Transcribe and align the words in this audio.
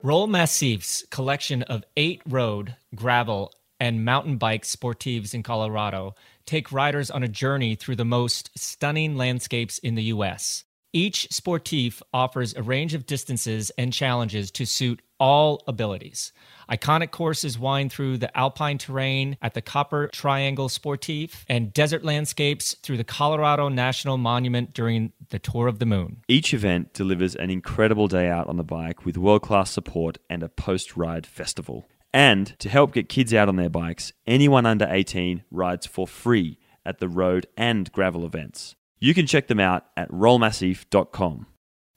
Roll 0.00 0.28
Massif's 0.28 1.04
collection 1.10 1.62
of 1.64 1.82
eight 1.96 2.22
road, 2.24 2.76
gravel, 2.94 3.52
and 3.80 4.04
mountain 4.04 4.36
bike 4.36 4.62
sportives 4.62 5.34
in 5.34 5.42
Colorado 5.42 6.14
take 6.46 6.70
riders 6.70 7.10
on 7.10 7.24
a 7.24 7.28
journey 7.28 7.74
through 7.74 7.96
the 7.96 8.04
most 8.04 8.56
stunning 8.56 9.16
landscapes 9.16 9.78
in 9.78 9.96
the 9.96 10.04
U.S. 10.04 10.62
Each 10.92 11.28
sportif 11.28 12.00
offers 12.14 12.54
a 12.54 12.62
range 12.62 12.94
of 12.94 13.04
distances 13.04 13.70
and 13.76 13.92
challenges 13.92 14.50
to 14.52 14.64
suit 14.64 15.02
all 15.20 15.62
abilities. 15.66 16.32
Iconic 16.70 17.10
courses 17.10 17.58
wind 17.58 17.92
through 17.92 18.18
the 18.18 18.34
alpine 18.36 18.78
terrain 18.78 19.36
at 19.42 19.52
the 19.52 19.60
Copper 19.60 20.08
Triangle 20.08 20.68
Sportif 20.68 21.44
and 21.48 21.74
desert 21.74 22.04
landscapes 22.04 22.74
through 22.82 22.96
the 22.96 23.04
Colorado 23.04 23.68
National 23.68 24.16
Monument 24.16 24.72
during 24.72 25.12
the 25.28 25.38
Tour 25.38 25.66
of 25.66 25.78
the 25.78 25.86
Moon. 25.86 26.22
Each 26.26 26.54
event 26.54 26.94
delivers 26.94 27.34
an 27.34 27.50
incredible 27.50 28.08
day 28.08 28.30
out 28.30 28.46
on 28.46 28.56
the 28.56 28.64
bike 28.64 29.04
with 29.04 29.18
world 29.18 29.42
class 29.42 29.70
support 29.70 30.16
and 30.30 30.42
a 30.42 30.48
post 30.48 30.96
ride 30.96 31.26
festival. 31.26 31.86
And 32.14 32.58
to 32.60 32.70
help 32.70 32.94
get 32.94 33.10
kids 33.10 33.34
out 33.34 33.50
on 33.50 33.56
their 33.56 33.68
bikes, 33.68 34.12
anyone 34.26 34.64
under 34.64 34.88
18 34.88 35.44
rides 35.50 35.84
for 35.86 36.06
free 36.06 36.58
at 36.86 36.98
the 36.98 37.08
road 37.08 37.46
and 37.58 37.92
gravel 37.92 38.24
events. 38.24 38.74
You 38.98 39.14
can 39.14 39.26
check 39.26 39.46
them 39.46 39.60
out 39.60 39.84
at 39.96 40.10
rollmassif.com. 40.10 41.46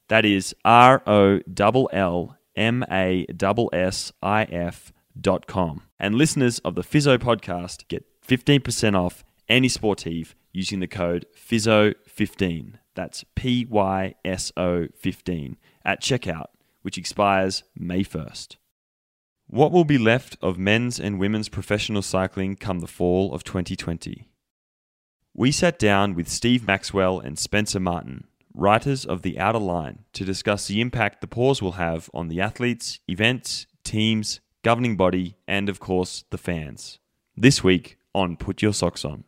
That 0.09 0.25
is 0.25 0.55
R 0.65 1.01
O 1.07 1.39
L 1.59 1.89
L 1.91 2.37
M 2.55 2.83
A 2.91 3.25
S 3.29 3.67
S 3.73 4.11
I 4.21 4.43
F 4.43 4.91
dot 5.19 5.47
com. 5.47 5.83
And 5.99 6.15
listeners 6.15 6.59
of 6.59 6.75
the 6.75 6.83
PYSO 6.83 7.17
podcast 7.17 7.87
get 7.87 8.05
15% 8.27 8.95
off 8.95 9.23
any 9.47 9.67
sportive 9.67 10.35
using 10.51 10.79
the 10.79 10.87
code 10.87 11.25
PYSO15. 11.35 12.73
That's 12.93 13.23
P 13.35 13.65
Y 13.69 14.15
S 14.25 14.51
O 14.57 14.87
15 14.95 15.57
at 15.85 16.01
checkout, 16.01 16.47
which 16.81 16.97
expires 16.97 17.63
May 17.75 18.03
1st. 18.03 18.57
What 19.47 19.71
will 19.71 19.85
be 19.85 19.97
left 19.97 20.37
of 20.41 20.57
men's 20.57 20.99
and 20.99 21.19
women's 21.19 21.49
professional 21.49 22.01
cycling 22.01 22.55
come 22.55 22.79
the 22.79 22.87
fall 22.87 23.33
of 23.33 23.43
2020? 23.43 24.30
We 25.33 25.53
sat 25.53 25.79
down 25.79 26.13
with 26.13 26.27
Steve 26.27 26.67
Maxwell 26.67 27.21
and 27.21 27.39
Spencer 27.39 27.79
Martin, 27.79 28.25
writers 28.53 29.05
of 29.05 29.21
The 29.21 29.39
Outer 29.39 29.59
Line, 29.59 29.99
to 30.11 30.25
discuss 30.25 30.67
the 30.67 30.81
impact 30.81 31.21
the 31.21 31.27
pause 31.27 31.61
will 31.61 31.73
have 31.73 32.09
on 32.13 32.27
the 32.27 32.41
athletes, 32.41 32.99
events, 33.07 33.65
teams, 33.85 34.41
governing 34.61 34.97
body, 34.97 35.37
and 35.47 35.69
of 35.69 35.79
course, 35.79 36.25
the 36.31 36.37
fans. 36.37 36.99
This 37.37 37.63
week 37.63 37.97
on 38.13 38.35
Put 38.35 38.61
Your 38.61 38.73
Socks 38.73 39.05
On. 39.05 39.23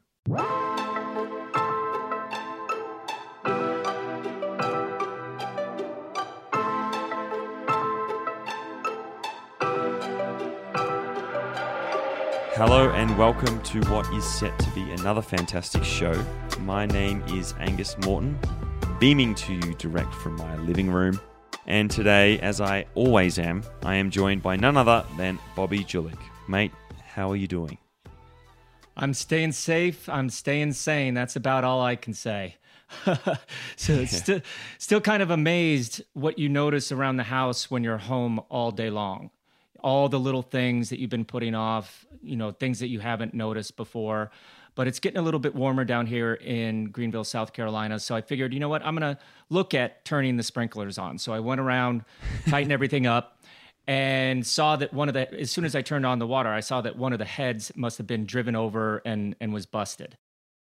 Hello 12.55 12.91
and 12.91 13.17
welcome 13.17 13.59
to 13.63 13.81
what 13.89 14.07
is 14.13 14.23
set 14.23 14.57
to 14.59 14.69
be 14.75 14.91
another 14.91 15.23
fantastic 15.23 15.83
show. 15.83 16.13
My 16.59 16.85
name 16.85 17.23
is 17.29 17.55
Angus 17.57 17.97
Morton, 18.05 18.37
beaming 18.99 19.33
to 19.33 19.53
you 19.53 19.73
direct 19.73 20.13
from 20.13 20.35
my 20.35 20.55
living 20.57 20.91
room. 20.91 21.19
And 21.65 21.89
today, 21.89 22.37
as 22.41 22.61
I 22.61 22.85
always 22.93 23.39
am, 23.39 23.63
I 23.83 23.95
am 23.95 24.11
joined 24.11 24.43
by 24.43 24.55
none 24.55 24.77
other 24.77 25.03
than 25.17 25.39
Bobby 25.55 25.83
Julich. 25.83 26.13
Mate, 26.47 26.71
how 27.03 27.31
are 27.31 27.35
you 27.35 27.47
doing? 27.47 27.79
I'm 28.95 29.15
staying 29.15 29.53
safe. 29.53 30.07
I'm 30.07 30.29
staying 30.29 30.73
sane. 30.73 31.15
That's 31.15 31.35
about 31.35 31.63
all 31.63 31.81
I 31.81 31.95
can 31.95 32.13
say. 32.13 32.57
so 33.75 33.93
it's 33.93 34.15
still, 34.17 34.41
still 34.77 35.01
kind 35.01 35.23
of 35.23 35.31
amazed 35.31 36.03
what 36.13 36.37
you 36.37 36.49
notice 36.49 36.91
around 36.91 37.17
the 37.17 37.23
house 37.23 37.71
when 37.71 37.83
you're 37.83 37.97
home 37.97 38.39
all 38.51 38.69
day 38.69 38.91
long 38.91 39.31
all 39.83 40.09
the 40.09 40.19
little 40.19 40.41
things 40.41 40.89
that 40.89 40.99
you've 40.99 41.09
been 41.09 41.25
putting 41.25 41.53
off, 41.53 42.05
you 42.21 42.35
know, 42.35 42.51
things 42.51 42.79
that 42.79 42.87
you 42.87 42.99
haven't 42.99 43.33
noticed 43.33 43.75
before. 43.75 44.31
But 44.75 44.87
it's 44.87 44.99
getting 44.99 45.19
a 45.19 45.21
little 45.21 45.39
bit 45.39 45.53
warmer 45.53 45.85
down 45.85 46.07
here 46.07 46.33
in 46.33 46.85
Greenville, 46.85 47.25
South 47.25 47.53
Carolina. 47.53 47.99
So 47.99 48.15
I 48.15 48.21
figured, 48.21 48.53
you 48.53 48.59
know 48.59 48.69
what, 48.69 48.83
I'm 48.83 48.95
going 48.95 49.15
to 49.15 49.21
look 49.49 49.75
at 49.75 50.03
turning 50.03 50.37
the 50.37 50.43
sprinklers 50.43 50.97
on. 50.97 51.19
So 51.19 51.31
I 51.31 51.39
went 51.39 51.61
around, 51.61 52.05
tightened 52.47 52.71
everything 52.71 53.05
up, 53.05 53.39
and 53.85 54.47
saw 54.47 54.75
that 54.77 54.93
one 54.93 55.09
of 55.09 55.13
the, 55.13 55.31
as 55.39 55.51
soon 55.51 55.65
as 55.65 55.75
I 55.75 55.81
turned 55.81 56.05
on 56.05 56.17
the 56.17 56.25
water, 56.25 56.49
I 56.49 56.61
saw 56.61 56.81
that 56.81 56.95
one 56.95 57.13
of 57.13 57.19
the 57.19 57.25
heads 57.25 57.71
must 57.75 57.97
have 57.99 58.07
been 58.07 58.25
driven 58.25 58.55
over 58.55 59.01
and, 59.05 59.35
and 59.39 59.53
was 59.53 59.65
busted. 59.65 60.17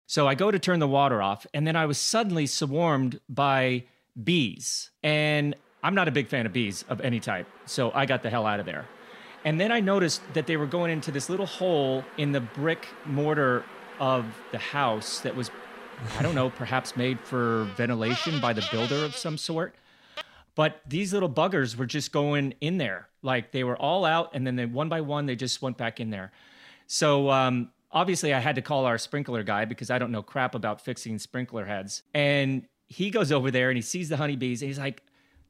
So 0.06 0.28
I 0.28 0.34
go 0.34 0.50
to 0.50 0.58
turn 0.58 0.80
the 0.80 0.88
water 0.88 1.22
off, 1.22 1.46
and 1.54 1.66
then 1.66 1.76
I 1.76 1.86
was 1.86 1.96
suddenly 1.96 2.46
swarmed 2.46 3.20
by 3.30 3.84
bees. 4.22 4.90
And 5.02 5.54
I'm 5.82 5.94
not 5.94 6.08
a 6.08 6.10
big 6.10 6.28
fan 6.28 6.44
of 6.44 6.52
bees 6.52 6.84
of 6.88 7.00
any 7.00 7.20
type. 7.20 7.46
So 7.64 7.92
I 7.94 8.04
got 8.04 8.22
the 8.22 8.28
hell 8.28 8.44
out 8.44 8.60
of 8.60 8.66
there. 8.66 8.84
And 9.44 9.60
then 9.60 9.72
I 9.72 9.80
noticed 9.80 10.20
that 10.34 10.46
they 10.46 10.56
were 10.56 10.66
going 10.66 10.90
into 10.90 11.10
this 11.10 11.28
little 11.28 11.46
hole 11.46 12.04
in 12.16 12.32
the 12.32 12.40
brick 12.40 12.86
mortar 13.04 13.64
of 13.98 14.24
the 14.52 14.58
house 14.58 15.20
that 15.20 15.34
was, 15.34 15.50
I 16.18 16.22
don't 16.22 16.34
know, 16.34 16.50
perhaps 16.56 16.96
made 16.96 17.20
for 17.20 17.64
ventilation 17.76 18.40
by 18.40 18.52
the 18.52 18.66
builder 18.70 19.04
of 19.04 19.16
some 19.16 19.36
sort. 19.36 19.74
But 20.54 20.80
these 20.86 21.12
little 21.12 21.30
buggers 21.30 21.76
were 21.76 21.86
just 21.86 22.12
going 22.12 22.54
in 22.60 22.78
there. 22.78 23.08
Like 23.22 23.52
they 23.52 23.64
were 23.64 23.76
all 23.76 24.04
out, 24.04 24.30
and 24.34 24.46
then 24.46 24.56
they, 24.56 24.66
one 24.66 24.88
by 24.88 25.00
one, 25.00 25.26
they 25.26 25.36
just 25.36 25.62
went 25.62 25.78
back 25.78 25.98
in 25.98 26.10
there. 26.10 26.30
So 26.86 27.30
um, 27.30 27.70
obviously, 27.90 28.34
I 28.34 28.40
had 28.40 28.56
to 28.56 28.62
call 28.62 28.84
our 28.84 28.98
sprinkler 28.98 29.42
guy 29.42 29.64
because 29.64 29.90
I 29.90 29.98
don't 29.98 30.12
know 30.12 30.22
crap 30.22 30.54
about 30.54 30.80
fixing 30.80 31.18
sprinkler 31.18 31.64
heads. 31.64 32.02
And 32.12 32.66
he 32.86 33.10
goes 33.10 33.32
over 33.32 33.50
there 33.50 33.70
and 33.70 33.76
he 33.76 33.82
sees 33.82 34.08
the 34.08 34.18
honeybees, 34.18 34.60
and 34.60 34.68
he's 34.68 34.78
like, 34.78 35.02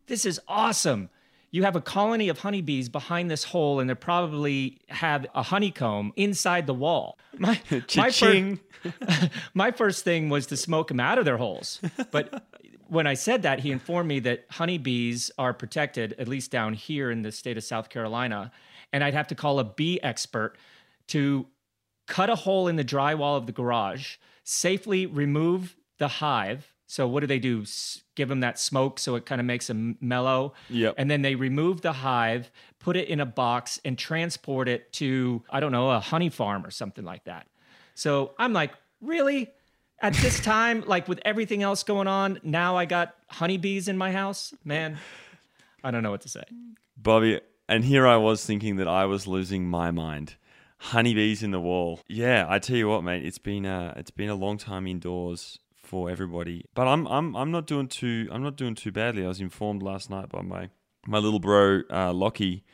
This 0.07 0.25
is 0.25 0.41
awesome 0.47 1.11
you 1.53 1.63
have 1.65 1.77
a 1.77 1.81
colony 1.83 2.31
of 2.31 2.39
honeybees 2.39 2.89
behind 2.89 3.31
this 3.31 3.45
hole, 3.45 3.79
and 3.79 3.89
they 3.89 3.95
probably 3.95 4.79
have 4.89 5.27
a 5.35 5.43
honeycomb 5.43 6.13
inside 6.17 6.67
the 6.67 6.75
wall. 6.75 7.19
My, 7.37 7.61
my, 7.97 8.11
first, 8.11 8.59
my 9.55 9.71
first 9.71 10.03
thing 10.03 10.31
was 10.31 10.47
to 10.47 10.57
smoke 10.57 10.89
them 10.89 10.99
out 10.99 11.19
of 11.19 11.27
their 11.27 11.37
holes. 11.37 11.81
But 12.11 12.47
when 12.89 13.07
I 13.07 13.15
said 13.15 13.43
that, 13.43 13.61
he 13.61 13.71
informed 13.71 14.09
me 14.09 14.19
that 14.21 14.47
honeybees 14.51 15.31
are 15.37 15.53
protected, 15.53 16.15
at 16.19 16.27
least 16.27 16.51
down 16.51 16.73
here 16.73 17.11
in 17.11 17.21
the 17.21 17.31
state 17.31 17.59
of 17.59 17.65
South 17.65 17.91
Carolina. 17.91 18.51
And 18.91 19.05
I'd 19.05 19.15
have 19.15 19.29
to 19.29 19.35
call 19.35 19.59
a 19.59 19.65
bee 19.65 20.01
expert 20.03 20.57
to 21.09 21.47
cut 22.07 22.31
a 22.31 22.35
hole 22.35 22.67
in 22.67 22.77
the 22.77 22.85
drywall 22.85 23.37
of 23.37 23.45
the 23.45 23.53
garage, 23.53 24.17
safely 24.43 25.05
remove 25.05 25.77
the 25.99 26.09
hive 26.09 26.72
so 26.87 27.09
what 27.09 27.21
do 27.21 27.27
they 27.27 27.39
do? 27.39 27.63
S- 27.63 28.03
give 28.15 28.29
them 28.29 28.41
that 28.41 28.59
smoke 28.59 28.99
so 28.99 29.15
it 29.15 29.25
kind 29.25 29.41
of 29.41 29.47
makes 29.47 29.67
them 29.67 29.97
mellow. 30.01 30.53
Yep. 30.69 30.95
And 30.99 31.11
then 31.11 31.23
they 31.23 31.35
remove 31.35 31.81
the 31.81 31.93
hive, 31.93 32.51
put 32.79 32.97
it 32.97 33.09
in 33.09 33.21
a 33.21 33.27
box, 33.27 33.81
and 33.85 33.97
transport 33.97 34.69
it 34.69 34.93
to 34.95 35.43
I 35.51 35.61
don't 35.61 35.73
know 35.73 35.91
a 35.91 36.01
honey 36.01 36.29
farm 36.29 36.67
or 36.67 36.71
something 36.71 37.05
like 37.05 37.25
that. 37.25 37.47
So 37.95 38.35
I'm 38.39 38.53
like, 38.53 38.73
really? 39.01 39.51
At 40.01 40.15
this 40.15 40.41
time, 40.45 40.85
like 40.87 41.09
with 41.09 41.21
everything 41.25 41.63
else 41.63 41.83
going 41.83 42.09
on, 42.09 42.41
now 42.43 42.77
I 42.77 42.85
got 42.85 43.15
honeybees 43.29 43.89
in 43.89 43.97
my 43.97 44.13
house. 44.13 44.53
Man, 44.65 44.99
I 45.83 45.91
don't 45.91 46.03
know 46.03 46.11
what 46.11 46.23
to 46.23 46.29
say. 46.29 46.45
Bobby, 46.97 47.41
and 47.69 47.85
here 47.85 48.07
I 48.07 48.17
was 48.17 48.45
thinking 48.45 48.77
that 48.77 48.89
I 48.89 49.07
was 49.07 49.27
losing 49.27 49.67
my 49.67 49.91
mind. 49.91 50.37
Honeybees 50.79 51.45
in 51.45 51.53
the 51.53 51.61
wall. 51.61 52.01
Yeah, 52.09 52.45
I 52.49 52.59
tell 52.59 52.77
you 52.77 52.89
what, 52.89 53.05
mate, 53.05 53.25
it's 53.25 53.39
been 53.39 53.65
a, 53.65 53.95
it's 53.97 54.11
been 54.11 54.29
a 54.29 54.35
long 54.35 54.59
time 54.59 54.89
indoors 54.89 55.61
for 55.83 56.11
everybody. 56.11 56.65
But 56.75 56.89
I'm 56.89 57.07
I'm 57.09 57.37
I'm 57.37 57.51
not 57.51 57.67
doing 57.67 57.89
too 57.89 58.29
I'm 58.33 58.43
not 58.43 58.57
doing 58.57 58.75
too 58.75 58.93
badly. 58.93 59.25
I 59.25 59.29
was 59.29 59.41
informed 59.41 59.83
last 59.83 60.11
night 60.11 60.29
by 60.29 60.43
my 60.43 60.71
my 61.07 61.19
little 61.19 61.41
bro 61.41 61.83
uh, 61.91 62.13
Lockie, 62.13 62.65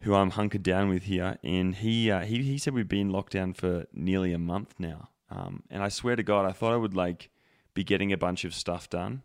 who 0.00 0.14
I'm 0.14 0.30
hunkered 0.30 0.62
down 0.62 0.88
with 0.88 1.04
here, 1.04 1.38
and 1.42 1.74
he 1.74 2.10
uh, 2.10 2.20
he 2.20 2.42
he 2.42 2.58
said 2.58 2.74
we've 2.74 2.88
been 2.88 3.10
locked 3.10 3.32
down 3.32 3.52
for 3.54 3.86
nearly 3.92 4.32
a 4.32 4.38
month 4.38 4.74
now. 4.78 5.10
Um, 5.30 5.64
and 5.70 5.82
I 5.82 5.88
swear 5.88 6.16
to 6.16 6.22
God, 6.22 6.46
I 6.46 6.52
thought 6.52 6.72
I 6.72 6.76
would 6.76 6.94
like 6.94 7.30
be 7.74 7.84
getting 7.84 8.12
a 8.12 8.16
bunch 8.16 8.44
of 8.44 8.54
stuff 8.54 8.88
done. 8.88 9.22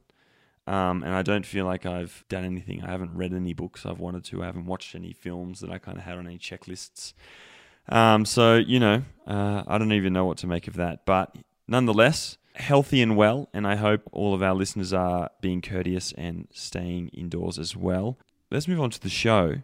Um, 0.67 1.03
and 1.03 1.13
I 1.13 1.21
don't 1.21 1.45
feel 1.45 1.65
like 1.65 1.85
I've 1.85 2.23
done 2.29 2.45
anything. 2.45 2.83
I 2.83 2.91
haven't 2.91 3.15
read 3.15 3.33
any 3.33 3.53
books 3.53 3.85
I've 3.85 3.99
wanted 3.99 4.23
to. 4.25 4.43
I 4.43 4.45
haven't 4.45 4.65
watched 4.65 4.93
any 4.93 5.11
films 5.11 5.59
that 5.61 5.71
I 5.71 5.79
kind 5.79 5.97
of 5.97 6.03
had 6.03 6.17
on 6.17 6.27
any 6.27 6.37
checklists. 6.37 7.13
Um, 7.89 8.25
so 8.25 8.55
you 8.55 8.79
know, 8.79 9.03
uh, 9.27 9.63
I 9.67 9.77
don't 9.77 9.93
even 9.93 10.13
know 10.13 10.25
what 10.25 10.37
to 10.39 10.47
make 10.47 10.67
of 10.67 10.75
that. 10.75 11.05
But 11.05 11.35
nonetheless, 11.67 12.37
healthy 12.55 13.01
and 13.01 13.15
well, 13.15 13.49
and 13.53 13.65
I 13.67 13.75
hope 13.75 14.01
all 14.11 14.33
of 14.33 14.43
our 14.43 14.53
listeners 14.53 14.93
are 14.93 15.29
being 15.41 15.61
courteous 15.61 16.11
and 16.13 16.47
staying 16.51 17.09
indoors 17.09 17.57
as 17.57 17.75
well. 17.75 18.17
Let's 18.49 18.67
move 18.67 18.81
on 18.81 18.89
to 18.91 18.99
the 18.99 19.09
show. 19.09 19.61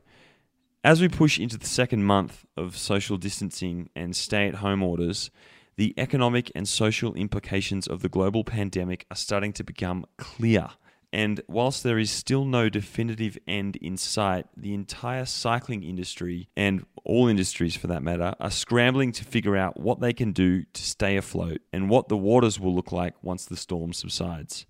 As 0.83 1.01
we 1.01 1.09
push 1.09 1.39
into 1.39 1.57
the 1.57 1.67
second 1.67 2.03
month 2.03 2.45
of 2.55 2.77
social 2.77 3.17
distancing 3.17 3.89
and 3.95 4.15
stay 4.15 4.47
at 4.47 4.55
home 4.55 4.81
orders, 4.81 5.29
the 5.75 5.93
economic 5.97 6.51
and 6.55 6.67
social 6.67 7.13
implications 7.13 7.87
of 7.87 8.01
the 8.01 8.09
global 8.09 8.43
pandemic 8.43 9.05
are 9.11 9.17
starting 9.17 9.53
to 9.53 9.63
become 9.63 10.05
clear. 10.17 10.69
And 11.13 11.41
whilst 11.47 11.83
there 11.83 11.97
is 11.97 12.11
still 12.11 12.43
no 12.45 12.69
definitive 12.69 13.37
end 13.47 13.77
in 13.77 13.97
sight, 13.97 14.45
the 14.57 14.73
entire 14.73 15.25
cycling 15.25 15.83
industry, 15.83 16.49
and 16.55 16.85
all 17.05 17.27
industries 17.27 17.75
for 17.75 17.87
that 17.87 18.03
matter, 18.03 18.33
are 18.39 18.51
scrambling 18.51 19.13
to 19.13 19.23
figure 19.23 19.55
out 19.55 19.79
what 19.79 20.01
they 20.01 20.11
can 20.11 20.33
do 20.33 20.63
to 20.73 20.81
stay 20.81 21.15
afloat 21.15 21.61
and 21.71 21.89
what 21.89 22.09
the 22.09 22.17
waters 22.17 22.59
will 22.59 22.75
look 22.75 22.91
like 22.91 23.13
once 23.23 23.45
the 23.45 23.55
storm 23.55 23.93
subsides. 23.93 24.65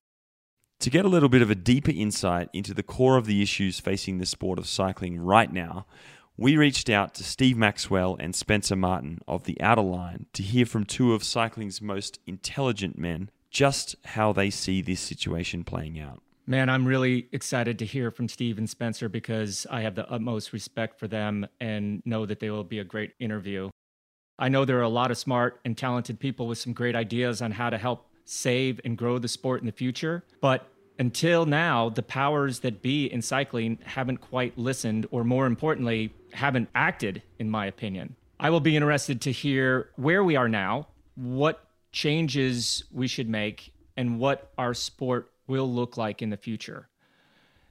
To 0.81 0.91
get 0.91 1.05
a 1.05 1.09
little 1.09 1.29
bit 1.29 1.41
of 1.41 1.49
a 1.49 1.55
deeper 1.55 1.91
insight 1.91 2.49
into 2.53 2.75
the 2.75 2.83
core 2.83 3.17
of 3.17 3.25
the 3.25 3.41
issues 3.41 3.79
facing 3.79 4.19
the 4.19 4.27
sport 4.27 4.59
of 4.59 4.67
cycling 4.67 5.19
right 5.19 5.51
now, 5.51 5.87
we 6.37 6.55
reached 6.55 6.87
out 6.87 7.15
to 7.15 7.23
Steve 7.23 7.57
Maxwell 7.57 8.15
and 8.19 8.35
Spencer 8.35 8.75
Martin 8.75 9.19
of 9.27 9.45
the 9.45 9.59
Outer 9.59 9.81
Line 9.81 10.27
to 10.33 10.43
hear 10.43 10.67
from 10.67 10.83
two 10.83 11.15
of 11.15 11.23
cycling's 11.23 11.81
most 11.81 12.19
intelligent 12.27 12.95
men 12.95 13.31
just 13.49 13.95
how 14.05 14.31
they 14.31 14.51
see 14.51 14.83
this 14.83 14.99
situation 14.99 15.63
playing 15.63 15.99
out. 15.99 16.21
Man, 16.49 16.69
I'm 16.69 16.85
really 16.85 17.27
excited 17.33 17.77
to 17.79 17.85
hear 17.85 18.09
from 18.09 18.29
Steve 18.29 18.57
and 18.57 18.69
Spencer 18.69 19.09
because 19.09 19.67
I 19.69 19.81
have 19.81 19.95
the 19.95 20.09
utmost 20.09 20.53
respect 20.53 20.97
for 20.97 21.05
them 21.05 21.45
and 21.59 22.01
know 22.05 22.25
that 22.25 22.39
they 22.39 22.49
will 22.49 22.63
be 22.63 22.79
a 22.79 22.85
great 22.85 23.11
interview. 23.19 23.69
I 24.39 24.47
know 24.47 24.63
there 24.63 24.79
are 24.79 24.83
a 24.83 24.87
lot 24.87 25.11
of 25.11 25.17
smart 25.17 25.59
and 25.65 25.77
talented 25.77 26.21
people 26.21 26.47
with 26.47 26.57
some 26.57 26.71
great 26.71 26.95
ideas 26.95 27.41
on 27.41 27.51
how 27.51 27.69
to 27.69 27.77
help 27.77 28.07
save 28.23 28.79
and 28.85 28.97
grow 28.97 29.19
the 29.19 29.27
sport 29.27 29.59
in 29.59 29.65
the 29.65 29.73
future, 29.73 30.23
but 30.39 30.69
until 30.99 31.45
now, 31.45 31.89
the 31.89 32.01
powers 32.01 32.59
that 32.59 32.81
be 32.81 33.11
in 33.11 33.21
cycling 33.21 33.77
haven't 33.83 34.17
quite 34.17 34.57
listened, 34.57 35.05
or 35.11 35.25
more 35.25 35.47
importantly, 35.47 36.13
haven't 36.31 36.69
acted, 36.73 37.21
in 37.39 37.49
my 37.49 37.65
opinion. 37.65 38.15
I 38.39 38.51
will 38.51 38.61
be 38.61 38.77
interested 38.77 39.19
to 39.21 39.33
hear 39.33 39.89
where 39.97 40.23
we 40.23 40.37
are 40.37 40.47
now, 40.47 40.87
what 41.15 41.67
changes 41.91 42.85
we 42.89 43.07
should 43.07 43.27
make, 43.27 43.73
and 43.97 44.17
what 44.17 44.53
our 44.57 44.73
sport 44.73 45.29
will 45.47 45.71
look 45.71 45.97
like 45.97 46.21
in 46.21 46.29
the 46.29 46.37
future. 46.37 46.87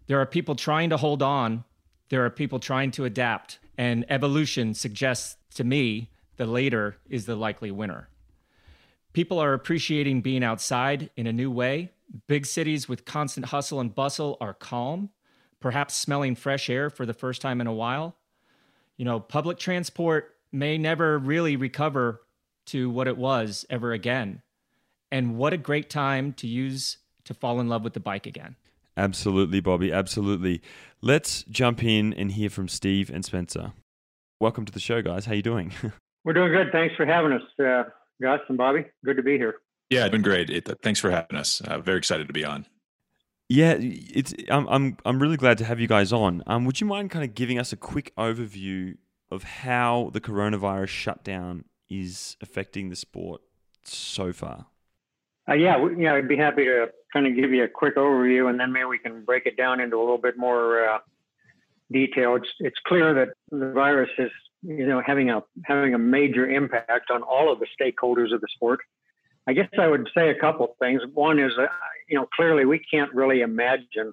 There 0.07 0.21
are 0.21 0.27
people 0.27 0.55
trying 0.55 0.91
to 0.91 0.97
hold 0.97 1.23
on, 1.23 1.65
there 2.09 2.25
are 2.25 2.31
people 2.31 2.59
trying 2.59 2.91
to 2.93 3.05
adapt, 3.05 3.59
and 3.77 4.05
evolution 4.09 4.75
suggests 4.75 5.37
to 5.55 5.65
me 5.65 6.11
the 6.37 6.47
later 6.47 6.97
is 7.09 7.27
the 7.27 7.37
likely 7.37 7.71
winner. 7.71 8.09
People 9.13 9.39
are 9.39 9.55
appreciating 9.55 10.21
being 10.21 10.45
outside 10.45 11.11
in 11.17 11.27
a 11.27 11.33
new 11.33 11.51
way 11.51 11.93
Big 12.27 12.47
cities 12.47 12.89
with 12.89 13.05
constant 13.05 13.47
hustle 13.47 13.81
and 13.81 13.95
bustle 13.95 14.37
are 14.41 14.55
calm, 14.55 15.11
perhaps 15.61 15.95
smelling 15.95 16.37
fresh 16.37 16.71
air 16.71 16.89
for 16.89 17.05
the 17.05 17.15
first 17.15 17.43
time 17.43 17.61
in 17.61 17.67
a 17.67 17.73
while. 17.73 18.17
You 18.97 19.05
know, 19.05 19.19
public 19.19 19.59
transport 19.59 20.35
may 20.53 20.79
never 20.79 21.19
really 21.19 21.57
recover 21.57 22.23
to 22.67 22.89
what 22.91 23.09
it 23.09 23.17
was 23.17 23.65
ever 23.69 23.93
again. 23.93 24.43
And 25.11 25.37
what 25.37 25.53
a 25.53 25.59
great 25.59 25.91
time 25.91 26.33
to 26.35 26.47
use 26.47 26.99
to 27.27 27.35
fall 27.35 27.61
in 27.61 27.69
love 27.69 27.85
with 27.85 27.95
the 27.95 28.01
bike 28.01 28.27
again. 28.27 28.57
Absolutely, 28.97 29.61
Bobby. 29.61 29.93
Absolutely. 29.93 30.63
Let's 31.03 31.43
jump 31.45 31.85
in 31.85 32.15
and 32.15 32.33
hear 32.33 32.49
from 32.49 32.69
Steve 32.69 33.11
and 33.11 33.25
Spencer. 33.25 33.73
Welcome 34.41 34.65
to 34.65 34.73
the 34.73 34.81
show, 34.81 35.03
guys. 35.03 35.27
How 35.27 35.35
you 35.35 35.43
doing? 35.43 35.73
We're 36.25 36.33
doing 36.33 36.53
good. 36.53 36.73
Thanks 36.73 36.95
for 36.97 37.05
having 37.07 37.33
us, 37.33 37.43
uh, 37.63 37.85
Gus 38.21 38.41
and 38.49 38.59
Bobby. 38.59 38.85
Good 39.05 39.17
to 39.17 39.23
be 39.23 39.37
here. 39.37 39.57
Yeah, 39.91 40.05
it's 40.05 40.13
been 40.13 40.23
great. 40.23 40.51
It, 40.51 40.69
thanks 40.83 40.99
for 40.99 41.11
having 41.11 41.37
us. 41.39 41.61
Uh, 41.61 41.79
very 41.79 41.99
excited 41.99 42.27
to 42.27 42.33
be 42.33 42.45
on. 42.45 42.67
Yeah, 43.49 43.77
it's 43.79 44.35
I'm 44.49 44.67
I'm 44.67 44.97
I'm 45.05 45.23
really 45.23 45.37
glad 45.37 45.59
to 45.59 45.65
have 45.65 45.79
you 45.79 45.87
guys 45.87 46.13
on. 46.13 46.43
Um, 46.49 46.65
would 46.65 46.81
you 46.81 46.87
mind 46.87 47.13
kind 47.13 47.25
of 47.25 47.35
giving 47.35 47.61
us 47.61 47.73
a 47.73 47.77
quick 47.77 48.13
overview 48.17 48.97
of 49.31 49.45
how 49.45 50.11
the 50.13 50.21
coronavirus 50.21 50.89
shutdown 50.89 51.65
is 51.89 52.37
affecting 52.41 52.91
the 52.91 52.97
sport 52.97 53.43
so 53.85 54.33
far? 54.33 54.67
Uh, 55.49 55.55
yeah, 55.55 55.77
yeah, 55.97 56.15
I'd 56.15 56.27
be 56.27 56.37
happy 56.37 56.65
to 56.65 56.89
kind 57.17 57.27
of 57.27 57.35
give 57.35 57.53
you 57.53 57.65
a 57.65 57.69
quick 57.69 57.97
overview, 57.97 58.51
and 58.51 58.61
then 58.61 58.73
maybe 58.73 58.85
we 58.85 58.99
can 58.99 59.25
break 59.25 59.47
it 59.47 59.57
down 59.57 59.81
into 59.81 59.97
a 59.97 60.01
little 60.01 60.19
bit 60.19 60.37
more 60.37 60.87
uh, 60.87 60.99
detail. 61.91 62.37
It's 62.37 62.49
it's 62.61 62.77
clear 62.87 63.15
that 63.15 63.29
the 63.51 63.73
virus 63.73 64.11
is 64.19 64.31
you 64.63 64.87
know 64.87 65.01
having 65.05 65.31
a 65.31 65.43
having 65.65 65.95
a 65.95 65.99
major 65.99 66.49
impact 66.49 67.11
on 67.11 67.23
all 67.23 67.51
of 67.51 67.59
the 67.59 67.67
stakeholders 67.81 68.35
of 68.35 68.41
the 68.43 68.49
sport. 68.55 68.81
I 69.47 69.55
guess 69.55 69.69
I 69.79 69.87
would 69.87 70.09
say 70.15 70.29
a 70.29 70.39
couple 70.39 70.67
of 70.67 70.73
things. 70.81 71.01
One 71.15 71.39
is, 71.39 71.53
uh, 71.57 71.67
you 72.09 72.19
know, 72.19 72.27
clearly 72.35 72.65
we 72.65 72.81
can't 72.81 73.13
really 73.15 73.43
imagine 73.43 74.13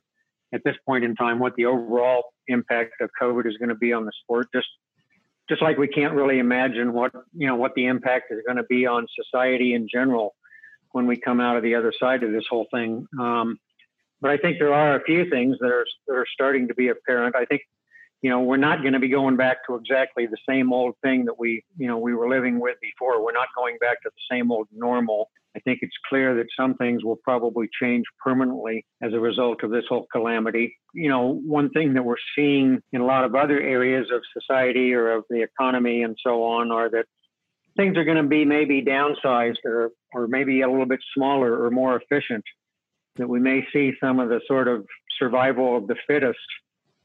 at 0.54 0.64
this 0.64 0.76
point 0.86 1.04
in 1.04 1.16
time 1.16 1.40
what 1.40 1.56
the 1.56 1.66
overall 1.66 2.26
impact 2.48 3.02
of 3.02 3.10
COVID 3.20 3.48
is 3.48 3.58
going 3.58 3.70
to 3.70 3.76
be 3.76 3.92
on 3.94 4.06
the 4.06 4.12
sport. 4.22 4.48
Just, 4.54 4.68
just 5.50 5.60
like 5.60 5.80
we 5.80 5.88
can't 5.88 6.14
really 6.14 6.38
imagine 6.38 6.94
what 6.94 7.12
you 7.36 7.48
know 7.48 7.56
what 7.56 7.74
the 7.76 7.88
impact 7.88 8.32
is 8.32 8.40
going 8.46 8.58
to 8.58 8.64
be 8.64 8.86
on 8.86 9.08
society 9.22 9.74
in 9.74 9.90
general 9.92 10.36
when 10.94 11.06
we 11.06 11.18
come 11.18 11.42
out 11.42 11.58
of 11.58 11.64
the 11.64 11.76
other 11.76 11.94
side 12.00 12.24
of 12.24 12.32
this 12.32 12.46
whole 12.50 12.68
thing. 12.74 13.06
Um, 13.20 13.60
but 14.22 14.32
I 14.32 14.38
think 14.38 14.58
there 14.58 14.74
are 14.74 14.96
a 14.96 15.04
few 15.04 15.30
things 15.30 15.58
that 15.60 15.70
are 15.70 15.86
that 16.08 16.14
are 16.14 16.26
starting 16.34 16.70
to 16.70 16.74
be 16.74 16.88
apparent. 16.88 17.36
I 17.36 17.46
think 17.46 17.62
you 18.24 18.30
know, 18.30 18.40
we're 18.40 18.56
not 18.56 18.82
going 18.82 18.94
to 18.94 19.00
be 19.00 19.10
going 19.10 19.36
back 19.36 19.58
to 19.68 19.76
exactly 19.76 20.28
the 20.28 20.38
same 20.48 20.72
old 20.72 20.96
thing 21.04 21.26
that 21.26 21.38
we, 21.38 21.62
you 21.78 21.88
know, 21.88 21.98
we 21.98 22.16
were 22.16 22.30
living 22.30 22.58
with 22.58 22.78
before. 22.82 23.22
We're 23.22 23.34
not 23.34 23.50
going 23.54 23.78
back 23.82 24.02
to 24.04 24.10
the 24.10 24.36
same 24.36 24.50
old 24.50 24.70
normal. 24.72 25.30
I 25.58 25.60
think 25.60 25.80
it's 25.82 25.96
clear 26.08 26.34
that 26.36 26.46
some 26.58 26.76
things 26.76 27.04
will 27.04 27.18
probably 27.18 27.70
change 27.82 28.06
permanently 28.24 28.86
as 29.02 29.14
a 29.14 29.20
result 29.20 29.62
of 29.64 29.72
this 29.72 29.84
whole 29.90 30.08
calamity. 30.10 30.78
You 30.94 31.10
know, 31.10 31.42
one 31.46 31.70
thing 31.72 31.94
that 31.96 32.04
we're 32.04 32.16
seeing 32.34 32.82
in 32.94 33.02
a 33.02 33.06
lot 33.06 33.26
of 33.26 33.36
other 33.36 33.60
areas 33.60 34.08
of 34.10 34.22
society 34.32 34.94
or 34.94 35.12
of 35.12 35.26
the 35.30 35.42
economy 35.42 36.04
and 36.04 36.18
so 36.26 36.44
on 36.44 36.72
are 36.72 36.90
that 36.92 37.06
things 37.76 37.98
are 37.98 38.04
going 38.04 38.18
to 38.18 38.24
be 38.24 38.46
maybe 38.46 38.82
downsized 38.82 39.66
or, 39.66 39.92
or 40.14 40.28
maybe 40.28 40.62
a 40.62 40.70
little 40.70 40.86
bit 40.86 41.00
smaller 41.16 41.64
or 41.64 41.72
more 41.72 41.96
efficient. 41.96 42.44
That 43.18 43.30
we 43.30 43.40
may 43.40 43.66
see 43.72 43.94
some 44.00 44.20
of 44.20 44.30
the 44.30 44.42
sort 44.48 44.68
of 44.68 44.86
survival 45.20 45.78
of 45.78 45.88
the 45.88 45.96
fittest 46.08 46.40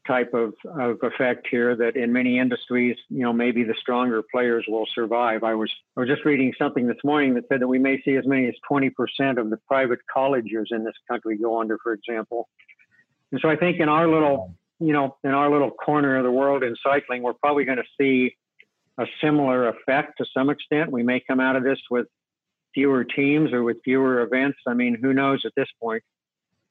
type 0.07 0.33
of, 0.33 0.55
of 0.65 0.97
effect 1.03 1.47
here 1.51 1.77
that 1.77 1.95
in 1.95 2.13
many 2.13 2.39
industries, 2.39 2.97
you 3.11 3.23
know, 3.23 3.33
maybe 3.33 3.63
the 3.63 3.75
stronger 3.79 4.23
players 4.33 4.65
will 4.67 4.87
survive. 4.95 5.45
I 5.45 5.55
was 5.55 5.71
I 5.97 6.01
was 6.01 6.09
just 6.09 6.25
reading 6.25 6.55
something 6.59 6.87
this 6.87 6.97
morning 7.05 7.35
that 7.35 7.45
said 7.49 7.61
that 7.61 7.69
we 7.69 7.79
may 7.79 8.01
see 8.03 8.17
as 8.17 8.27
many 8.27 8.47
as 8.47 8.55
20% 8.71 8.91
of 9.39 9.51
the 9.51 9.59
private 9.69 9.99
colleges 10.13 10.69
in 10.71 10.83
this 10.83 10.95
country 11.09 11.37
go 11.37 11.61
under, 11.61 11.79
for 11.83 11.93
example. 11.93 12.49
And 13.31 13.41
so 13.41 13.51
I 13.51 13.57
think 13.57 13.79
in 13.79 13.91
our 13.91 14.09
little, 14.09 14.55
you 14.81 14.95
know, 14.95 15.17
in 15.23 15.33
our 15.33 15.51
little 15.51 15.71
corner 15.71 16.17
of 16.17 16.25
the 16.25 16.31
world 16.31 16.63
in 16.63 16.75
cycling, 16.83 17.23
we're 17.23 17.35
probably 17.35 17.65
going 17.65 17.79
to 17.79 17.85
see 18.01 18.35
a 18.99 19.07
similar 19.23 19.69
effect 19.69 20.19
to 20.19 20.27
some 20.37 20.51
extent. 20.51 20.91
We 20.91 21.03
may 21.03 21.21
come 21.21 21.41
out 21.41 21.57
of 21.57 21.65
this 21.65 21.79
with 21.91 22.07
fewer 22.75 23.05
teams 23.05 23.53
or 23.53 23.63
with 23.63 23.79
fewer 23.85 24.23
events. 24.23 24.59
I 24.67 24.75
mean, 24.75 24.99
who 25.01 25.13
knows 25.13 25.43
at 25.45 25.53
this 25.57 25.69
point? 25.81 26.03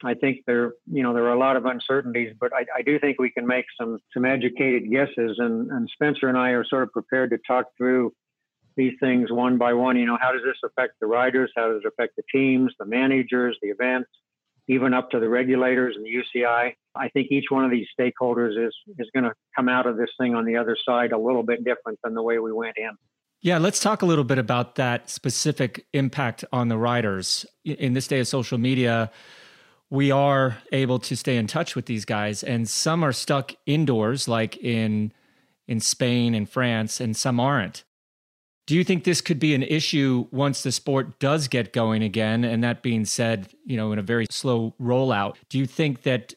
I 0.04 0.14
think 0.14 0.44
there, 0.46 0.74
you 0.92 1.02
know, 1.02 1.14
there 1.14 1.24
are 1.24 1.34
a 1.34 1.40
lot 1.40 1.56
of 1.56 1.66
uncertainties, 1.66 2.36
but 2.40 2.54
I, 2.54 2.66
I, 2.76 2.82
do 2.84 3.00
think 3.00 3.20
we 3.20 3.32
can 3.32 3.48
make 3.48 3.66
some 3.80 3.98
some 4.14 4.26
educated 4.26 4.92
guesses. 4.92 5.38
And, 5.40 5.72
and 5.72 5.90
Spencer 5.92 6.28
and 6.28 6.38
I 6.38 6.50
are 6.50 6.64
sort 6.64 6.84
of 6.84 6.92
prepared 6.92 7.32
to 7.32 7.40
talk 7.48 7.66
through 7.76 8.14
these 8.76 8.94
things 9.00 9.32
one 9.32 9.58
by 9.58 9.74
one. 9.74 9.98
You 9.98 10.06
know, 10.06 10.18
how 10.22 10.32
does 10.32 10.44
this 10.44 10.58
affect 10.64 10.94
the 11.02 11.08
riders? 11.08 11.52
How 11.56 11.70
does 11.70 11.82
it 11.84 11.88
affect 11.88 12.16
the 12.16 12.24
teams, 12.32 12.74
the 12.80 12.86
managers, 12.86 13.58
the 13.62 13.70
events, 13.70 14.10
even 14.68 14.94
up 14.94 15.10
to 15.12 15.20
the 15.20 15.30
regulators 15.30 15.96
and 15.96 16.06
the 16.06 16.10
UCI? 16.10 16.74
I 16.96 17.10
think 17.10 17.28
each 17.32 17.46
one 17.50 17.64
of 17.64 17.72
these 17.72 17.88
stakeholders 18.00 18.52
is 18.52 18.74
is 18.98 19.10
going 19.14 19.24
to 19.24 19.34
come 19.56 19.70
out 19.70 19.86
of 19.88 19.98
this 19.98 20.10
thing 20.20 20.36
on 20.36 20.46
the 20.46 20.58
other 20.58 20.78
side 20.86 21.12
a 21.12 21.18
little 21.18 21.44
bit 21.44 21.64
different 21.64 22.00
than 22.04 22.14
the 22.14 22.24
way 22.24 22.40
we 22.40 22.52
went 22.52 22.78
in. 22.78 22.92
Yeah, 23.42 23.60
let's 23.60 23.80
talk 23.80 24.02
a 24.02 24.06
little 24.06 24.24
bit 24.24 24.40
about 24.40 24.76
that 24.76 25.10
specific 25.10 25.86
impact 25.94 26.44
on 26.52 26.70
the 26.70 26.78
riders 26.78 27.46
in 27.64 27.94
this 27.94 28.08
day 28.08 28.20
of 28.20 28.28
social 28.28 28.58
media 28.58 29.12
we 29.90 30.12
are 30.12 30.58
able 30.72 31.00
to 31.00 31.16
stay 31.16 31.38
in 31.38 31.48
touch 31.48 31.76
with 31.76 31.86
these 31.86 32.06
guys 32.06 32.44
and 32.44 32.68
some 32.68 33.04
are 33.04 33.14
stuck 33.14 33.54
indoors 33.66 34.28
like 34.28 34.58
in 34.58 35.12
in 35.68 35.80
Spain 35.80 36.34
and 36.34 36.50
France 36.50 37.02
and 37.02 37.16
some 37.16 37.40
aren't. 37.40 37.84
Do 38.68 38.76
you 38.76 38.84
think 38.84 39.06
this 39.06 39.22
could 39.22 39.40
be 39.40 39.56
an 39.56 39.64
issue 39.64 40.28
once 40.30 40.62
the 40.62 40.74
sport 40.74 41.20
does 41.20 41.48
get 41.48 41.72
going 41.72 42.04
again 42.04 42.44
and 42.44 42.64
that 42.66 42.84
being 42.84 43.06
said, 43.06 43.48
you 43.66 43.78
know, 43.78 43.94
in 43.94 44.00
a 44.00 44.02
very 44.02 44.28
slow 44.30 44.76
rollout, 44.80 45.38
do 45.50 45.58
you 45.58 45.66
think 45.66 46.04
that 46.04 46.34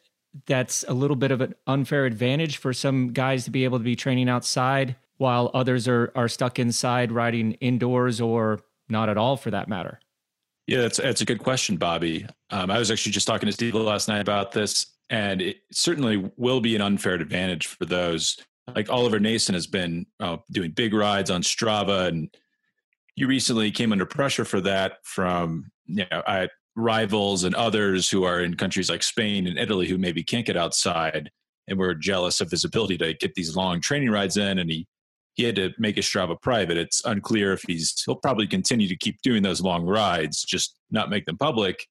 that's 0.47 0.85
a 0.87 0.95
little 0.95 1.17
bit 1.17 1.33
of 1.33 1.41
an 1.41 1.55
unfair 1.67 2.07
advantage 2.07 2.57
for 2.57 2.73
some 2.73 3.13
guys 3.13 3.45
to 3.45 3.51
be 3.51 3.65
able 3.65 3.79
to 3.79 3.85
be 3.85 3.97
training 3.97 4.29
outside 4.29 4.95
while 5.19 5.51
others 5.53 5.89
are 5.89 6.13
are 6.15 6.29
stuck 6.29 6.59
inside 6.59 7.13
riding 7.13 7.53
indoors 7.55 8.21
or 8.21 8.61
not 8.89 9.09
at 9.09 9.19
all 9.19 9.37
for 9.37 9.51
that 9.51 9.69
matter? 9.69 9.99
Yeah, 10.67 10.83
that's 10.83 10.99
that's 10.99 11.21
a 11.21 11.25
good 11.25 11.41
question, 11.41 11.77
Bobby. 11.77 12.27
Um, 12.51 12.71
I 12.71 12.79
was 12.79 12.93
actually 12.93 13.13
just 13.13 13.27
talking 13.27 13.47
to 13.47 13.53
Steve 13.53 13.75
last 13.75 14.07
night 14.07 14.21
about 14.21 14.53
this, 14.53 14.87
and 15.11 15.43
it 15.43 15.63
certainly 15.73 16.31
will 16.37 16.61
be 16.61 16.77
an 16.77 16.81
unfair 16.81 17.15
advantage 17.15 17.67
for 17.67 17.85
those. 17.85 18.37
Like 18.75 18.91
Oliver 18.91 19.19
Naesen 19.19 19.55
has 19.55 19.67
been 19.67 20.07
uh, 20.19 20.39
doing 20.51 20.73
big 20.73 20.95
rides 20.95 21.31
on 21.31 21.43
Strava, 21.43 22.09
and 22.09 22.29
you 23.17 23.27
recently 23.27 23.71
came 23.71 23.93
under 23.93 24.07
pressure 24.07 24.45
for 24.45 24.61
that 24.63 24.99
from 25.05 25.71
you 25.87 26.07
know 26.11 26.23
I, 26.27 26.49
rivals 26.77 27.45
and 27.45 27.55
others 27.55 28.09
who 28.09 28.25
are 28.25 28.41
in 28.41 28.57
countries 28.57 28.91
like 28.91 29.03
Spain 29.03 29.47
and 29.47 29.59
Italy 29.59 29.89
who 29.89 29.99
maybe 29.99 30.23
can't 30.23 30.47
get 30.47 30.57
outside, 30.57 31.31
and 31.69 31.79
we're 31.79 31.95
jealous 31.95 32.41
of 32.41 32.51
his 32.51 32.65
ability 32.65 32.99
to 32.99 33.15
get 33.15 33.35
these 33.35 33.57
long 33.57 33.81
training 33.81 34.11
rides 34.11 34.37
in, 34.37 34.59
and 34.59 34.71
he 34.71 34.87
he 35.35 35.45
had 35.45 35.57
to 35.57 35.71
make 35.79 35.97
his 35.97 36.07
Strava 36.07 36.41
private. 36.41 36.77
It's 36.77 37.05
unclear 37.05 37.53
if 37.53 37.63
he's 37.67 38.03
he'll 38.05 38.17
probably 38.17 38.47
continue 38.47 38.89
to 38.89 38.97
keep 38.97 39.23
doing 39.23 39.43
those 39.43 39.61
long 39.61 39.87
rides, 39.87 40.43
just 40.43 40.77
not 40.91 41.11
make 41.11 41.27
them 41.27 41.39
public. 41.39 41.87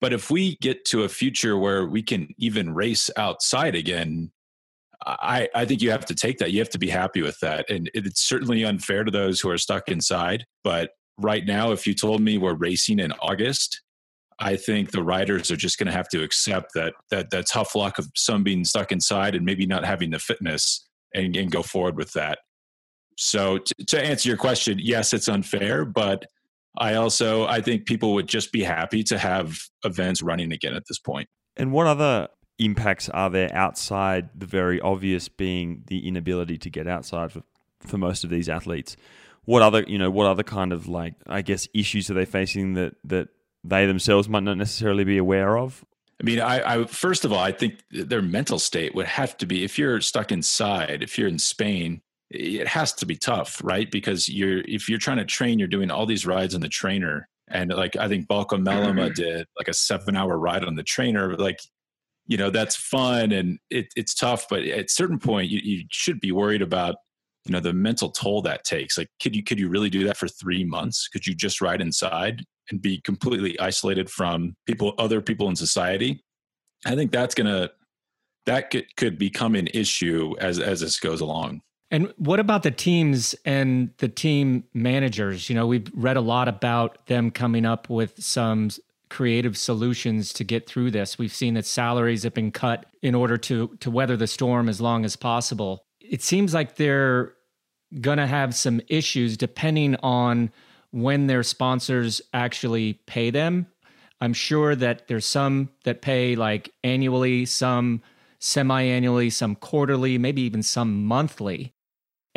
But 0.00 0.12
if 0.12 0.30
we 0.30 0.56
get 0.60 0.84
to 0.86 1.04
a 1.04 1.08
future 1.08 1.56
where 1.56 1.86
we 1.86 2.02
can 2.02 2.28
even 2.38 2.74
race 2.74 3.10
outside 3.16 3.74
again, 3.74 4.30
I, 5.04 5.48
I 5.54 5.64
think 5.64 5.82
you 5.82 5.90
have 5.90 6.06
to 6.06 6.14
take 6.14 6.38
that. 6.38 6.52
You 6.52 6.58
have 6.60 6.70
to 6.70 6.78
be 6.78 6.88
happy 6.88 7.22
with 7.22 7.38
that. 7.40 7.68
And 7.68 7.90
it's 7.94 8.22
certainly 8.22 8.64
unfair 8.64 9.04
to 9.04 9.10
those 9.10 9.40
who 9.40 9.50
are 9.50 9.58
stuck 9.58 9.88
inside. 9.88 10.44
But 10.64 10.90
right 11.18 11.44
now, 11.44 11.72
if 11.72 11.86
you 11.86 11.94
told 11.94 12.20
me 12.20 12.38
we're 12.38 12.54
racing 12.54 12.98
in 12.98 13.12
August, 13.12 13.82
I 14.38 14.56
think 14.56 14.90
the 14.90 15.02
riders 15.02 15.50
are 15.50 15.56
just 15.56 15.78
going 15.78 15.86
to 15.86 15.92
have 15.92 16.08
to 16.10 16.22
accept 16.22 16.72
that 16.74 16.94
that 17.10 17.30
that 17.30 17.46
tough 17.48 17.74
luck 17.74 17.98
of 17.98 18.08
some 18.14 18.42
being 18.42 18.64
stuck 18.64 18.92
inside 18.92 19.34
and 19.34 19.44
maybe 19.44 19.66
not 19.66 19.84
having 19.84 20.10
the 20.10 20.18
fitness 20.18 20.86
and, 21.14 21.34
and 21.36 21.50
go 21.50 21.62
forward 21.62 21.96
with 21.96 22.12
that. 22.12 22.38
So 23.16 23.58
to, 23.58 23.74
to 23.88 24.04
answer 24.04 24.28
your 24.28 24.36
question, 24.36 24.78
yes, 24.80 25.14
it's 25.14 25.28
unfair, 25.28 25.86
but 25.86 26.26
I 26.78 26.94
also 26.94 27.46
I 27.46 27.62
think 27.62 27.86
people 27.86 28.12
would 28.14 28.28
just 28.28 28.52
be 28.52 28.62
happy 28.62 29.02
to 29.04 29.18
have 29.18 29.58
events 29.84 30.22
running 30.22 30.52
again 30.52 30.74
at 30.74 30.82
this 30.86 30.98
point. 30.98 31.28
And 31.56 31.72
what 31.72 31.86
other 31.86 32.28
impacts 32.58 33.08
are 33.08 33.30
there 33.30 33.54
outside 33.54 34.30
the 34.34 34.46
very 34.46 34.80
obvious 34.80 35.28
being 35.28 35.84
the 35.86 36.06
inability 36.06 36.58
to 36.58 36.70
get 36.70 36.86
outside 36.86 37.32
for, 37.32 37.42
for 37.80 37.98
most 37.98 38.24
of 38.24 38.30
these 38.30 38.48
athletes? 38.48 38.96
What 39.44 39.62
other 39.62 39.84
you 39.86 39.98
know 39.98 40.10
what 40.10 40.26
other 40.26 40.42
kind 40.42 40.72
of 40.72 40.88
like 40.88 41.14
I 41.26 41.42
guess 41.42 41.68
issues 41.72 42.10
are 42.10 42.14
they 42.14 42.24
facing 42.24 42.74
that 42.74 42.96
that 43.04 43.28
they 43.62 43.86
themselves 43.86 44.28
might 44.28 44.42
not 44.42 44.56
necessarily 44.56 45.04
be 45.04 45.18
aware 45.18 45.56
of? 45.58 45.84
I 46.20 46.24
mean, 46.24 46.40
I, 46.40 46.80
I, 46.80 46.84
first 46.86 47.24
of 47.26 47.32
all, 47.32 47.38
I 47.38 47.52
think 47.52 47.80
their 47.90 48.22
mental 48.22 48.58
state 48.58 48.94
would 48.94 49.06
have 49.06 49.36
to 49.38 49.46
be 49.46 49.64
if 49.64 49.78
you're 49.78 50.00
stuck 50.00 50.32
inside, 50.32 51.02
if 51.02 51.18
you're 51.18 51.28
in 51.28 51.38
Spain, 51.38 52.00
it 52.30 52.66
has 52.66 52.92
to 52.94 53.06
be 53.06 53.16
tough, 53.16 53.60
right? 53.62 53.90
Because 53.90 54.28
you're 54.28 54.62
if 54.66 54.88
you're 54.88 54.98
trying 54.98 55.18
to 55.18 55.24
train, 55.24 55.58
you're 55.58 55.68
doing 55.68 55.90
all 55.90 56.06
these 56.06 56.26
rides 56.26 56.54
on 56.54 56.60
the 56.60 56.68
trainer, 56.68 57.28
and 57.48 57.72
like 57.72 57.96
I 57.96 58.08
think 58.08 58.26
Bauke 58.26 58.50
Mollema 58.50 58.94
mm-hmm. 58.94 59.12
did 59.12 59.46
like 59.58 59.68
a 59.68 59.74
seven 59.74 60.16
hour 60.16 60.38
ride 60.38 60.64
on 60.64 60.74
the 60.74 60.82
trainer, 60.82 61.36
like 61.36 61.60
you 62.26 62.36
know 62.36 62.50
that's 62.50 62.76
fun 62.76 63.32
and 63.32 63.58
it, 63.70 63.86
it's 63.96 64.14
tough, 64.14 64.46
but 64.48 64.64
at 64.64 64.90
certain 64.90 65.18
point 65.18 65.50
you, 65.50 65.60
you 65.62 65.84
should 65.90 66.20
be 66.20 66.32
worried 66.32 66.62
about 66.62 66.96
you 67.46 67.52
know 67.52 67.60
the 67.60 67.72
mental 67.72 68.10
toll 68.10 68.42
that 68.42 68.64
takes. 68.64 68.98
Like, 68.98 69.08
could 69.22 69.34
you 69.34 69.42
could 69.42 69.58
you 69.58 69.68
really 69.68 69.90
do 69.90 70.04
that 70.04 70.16
for 70.16 70.28
three 70.28 70.64
months? 70.64 71.08
Could 71.08 71.26
you 71.26 71.34
just 71.34 71.60
ride 71.60 71.80
inside 71.80 72.42
and 72.70 72.82
be 72.82 73.00
completely 73.02 73.58
isolated 73.60 74.10
from 74.10 74.56
people, 74.66 74.94
other 74.98 75.20
people 75.20 75.48
in 75.48 75.56
society? 75.56 76.22
I 76.84 76.94
think 76.94 77.12
that's 77.12 77.34
gonna 77.34 77.70
that 78.46 78.70
could, 78.70 78.86
could 78.96 79.18
become 79.18 79.54
an 79.54 79.68
issue 79.68 80.34
as 80.40 80.58
as 80.58 80.80
this 80.80 80.98
goes 80.98 81.20
along. 81.20 81.62
And 81.92 82.12
what 82.16 82.40
about 82.40 82.64
the 82.64 82.72
teams 82.72 83.34
and 83.44 83.90
the 83.98 84.08
team 84.08 84.64
managers? 84.74 85.48
You 85.48 85.54
know, 85.54 85.68
we've 85.68 85.88
read 85.94 86.16
a 86.16 86.20
lot 86.20 86.48
about 86.48 87.06
them 87.06 87.30
coming 87.30 87.64
up 87.64 87.88
with 87.88 88.20
some 88.20 88.70
creative 89.08 89.56
solutions 89.56 90.32
to 90.34 90.44
get 90.44 90.68
through 90.68 90.90
this. 90.90 91.18
We've 91.18 91.32
seen 91.32 91.54
that 91.54 91.66
salaries 91.66 92.22
have 92.24 92.34
been 92.34 92.52
cut 92.52 92.86
in 93.02 93.14
order 93.14 93.36
to 93.38 93.68
to 93.80 93.90
weather 93.90 94.16
the 94.16 94.26
storm 94.26 94.68
as 94.68 94.80
long 94.80 95.04
as 95.04 95.16
possible. 95.16 95.84
It 96.00 96.22
seems 96.22 96.54
like 96.54 96.76
they're 96.76 97.34
going 98.00 98.18
to 98.18 98.26
have 98.26 98.54
some 98.54 98.80
issues 98.88 99.36
depending 99.36 99.96
on 99.96 100.50
when 100.90 101.26
their 101.26 101.42
sponsors 101.42 102.20
actually 102.32 102.94
pay 103.06 103.30
them. 103.30 103.66
I'm 104.20 104.32
sure 104.32 104.74
that 104.74 105.08
there's 105.08 105.26
some 105.26 105.70
that 105.84 106.02
pay 106.02 106.36
like 106.36 106.70
annually, 106.82 107.44
some 107.44 108.02
semi-annually, 108.38 109.30
some 109.30 109.56
quarterly, 109.56 110.18
maybe 110.18 110.42
even 110.42 110.62
some 110.62 111.04
monthly 111.04 111.74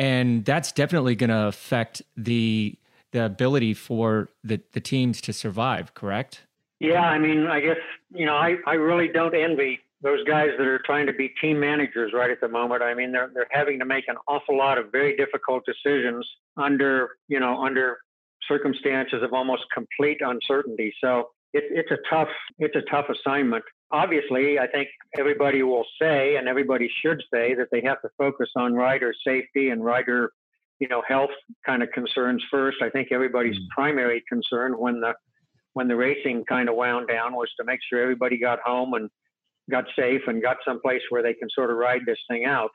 and 0.00 0.46
that's 0.46 0.72
definitely 0.72 1.14
going 1.14 1.30
to 1.30 1.46
affect 1.46 2.02
the 2.16 2.74
the 3.12 3.24
ability 3.24 3.74
for 3.74 4.30
the 4.42 4.60
the 4.72 4.80
teams 4.80 5.20
to 5.20 5.32
survive. 5.32 5.94
Correct? 5.94 6.46
Yeah, 6.80 7.02
I 7.02 7.18
mean, 7.18 7.46
I 7.46 7.60
guess 7.60 7.76
you 8.12 8.26
know, 8.26 8.34
I 8.34 8.56
I 8.66 8.74
really 8.74 9.08
don't 9.08 9.34
envy 9.34 9.80
those 10.02 10.24
guys 10.24 10.48
that 10.56 10.66
are 10.66 10.80
trying 10.84 11.06
to 11.06 11.12
be 11.12 11.28
team 11.40 11.60
managers 11.60 12.12
right 12.14 12.30
at 12.30 12.40
the 12.40 12.48
moment. 12.48 12.82
I 12.82 12.94
mean, 12.94 13.12
they're 13.12 13.30
they're 13.32 13.46
having 13.50 13.78
to 13.78 13.84
make 13.84 14.08
an 14.08 14.16
awful 14.26 14.56
lot 14.56 14.78
of 14.78 14.90
very 14.90 15.16
difficult 15.16 15.64
decisions 15.66 16.26
under 16.56 17.10
you 17.28 17.38
know 17.38 17.62
under 17.62 17.98
circumstances 18.48 19.22
of 19.22 19.32
almost 19.32 19.62
complete 19.72 20.18
uncertainty. 20.20 20.92
So 21.02 21.28
it, 21.52 21.64
it's 21.70 21.90
a 21.90 21.98
tough 22.08 22.28
it's 22.58 22.76
a 22.76 22.82
tough 22.90 23.06
assignment 23.08 23.64
obviously, 23.90 24.58
I 24.58 24.66
think 24.66 24.88
everybody 25.18 25.62
will 25.62 25.86
say, 26.00 26.36
and 26.36 26.48
everybody 26.48 26.90
should 27.02 27.22
say, 27.32 27.54
that 27.54 27.68
they 27.70 27.82
have 27.82 28.00
to 28.02 28.08
focus 28.16 28.48
on 28.56 28.74
rider 28.74 29.12
safety 29.26 29.70
and 29.70 29.84
rider, 29.84 30.32
you 30.78 30.88
know, 30.88 31.02
health 31.06 31.30
kind 31.66 31.82
of 31.82 31.90
concerns 31.92 32.42
first. 32.50 32.78
I 32.82 32.90
think 32.90 33.08
everybody's 33.10 33.56
mm. 33.56 33.68
primary 33.74 34.22
concern 34.28 34.78
when 34.78 35.00
the 35.00 35.14
when 35.74 35.88
the 35.88 35.96
racing 35.96 36.44
kind 36.48 36.68
of 36.68 36.76
wound 36.76 37.08
down 37.08 37.34
was 37.34 37.48
to 37.58 37.64
make 37.64 37.80
sure 37.88 38.02
everybody 38.02 38.38
got 38.38 38.58
home 38.64 38.94
and 38.94 39.08
got 39.70 39.84
safe 39.96 40.22
and 40.26 40.42
got 40.42 40.56
someplace 40.66 41.02
where 41.10 41.22
they 41.22 41.34
can 41.34 41.48
sort 41.54 41.70
of 41.70 41.76
ride 41.76 42.02
this 42.06 42.18
thing 42.28 42.44
out. 42.44 42.70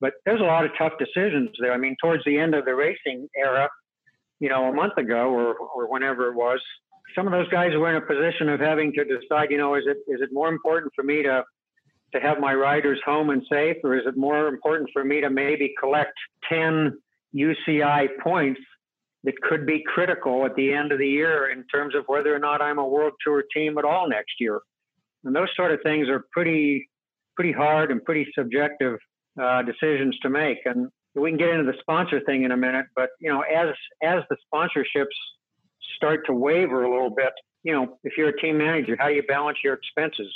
But 0.00 0.14
there's 0.24 0.40
a 0.40 0.44
lot 0.44 0.64
of 0.64 0.72
tough 0.78 0.92
decisions 0.98 1.50
there. 1.60 1.72
I 1.72 1.78
mean, 1.78 1.96
towards 2.02 2.24
the 2.24 2.38
end 2.38 2.54
of 2.54 2.64
the 2.64 2.74
racing 2.74 3.28
era, 3.36 3.68
you 4.40 4.48
know, 4.48 4.64
a 4.64 4.72
month 4.72 4.96
ago 4.98 5.30
or, 5.30 5.54
or 5.54 5.90
whenever 5.90 6.28
it 6.28 6.34
was, 6.34 6.60
some 7.14 7.26
of 7.26 7.32
those 7.32 7.48
guys 7.48 7.70
were 7.76 7.90
in 7.90 7.96
a 7.96 8.00
position 8.00 8.48
of 8.48 8.60
having 8.60 8.92
to 8.94 9.04
decide, 9.04 9.50
you 9.50 9.58
know, 9.58 9.74
is 9.74 9.84
it 9.86 9.98
is 10.08 10.20
it 10.20 10.30
more 10.32 10.48
important 10.48 10.92
for 10.94 11.04
me 11.04 11.22
to 11.22 11.44
to 12.14 12.20
have 12.20 12.40
my 12.40 12.54
riders 12.54 13.00
home 13.04 13.30
and 13.30 13.42
safe, 13.50 13.76
or 13.84 13.96
is 13.96 14.06
it 14.06 14.16
more 14.16 14.48
important 14.48 14.90
for 14.92 15.04
me 15.04 15.20
to 15.20 15.30
maybe 15.30 15.72
collect 15.80 16.12
10 16.48 16.98
UCI 17.34 18.08
points 18.22 18.60
that 19.24 19.40
could 19.42 19.66
be 19.66 19.84
critical 19.86 20.44
at 20.44 20.56
the 20.56 20.72
end 20.72 20.92
of 20.92 20.98
the 20.98 21.08
year 21.08 21.50
in 21.50 21.64
terms 21.66 21.94
of 21.94 22.04
whether 22.06 22.34
or 22.34 22.38
not 22.38 22.60
I'm 22.60 22.78
a 22.78 22.86
world 22.86 23.12
tour 23.24 23.44
team 23.54 23.78
at 23.78 23.84
all 23.84 24.08
next 24.08 24.34
year? 24.40 24.60
And 25.24 25.34
those 25.34 25.48
sort 25.56 25.72
of 25.72 25.80
things 25.82 26.08
are 26.08 26.24
pretty 26.32 26.88
pretty 27.36 27.52
hard 27.52 27.90
and 27.90 28.04
pretty 28.04 28.26
subjective 28.36 28.98
uh, 29.42 29.62
decisions 29.62 30.18
to 30.20 30.28
make. 30.28 30.58
And 30.64 30.88
we 31.14 31.30
can 31.30 31.38
get 31.38 31.48
into 31.50 31.70
the 31.70 31.78
sponsor 31.80 32.20
thing 32.20 32.42
in 32.42 32.52
a 32.52 32.56
minute, 32.56 32.86
but 32.94 33.10
you 33.20 33.30
know, 33.30 33.42
as 33.42 33.68
as 34.02 34.22
the 34.30 34.36
sponsorships 34.52 35.06
start 35.96 36.26
to 36.26 36.32
waver 36.32 36.84
a 36.84 36.90
little 36.90 37.14
bit, 37.14 37.32
you 37.62 37.72
know, 37.72 37.98
if 38.02 38.14
you're 38.16 38.28
a 38.28 38.40
team 38.40 38.58
manager, 38.58 38.96
how 38.98 39.08
do 39.08 39.14
you 39.14 39.22
balance 39.22 39.58
your 39.62 39.74
expenses? 39.74 40.32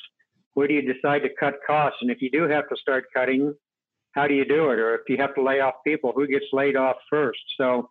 Where 0.55 0.69
do 0.69 0.75
you 0.75 0.93
decide 0.93 1.23
to 1.23 1.29
cut 1.39 1.55
costs? 1.67 1.99
And 2.03 2.11
if 2.11 2.23
you 2.23 2.31
do 2.31 2.49
have 2.49 2.69
to 2.69 2.77
start 2.77 3.05
cutting, 3.15 3.55
how 4.13 4.27
do 4.27 4.35
you 4.35 4.45
do 4.45 4.71
it? 4.71 4.79
Or 4.79 4.95
if 4.95 5.03
you 5.09 5.17
have 5.19 5.35
to 5.35 5.43
lay 5.43 5.61
off 5.61 5.75
people, 5.87 6.13
who 6.15 6.27
gets 6.27 6.47
laid 6.53 6.77
off 6.77 6.97
first? 7.11 7.41
So 7.59 7.91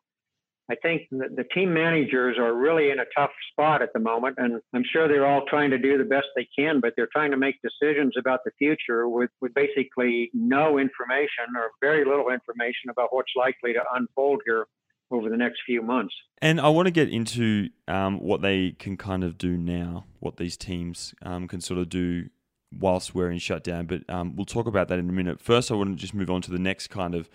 I 0.69 0.75
think 0.75 1.03
the, 1.11 1.45
team 1.53 1.73
managers 1.73 2.37
are 2.39 2.53
really 2.53 2.89
in 2.89 2.99
a 2.99 3.05
tough 3.15 3.29
spot 3.51 3.81
at 3.83 3.93
the 3.93 3.99
moment. 3.99 4.35
And 4.39 4.61
I'm 4.73 4.83
sure 4.91 5.07
they're 5.07 5.27
all 5.27 5.43
trying 5.47 5.69
to 5.69 5.77
do 5.77 5.97
the 5.97 6.03
best 6.03 6.25
they 6.35 6.47
can, 6.57 6.79
but 6.79 6.93
they're 6.95 7.09
trying 7.11 7.31
to 7.31 7.37
make 7.37 7.55
decisions 7.61 8.13
about 8.17 8.39
the 8.45 8.51
future 8.57 9.07
with, 9.07 9.29
with 9.41 9.53
basically 9.53 10.31
no 10.33 10.79
information 10.79 11.55
or 11.55 11.69
very 11.81 12.03
little 12.03 12.29
information 12.29 12.89
about 12.89 13.09
what's 13.13 13.31
likely 13.35 13.73
to 13.73 13.81
unfold 13.93 14.41
here 14.45 14.65
over 15.11 15.29
the 15.29 15.37
next 15.37 15.59
few 15.65 15.83
months. 15.83 16.15
And 16.41 16.59
I 16.59 16.69
want 16.69 16.87
to 16.87 16.91
get 16.91 17.09
into 17.09 17.69
um, 17.87 18.19
what 18.19 18.41
they 18.41 18.71
can 18.71 18.97
kind 18.97 19.23
of 19.23 19.37
do 19.37 19.55
now, 19.55 20.05
what 20.19 20.37
these 20.37 20.57
teams 20.57 21.13
um, 21.21 21.47
can 21.47 21.61
sort 21.61 21.79
of 21.79 21.89
do 21.89 22.29
whilst 22.77 23.13
we're 23.13 23.29
in 23.29 23.37
shutdown. 23.37 23.85
But 23.85 24.09
um, 24.09 24.35
we'll 24.35 24.45
talk 24.45 24.65
about 24.65 24.87
that 24.87 24.97
in 24.97 25.09
a 25.09 25.13
minute. 25.13 25.39
First, 25.39 25.71
I 25.71 25.75
want 25.75 25.95
to 25.95 26.01
just 26.01 26.15
move 26.15 26.31
on 26.31 26.41
to 26.41 26.51
the 26.51 26.59
next 26.59 26.87
kind 26.87 27.13
of 27.13 27.29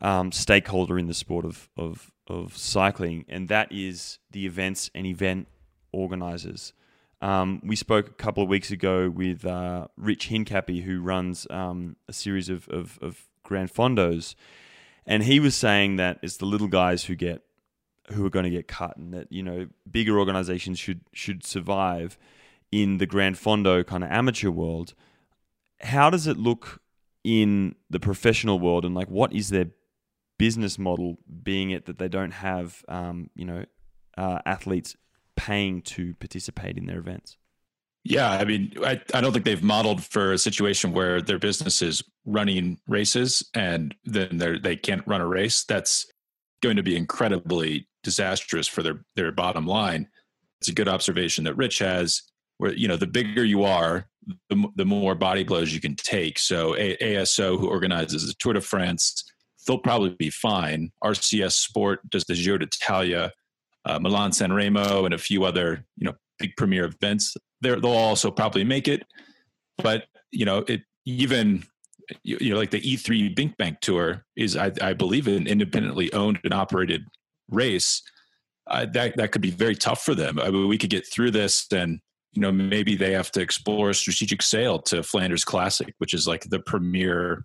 um, 0.00 0.32
stakeholder 0.32 0.98
in 0.98 1.06
the 1.06 1.14
sport 1.14 1.44
of, 1.44 1.68
of, 1.76 2.12
of 2.26 2.56
cycling, 2.56 3.24
and 3.28 3.48
that 3.48 3.70
is 3.72 4.18
the 4.30 4.46
events 4.46 4.90
and 4.94 5.06
event 5.06 5.48
organizers. 5.92 6.72
Um, 7.22 7.62
we 7.64 7.76
spoke 7.76 8.08
a 8.08 8.14
couple 8.14 8.42
of 8.42 8.48
weeks 8.48 8.70
ago 8.70 9.08
with 9.08 9.44
uh, 9.46 9.88
Rich 9.96 10.28
Hincapie, 10.28 10.82
who 10.82 11.00
runs 11.00 11.46
um, 11.50 11.96
a 12.08 12.12
series 12.12 12.48
of, 12.48 12.68
of, 12.68 12.98
of 13.00 13.26
Gran 13.42 13.68
Fondos 13.68 14.34
and 15.06 15.22
he 15.22 15.38
was 15.38 15.54
saying 15.54 15.96
that 15.96 16.18
it's 16.22 16.36
the 16.36 16.46
little 16.46 16.68
guys 16.68 17.04
who 17.04 17.14
get 17.14 17.42
who 18.12 18.24
are 18.24 18.30
going 18.30 18.44
to 18.44 18.50
get 18.50 18.68
cut, 18.68 18.96
and 18.96 19.14
that 19.14 19.30
you 19.30 19.42
know 19.42 19.68
bigger 19.90 20.18
organizations 20.18 20.78
should 20.78 21.00
should 21.12 21.44
survive 21.44 22.18
in 22.72 22.98
the 22.98 23.06
Gran 23.06 23.34
Fondo 23.34 23.86
kind 23.86 24.02
of 24.02 24.10
amateur 24.10 24.50
world. 24.50 24.94
How 25.80 26.10
does 26.10 26.26
it 26.26 26.36
look 26.36 26.80
in 27.22 27.76
the 27.88 28.00
professional 28.00 28.58
world, 28.58 28.84
and 28.84 28.94
like 28.94 29.08
what 29.08 29.32
is 29.32 29.50
their 29.50 29.66
business 30.38 30.78
model, 30.78 31.18
being 31.42 31.70
it 31.70 31.86
that 31.86 31.98
they 31.98 32.08
don't 32.08 32.32
have 32.32 32.84
um, 32.88 33.30
you 33.34 33.44
know 33.44 33.64
uh, 34.16 34.40
athletes 34.44 34.96
paying 35.36 35.82
to 35.82 36.14
participate 36.14 36.76
in 36.78 36.86
their 36.86 36.98
events? 36.98 37.36
Yeah, 38.08 38.30
I 38.30 38.44
mean, 38.44 38.72
I, 38.84 39.00
I 39.14 39.20
don't 39.20 39.32
think 39.32 39.44
they've 39.44 39.62
modeled 39.62 40.04
for 40.04 40.32
a 40.32 40.38
situation 40.38 40.92
where 40.92 41.20
their 41.20 41.40
business 41.40 41.82
is 41.82 42.04
running 42.24 42.78
races 42.86 43.48
and 43.52 43.94
then 44.04 44.38
they 44.38 44.58
they 44.58 44.76
can't 44.76 45.06
run 45.06 45.20
a 45.20 45.26
race. 45.26 45.64
That's 45.64 46.06
going 46.62 46.76
to 46.76 46.82
be 46.82 46.96
incredibly 46.96 47.88
disastrous 48.04 48.68
for 48.68 48.82
their 48.82 49.04
their 49.16 49.32
bottom 49.32 49.66
line. 49.66 50.08
It's 50.60 50.68
a 50.68 50.74
good 50.74 50.88
observation 50.88 51.44
that 51.44 51.56
Rich 51.56 51.80
has, 51.80 52.22
where 52.58 52.72
you 52.72 52.86
know 52.86 52.96
the 52.96 53.08
bigger 53.08 53.44
you 53.44 53.64
are, 53.64 54.08
the, 54.50 54.68
the 54.76 54.84
more 54.84 55.16
body 55.16 55.42
blows 55.42 55.74
you 55.74 55.80
can 55.80 55.96
take. 55.96 56.38
So 56.38 56.76
a- 56.76 56.96
ASO, 56.96 57.58
who 57.58 57.68
organizes 57.68 58.26
the 58.26 58.34
Tour 58.38 58.52
de 58.52 58.60
France, 58.60 59.24
they'll 59.66 59.78
probably 59.78 60.10
be 60.10 60.30
fine. 60.30 60.92
RCS 61.02 61.52
Sport 61.52 62.08
does 62.10 62.24
the 62.24 62.34
Giro 62.34 62.58
d'Italia, 62.58 63.32
uh, 63.84 63.98
Milan 63.98 64.32
San 64.32 64.52
Remo, 64.52 65.04
and 65.04 65.14
a 65.14 65.18
few 65.18 65.44
other 65.44 65.84
you 65.96 66.06
know 66.06 66.14
big 66.38 66.56
premier 66.56 66.84
events 66.84 67.36
they'll 67.60 67.86
also 67.86 68.30
probably 68.30 68.64
make 68.64 68.88
it. 68.88 69.02
But 69.78 70.04
you 70.30 70.44
know, 70.44 70.64
it 70.68 70.82
even 71.04 71.64
you 72.22 72.50
know 72.50 72.56
like 72.56 72.70
the 72.70 72.80
E3 72.80 73.34
BinckBank 73.34 73.80
Tour 73.80 74.24
is, 74.36 74.56
I, 74.56 74.72
I 74.80 74.92
believe, 74.92 75.28
an 75.28 75.46
independently 75.46 76.12
owned 76.12 76.38
and 76.44 76.54
operated 76.54 77.04
race. 77.50 78.02
Uh, 78.68 78.86
that 78.92 79.16
that 79.16 79.32
could 79.32 79.42
be 79.42 79.50
very 79.50 79.74
tough 79.74 80.02
for 80.02 80.14
them. 80.14 80.38
I 80.38 80.50
mean, 80.50 80.68
we 80.68 80.78
could 80.78 80.90
get 80.90 81.06
through 81.06 81.32
this, 81.32 81.66
and 81.72 82.00
you 82.32 82.42
know, 82.42 82.52
maybe 82.52 82.96
they 82.96 83.12
have 83.12 83.30
to 83.32 83.40
explore 83.40 83.90
a 83.90 83.94
strategic 83.94 84.42
sale 84.42 84.80
to 84.82 85.02
Flanders 85.02 85.44
Classic, 85.44 85.94
which 85.98 86.14
is 86.14 86.26
like 86.26 86.44
the 86.44 86.58
premier 86.58 87.44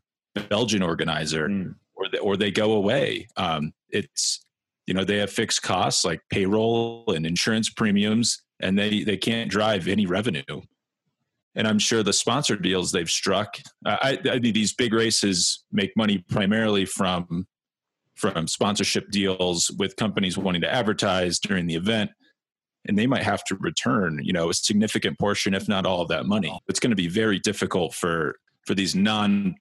Belgian 0.50 0.82
organizer, 0.82 1.48
mm. 1.48 1.76
Or 2.20 2.38
they, 2.38 2.52
go 2.52 2.74
away. 2.74 3.28
Um, 3.38 3.74
it's 3.90 4.46
you 4.88 4.94
know 4.94 5.04
they 5.04 5.18
have 5.18 5.32
fixed 5.32 5.62
costs 5.62 6.04
like 6.04 6.22
payroll 6.30 7.06
and 7.14 7.26
insurance 7.26 7.70
premiums, 7.70 8.42
and 8.60 8.78
they 8.78 9.04
they 9.04 9.18
can't 9.18 9.50
drive 9.50 9.88
any 9.88 10.06
revenue. 10.06 10.62
And 11.56 11.68
I'm 11.68 11.80
sure 11.80 12.02
the 12.02 12.14
sponsor 12.14 12.56
deals 12.56 12.92
they've 12.92 13.10
struck. 13.10 13.58
I, 13.86 14.20
I 14.30 14.40
mean, 14.40 14.54
these 14.54 14.74
big 14.74 14.94
races 14.94 15.66
make 15.72 15.92
money 15.98 16.24
primarily 16.30 16.86
from 16.86 17.46
from 18.16 18.48
sponsorship 18.48 19.10
deals 19.10 19.72
with 19.78 19.96
companies 19.96 20.38
wanting 20.38 20.62
to 20.62 20.74
advertise 20.74 21.40
during 21.40 21.66
the 21.66 21.76
event 21.76 22.12
and 22.88 22.98
they 22.98 23.08
might 23.08 23.24
have 23.24 23.44
to 23.46 23.56
return 23.60 24.20
you 24.24 24.34
know 24.34 24.50
a 24.50 24.54
significant 24.54 25.18
portion 25.20 25.54
if 25.54 25.68
not 25.68 25.86
all 25.86 26.02
of 26.02 26.08
that 26.08 26.26
money 26.26 26.58
it's 26.68 26.80
going 26.80 26.92
to 26.92 26.96
be 26.96 27.08
very 27.08 27.40
difficult 27.40 27.94
for 27.94 28.36
for 28.66 28.76
these 28.76 28.96
non 28.96 29.56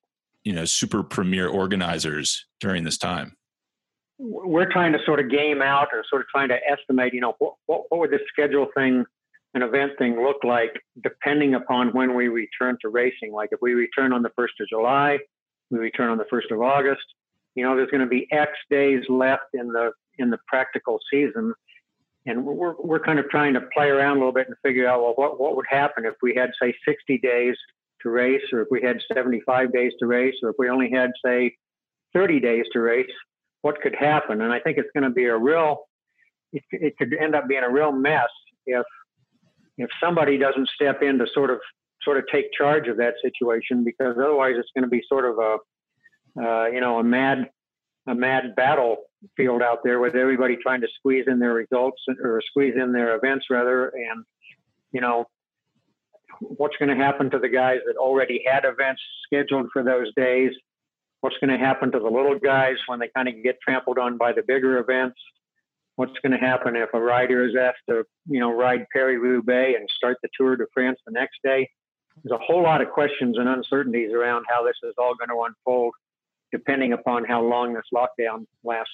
you 0.50 0.56
know 0.56 0.64
super 0.64 1.04
premier 1.04 1.46
organizers 1.46 2.44
during 2.58 2.82
this 2.82 2.98
time? 2.98 3.36
We're 4.18 4.70
trying 4.70 4.92
to 4.94 4.98
sort 5.06 5.20
of 5.20 5.30
game 5.30 5.62
out 5.62 5.88
or 5.92 6.02
sort 6.10 6.22
of 6.22 6.28
trying 6.28 6.48
to 6.48 6.58
estimate 6.68 7.14
you 7.14 7.20
know 7.20 7.34
what, 7.38 7.54
what, 7.66 7.84
would 7.92 8.10
the 8.10 8.18
schedule 8.26 8.66
thing 8.76 9.04
an 9.54 9.62
event 9.62 9.92
thing 9.96 10.20
look 10.20 10.42
like 10.42 10.72
depending 11.04 11.54
upon 11.54 11.90
when 11.90 12.16
we 12.16 12.26
return 12.26 12.76
to 12.82 12.88
racing? 12.88 13.32
Like 13.32 13.50
if 13.52 13.60
we 13.62 13.74
return 13.74 14.12
on 14.12 14.22
the 14.22 14.30
1st 14.30 14.58
of 14.60 14.68
july 14.68 15.18
we 15.70 15.78
return 15.78 16.10
on 16.10 16.18
the 16.18 16.24
1st 16.24 16.50
of 16.50 16.60
august 16.60 17.06
you 17.54 17.62
know 17.62 17.76
there's 17.76 17.90
going 17.92 18.00
to 18.00 18.08
be 18.08 18.26
x 18.32 18.50
days 18.70 19.04
left 19.08 19.54
in 19.54 19.68
the 19.68 19.92
in 20.18 20.30
the 20.30 20.38
practical 20.48 20.98
season. 21.12 21.54
And 22.26 22.44
we're, 22.44 22.74
we're 22.74 23.00
kind 23.00 23.18
of 23.18 23.30
trying 23.30 23.54
to 23.54 23.62
play 23.72 23.86
around 23.86 24.16
a 24.16 24.18
little 24.18 24.32
bit 24.32 24.48
and 24.48 24.56
figure 24.64 24.88
out 24.88 25.00
well 25.00 25.14
what, 25.14 25.40
what 25.40 25.54
would 25.54 25.66
happen 25.70 26.04
if 26.04 26.14
we 26.20 26.34
had 26.34 26.50
say 26.60 26.74
60 26.84 27.18
days 27.18 27.56
to 28.02 28.10
race 28.10 28.42
or 28.52 28.62
if 28.62 28.68
we 28.70 28.82
had 28.82 28.98
75 29.12 29.72
days 29.72 29.92
to 30.00 30.06
race 30.06 30.34
or 30.42 30.50
if 30.50 30.56
we 30.58 30.68
only 30.68 30.90
had 30.90 31.10
say 31.24 31.54
30 32.14 32.40
days 32.40 32.64
to 32.72 32.80
race 32.80 33.10
what 33.62 33.80
could 33.80 33.94
happen? 33.94 34.40
And 34.40 34.52
i 34.52 34.58
think 34.60 34.78
it's 34.78 34.88
going 34.94 35.04
to 35.04 35.10
be 35.10 35.26
a 35.26 35.36
real 35.36 35.84
it, 36.52 36.62
it 36.72 36.96
could 36.98 37.14
end 37.14 37.34
up 37.34 37.48
being 37.48 37.62
a 37.62 37.70
real 37.70 37.92
mess 37.92 38.30
if 38.66 38.84
if 39.78 39.88
somebody 40.02 40.36
doesn't 40.38 40.68
step 40.68 41.02
in 41.02 41.18
to 41.18 41.26
sort 41.32 41.50
of 41.50 41.58
sort 42.02 42.16
of 42.16 42.24
take 42.32 42.46
charge 42.52 42.88
of 42.88 42.96
that 42.96 43.14
situation 43.22 43.84
because 43.84 44.16
otherwise 44.18 44.54
it's 44.56 44.70
going 44.74 44.84
to 44.84 44.90
be 44.90 45.02
sort 45.08 45.24
of 45.24 45.38
a 45.38 45.56
uh, 46.42 46.66
you 46.66 46.80
know 46.80 46.98
a 46.98 47.04
mad 47.04 47.48
a 48.06 48.14
mad 48.14 48.54
battlefield 48.56 49.62
out 49.62 49.80
there 49.84 50.00
with 50.00 50.14
everybody 50.14 50.56
trying 50.56 50.80
to 50.80 50.88
squeeze 50.98 51.24
in 51.26 51.38
their 51.38 51.52
results 51.52 52.00
or 52.22 52.42
squeeze 52.44 52.74
in 52.76 52.92
their 52.92 53.16
events 53.16 53.46
rather 53.50 53.88
and 53.88 54.24
you 54.92 55.00
know 55.00 55.26
what's 56.40 56.76
going 56.78 56.88
to 56.88 57.02
happen 57.02 57.30
to 57.30 57.38
the 57.38 57.48
guys 57.48 57.78
that 57.86 57.96
already 57.96 58.42
had 58.50 58.64
events 58.64 59.00
scheduled 59.26 59.68
for 59.72 59.82
those 59.82 60.12
days 60.16 60.52
what's 61.20 61.36
going 61.38 61.50
to 61.50 61.58
happen 61.58 61.92
to 61.92 61.98
the 61.98 62.08
little 62.08 62.38
guys 62.38 62.76
when 62.86 62.98
they 62.98 63.08
kind 63.14 63.28
of 63.28 63.34
get 63.42 63.58
trampled 63.62 63.98
on 63.98 64.16
by 64.16 64.32
the 64.32 64.42
bigger 64.42 64.78
events 64.78 65.18
what's 65.96 66.18
going 66.22 66.32
to 66.32 66.38
happen 66.38 66.76
if 66.76 66.88
a 66.94 67.00
rider 67.00 67.46
is 67.46 67.54
asked 67.60 67.82
to 67.88 68.04
you 68.26 68.40
know 68.40 68.52
ride 68.52 68.86
Paris-Roubaix 68.92 69.78
and 69.78 69.88
start 69.96 70.16
the 70.22 70.28
Tour 70.36 70.56
de 70.56 70.64
France 70.72 70.98
the 71.06 71.12
next 71.12 71.38
day 71.44 71.68
there's 72.22 72.38
a 72.38 72.42
whole 72.42 72.62
lot 72.62 72.80
of 72.80 72.90
questions 72.90 73.36
and 73.38 73.48
uncertainties 73.48 74.12
around 74.12 74.44
how 74.48 74.64
this 74.64 74.76
is 74.82 74.94
all 74.98 75.14
going 75.14 75.28
to 75.28 75.44
unfold 75.46 75.94
depending 76.52 76.92
upon 76.92 77.24
how 77.24 77.42
long 77.42 77.74
this 77.74 77.84
lockdown 77.94 78.44
lasts. 78.64 78.92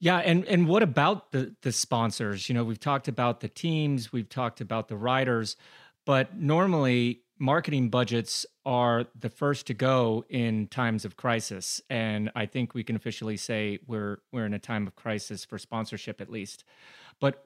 Yeah, 0.00 0.18
and 0.18 0.44
and 0.46 0.66
what 0.66 0.82
about 0.82 1.30
the 1.30 1.54
the 1.62 1.70
sponsors? 1.70 2.48
You 2.48 2.56
know, 2.56 2.64
we've 2.64 2.80
talked 2.80 3.06
about 3.06 3.40
the 3.40 3.48
teams, 3.48 4.12
we've 4.12 4.28
talked 4.28 4.60
about 4.60 4.88
the 4.88 4.96
riders, 4.96 5.56
but 6.04 6.36
normally 6.36 7.22
marketing 7.38 7.88
budgets 7.88 8.46
are 8.64 9.04
the 9.18 9.28
first 9.28 9.66
to 9.66 9.74
go 9.74 10.24
in 10.28 10.68
times 10.68 11.04
of 11.04 11.16
crisis, 11.16 11.80
and 11.90 12.30
I 12.36 12.46
think 12.46 12.74
we 12.74 12.84
can 12.84 12.96
officially 12.96 13.36
say 13.36 13.78
we're 13.86 14.18
we're 14.30 14.46
in 14.46 14.54
a 14.54 14.58
time 14.58 14.86
of 14.86 14.94
crisis 14.94 15.44
for 15.44 15.58
sponsorship 15.58 16.20
at 16.20 16.30
least. 16.30 16.64
But 17.20 17.44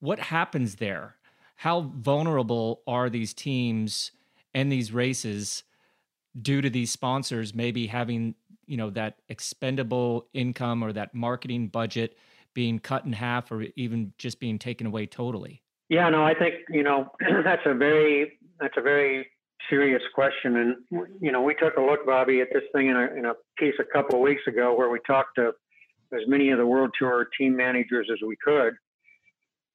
what 0.00 0.18
happens 0.18 0.76
there? 0.76 1.16
How 1.56 1.92
vulnerable 1.96 2.82
are 2.86 3.10
these 3.10 3.34
teams 3.34 4.12
and 4.54 4.70
these 4.70 4.92
races 4.92 5.64
due 6.40 6.60
to 6.60 6.70
these 6.70 6.90
sponsors 6.90 7.54
maybe 7.54 7.86
having 7.86 8.34
you 8.66 8.76
know 8.76 8.90
that 8.90 9.16
expendable 9.28 10.28
income 10.34 10.82
or 10.82 10.92
that 10.92 11.14
marketing 11.14 11.68
budget 11.68 12.16
being 12.54 12.78
cut 12.78 13.04
in 13.04 13.12
half 13.12 13.50
or 13.50 13.62
even 13.76 14.12
just 14.18 14.40
being 14.40 14.58
taken 14.58 14.86
away 14.86 15.06
totally 15.06 15.62
yeah 15.88 16.08
no 16.08 16.24
i 16.24 16.34
think 16.34 16.54
you 16.70 16.82
know 16.82 17.10
that's 17.44 17.62
a 17.66 17.74
very 17.74 18.38
that's 18.60 18.74
a 18.76 18.82
very 18.82 19.26
serious 19.68 20.02
question 20.14 20.56
and 20.56 20.76
you 21.20 21.32
know 21.32 21.42
we 21.42 21.54
took 21.54 21.76
a 21.76 21.80
look 21.80 22.06
bobby 22.06 22.40
at 22.40 22.48
this 22.52 22.62
thing 22.72 22.88
in 22.88 22.96
a, 22.96 23.06
in 23.16 23.24
a 23.26 23.34
piece 23.58 23.74
a 23.80 23.84
couple 23.84 24.16
of 24.16 24.22
weeks 24.22 24.42
ago 24.46 24.74
where 24.74 24.90
we 24.90 24.98
talked 25.06 25.34
to 25.36 25.52
as 26.12 26.22
many 26.26 26.50
of 26.50 26.58
the 26.58 26.66
world 26.66 26.90
tour 26.98 27.28
team 27.38 27.56
managers 27.56 28.08
as 28.12 28.18
we 28.26 28.36
could 28.42 28.74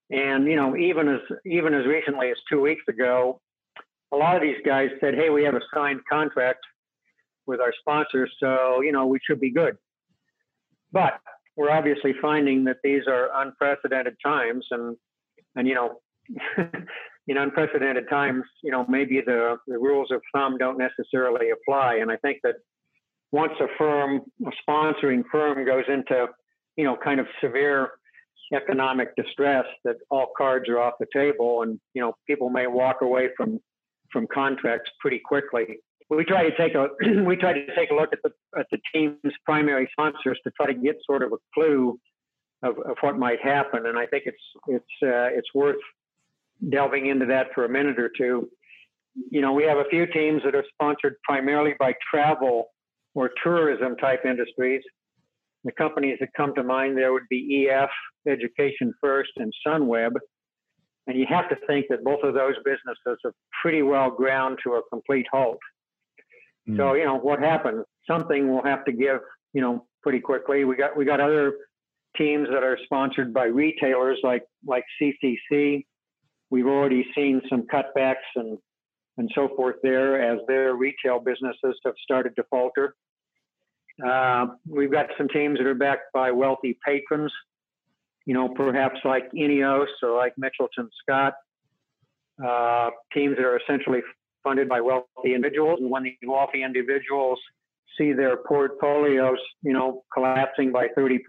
and 0.09 0.45
you 0.47 0.55
know 0.55 0.75
even 0.75 1.07
as 1.07 1.19
even 1.45 1.73
as 1.73 1.85
recently 1.85 2.29
as 2.29 2.37
two 2.49 2.61
weeks 2.61 2.83
ago 2.87 3.39
a 4.11 4.15
lot 4.15 4.35
of 4.35 4.41
these 4.41 4.57
guys 4.65 4.89
said 4.99 5.13
hey 5.13 5.29
we 5.29 5.43
have 5.43 5.55
a 5.55 5.61
signed 5.73 5.99
contract 6.09 6.59
with 7.45 7.59
our 7.59 7.73
sponsors, 7.79 8.31
so 8.39 8.81
you 8.81 8.91
know 8.91 9.05
we 9.05 9.19
should 9.25 9.39
be 9.39 9.51
good. 9.51 9.77
But 10.91 11.19
we're 11.55 11.71
obviously 11.71 12.13
finding 12.21 12.63
that 12.65 12.77
these 12.83 13.03
are 13.07 13.29
unprecedented 13.41 14.15
times, 14.23 14.65
and 14.71 14.95
and 15.55 15.67
you 15.67 15.75
know, 15.75 15.99
in 17.27 17.37
unprecedented 17.37 18.09
times, 18.09 18.43
you 18.63 18.71
know 18.71 18.85
maybe 18.87 19.21
the 19.25 19.57
the 19.67 19.77
rules 19.77 20.09
of 20.11 20.21
thumb 20.33 20.57
don't 20.57 20.77
necessarily 20.77 21.49
apply. 21.51 21.95
And 21.95 22.11
I 22.11 22.17
think 22.17 22.39
that 22.43 22.55
once 23.31 23.53
a 23.59 23.67
firm, 23.77 24.21
a 24.45 24.51
sponsoring 24.69 25.23
firm, 25.31 25.65
goes 25.65 25.85
into 25.87 26.27
you 26.77 26.83
know 26.83 26.97
kind 27.03 27.19
of 27.19 27.27
severe 27.41 27.91
economic 28.53 29.15
distress, 29.15 29.65
that 29.83 29.95
all 30.11 30.27
cards 30.37 30.69
are 30.69 30.79
off 30.79 30.93
the 30.99 31.07
table, 31.13 31.63
and 31.63 31.79
you 31.93 32.01
know 32.01 32.13
people 32.27 32.49
may 32.49 32.67
walk 32.67 33.01
away 33.01 33.29
from 33.35 33.59
from 34.11 34.27
contracts 34.31 34.91
pretty 35.01 35.19
quickly 35.23 35.79
we 36.09 36.23
try 36.23 36.49
to 36.49 36.55
take 36.55 36.75
a 36.75 36.87
we 37.23 37.35
try 37.35 37.53
to 37.53 37.75
take 37.75 37.91
a 37.91 37.95
look 37.95 38.09
at 38.13 38.19
the 38.23 38.31
at 38.57 38.67
the 38.71 38.79
team's 38.93 39.33
primary 39.45 39.89
sponsors 39.91 40.39
to 40.43 40.51
try 40.51 40.67
to 40.67 40.73
get 40.73 40.97
sort 41.05 41.23
of 41.23 41.31
a 41.31 41.37
clue 41.53 41.99
of, 42.63 42.77
of 42.79 42.97
what 43.01 43.17
might 43.17 43.41
happen. 43.41 43.85
And 43.85 43.97
I 43.97 44.05
think 44.07 44.23
it's 44.25 44.37
it's 44.67 44.85
uh, 45.03 45.29
it's 45.37 45.53
worth 45.53 45.81
delving 46.71 47.07
into 47.07 47.25
that 47.27 47.47
for 47.53 47.65
a 47.65 47.69
minute 47.69 47.99
or 47.99 48.09
two. 48.17 48.49
You 49.29 49.41
know, 49.41 49.53
we 49.53 49.63
have 49.65 49.77
a 49.77 49.85
few 49.89 50.07
teams 50.07 50.41
that 50.43 50.55
are 50.55 50.65
sponsored 50.73 51.15
primarily 51.23 51.73
by 51.79 51.93
travel 52.09 52.71
or 53.13 53.29
tourism 53.43 53.95
type 53.97 54.25
industries. 54.25 54.81
The 55.65 55.71
companies 55.71 56.17
that 56.19 56.29
come 56.35 56.55
to 56.55 56.63
mind 56.63 56.97
there 56.97 57.13
would 57.13 57.27
be 57.29 57.67
EF, 57.69 57.89
Education 58.27 58.93
First, 58.99 59.31
and 59.37 59.53
Sunweb. 59.65 60.11
And 61.05 61.17
you 61.17 61.25
have 61.29 61.49
to 61.49 61.57
think 61.67 61.87
that 61.89 62.03
both 62.03 62.23
of 62.23 62.33
those 62.33 62.55
businesses 62.63 63.19
are 63.25 63.33
pretty 63.61 63.81
well 63.81 64.09
ground 64.09 64.57
to 64.63 64.73
a 64.73 64.81
complete 64.89 65.27
halt. 65.31 65.59
Mm. 66.67 66.77
So 66.77 66.93
you 66.93 67.05
know 67.05 67.17
what 67.17 67.39
happens? 67.39 67.85
Something 68.07 68.49
will 68.49 68.63
have 68.63 68.85
to 68.85 68.91
give. 68.91 69.19
You 69.53 69.61
know, 69.61 69.85
pretty 70.03 70.19
quickly. 70.19 70.65
We 70.65 70.75
got 70.75 70.95
we 70.95 71.05
got 71.05 71.19
other 71.19 71.53
teams 72.17 72.47
that 72.51 72.63
are 72.63 72.77
sponsored 72.83 73.33
by 73.33 73.45
retailers 73.45 74.19
like 74.23 74.43
like 74.65 74.83
CCC. 75.01 75.85
We've 76.49 76.67
already 76.67 77.05
seen 77.15 77.41
some 77.49 77.63
cutbacks 77.63 78.15
and 78.35 78.57
and 79.17 79.29
so 79.35 79.49
forth 79.55 79.75
there 79.83 80.21
as 80.21 80.39
their 80.47 80.75
retail 80.75 81.19
businesses 81.19 81.79
have 81.85 81.93
started 82.03 82.35
to 82.35 82.43
falter. 82.49 82.95
Uh, 84.03 84.47
we've 84.67 84.91
got 84.91 85.07
some 85.17 85.27
teams 85.27 85.59
that 85.59 85.67
are 85.67 85.75
backed 85.75 86.11
by 86.13 86.31
wealthy 86.31 86.77
patrons, 86.83 87.31
you 88.25 88.33
know, 88.33 88.49
perhaps 88.49 88.99
like 89.05 89.31
Ineos 89.33 89.85
or 90.01 90.17
like 90.17 90.33
Mitchelton 90.35 90.89
Scott. 91.01 91.33
Uh, 92.43 92.89
teams 93.13 93.35
that 93.35 93.45
are 93.45 93.57
essentially 93.57 94.01
funded 94.43 94.67
by 94.67 94.81
wealthy 94.81 95.35
individuals. 95.35 95.79
And 95.79 95.89
when 95.91 96.03
the 96.03 96.15
wealthy 96.27 96.63
individuals 96.63 97.39
see 97.97 98.13
their 98.13 98.37
portfolios, 98.37 99.37
you 99.61 99.73
know, 99.73 100.03
collapsing 100.13 100.71
by 100.71 100.87
30% 100.97 101.19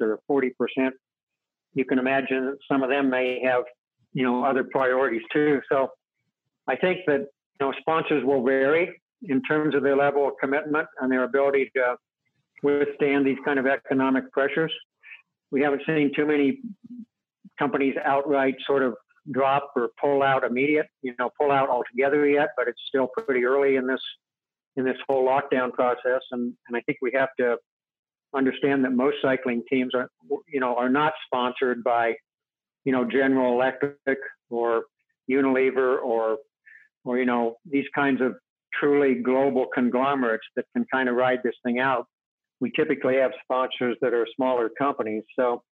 or 0.00 0.18
40%, 0.30 0.90
you 1.74 1.84
can 1.84 1.98
imagine 1.98 2.46
that 2.46 2.58
some 2.70 2.82
of 2.82 2.90
them 2.90 3.10
may 3.10 3.40
have, 3.44 3.64
you 4.12 4.22
know, 4.22 4.44
other 4.44 4.64
priorities 4.64 5.22
too. 5.32 5.60
So 5.70 5.88
I 6.68 6.76
think 6.76 7.00
that, 7.06 7.20
you 7.20 7.66
know, 7.66 7.72
sponsors 7.80 8.24
will 8.24 8.44
vary 8.44 9.00
in 9.22 9.42
terms 9.42 9.74
of 9.74 9.82
their 9.82 9.96
level 9.96 10.28
of 10.28 10.34
commitment 10.40 10.86
and 11.00 11.10
their 11.10 11.24
ability 11.24 11.70
to 11.76 11.96
withstand 12.62 13.26
these 13.26 13.38
kind 13.44 13.58
of 13.58 13.66
economic 13.66 14.30
pressures. 14.32 14.72
We 15.50 15.60
haven't 15.62 15.82
seen 15.86 16.12
too 16.14 16.26
many 16.26 16.58
companies 17.58 17.94
outright 18.04 18.54
sort 18.66 18.82
of 18.82 18.94
drop 19.30 19.70
or 19.76 19.90
pull 20.00 20.22
out 20.22 20.44
immediate, 20.44 20.86
you 21.02 21.14
know, 21.18 21.30
pull 21.38 21.50
out 21.50 21.68
altogether 21.68 22.26
yet, 22.26 22.48
but 22.56 22.68
it's 22.68 22.80
still 22.88 23.08
pretty 23.08 23.44
early 23.44 23.76
in 23.76 23.86
this 23.86 24.00
in 24.76 24.84
this 24.84 24.96
whole 25.08 25.26
lockdown 25.26 25.72
process. 25.72 26.20
And 26.30 26.54
and 26.68 26.76
I 26.76 26.80
think 26.82 26.98
we 27.02 27.12
have 27.14 27.30
to 27.38 27.56
understand 28.34 28.84
that 28.84 28.92
most 28.92 29.16
cycling 29.22 29.62
teams 29.70 29.94
are 29.94 30.08
you 30.48 30.60
know 30.60 30.74
are 30.76 30.88
not 30.88 31.12
sponsored 31.26 31.84
by 31.84 32.14
you 32.84 32.92
know 32.92 33.04
General 33.04 33.54
Electric 33.54 34.18
or 34.50 34.84
Unilever 35.30 36.02
or 36.02 36.38
or 37.04 37.18
you 37.18 37.26
know 37.26 37.56
these 37.70 37.86
kinds 37.94 38.20
of 38.20 38.34
truly 38.72 39.14
global 39.14 39.66
conglomerates 39.72 40.44
that 40.56 40.64
can 40.74 40.84
kind 40.92 41.08
of 41.08 41.14
ride 41.14 41.40
this 41.44 41.54
thing 41.64 41.78
out. 41.78 42.06
We 42.60 42.70
typically 42.70 43.16
have 43.16 43.32
sponsors 43.42 43.96
that 44.00 44.12
are 44.12 44.26
smaller 44.34 44.70
companies, 44.78 45.22
so 45.38 45.62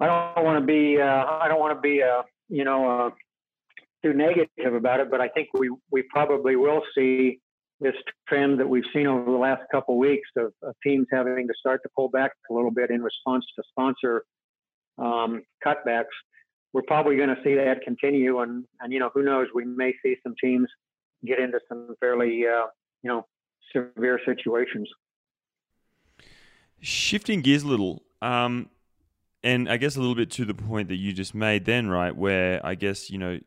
I 0.00 0.06
don't 0.06 0.44
want 0.44 0.60
to 0.60 0.66
be 0.66 1.00
uh, 1.00 1.24
I 1.24 1.46
don't 1.48 1.60
want 1.60 1.76
to 1.76 1.80
be 1.80 2.02
uh, 2.02 2.22
you 2.48 2.64
know 2.64 3.06
uh, 3.06 3.10
too 4.02 4.12
negative 4.12 4.74
about 4.74 5.00
it, 5.00 5.10
but 5.10 5.20
I 5.20 5.28
think 5.28 5.48
we 5.54 5.70
we 5.90 6.02
probably 6.02 6.56
will 6.56 6.82
see 6.94 7.40
this 7.80 7.94
trend 8.28 8.58
that 8.58 8.68
we've 8.68 8.84
seen 8.92 9.06
over 9.06 9.30
the 9.30 9.36
last 9.36 9.62
couple 9.70 9.94
of 9.94 9.98
weeks 9.98 10.28
of, 10.36 10.52
of, 10.62 10.74
teams 10.82 11.06
having 11.12 11.46
to 11.46 11.54
start 11.58 11.80
to 11.82 11.88
pull 11.94 12.08
back 12.08 12.32
a 12.50 12.54
little 12.54 12.70
bit 12.70 12.90
in 12.90 13.02
response 13.02 13.44
to 13.56 13.62
sponsor 13.70 14.24
um, 14.98 15.42
cutbacks. 15.64 16.04
We're 16.72 16.82
probably 16.82 17.16
going 17.16 17.28
to 17.28 17.40
see 17.44 17.54
that 17.54 17.82
continue, 17.82 18.40
and 18.40 18.64
and 18.80 18.92
you 18.92 18.98
know 18.98 19.10
who 19.14 19.22
knows, 19.22 19.46
we 19.54 19.64
may 19.64 19.94
see 20.02 20.16
some 20.22 20.34
teams 20.42 20.68
get 21.24 21.38
into 21.38 21.60
some 21.68 21.94
fairly 22.00 22.44
uh, 22.46 22.66
you 23.02 23.10
know 23.10 23.26
severe 23.72 24.20
situations. 24.26 24.88
Shifting 26.80 27.40
gears 27.40 27.62
a 27.62 27.68
little, 27.68 28.02
um, 28.20 28.68
and 29.42 29.68
I 29.68 29.78
guess 29.78 29.96
a 29.96 30.00
little 30.00 30.14
bit 30.14 30.30
to 30.32 30.44
the 30.44 30.54
point 30.54 30.88
that 30.88 30.96
you 30.96 31.12
just 31.12 31.34
made, 31.34 31.64
then 31.64 31.88
right, 31.88 32.14
where 32.14 32.64
I 32.64 32.74
guess 32.74 33.08
you 33.08 33.18
know 33.18 33.38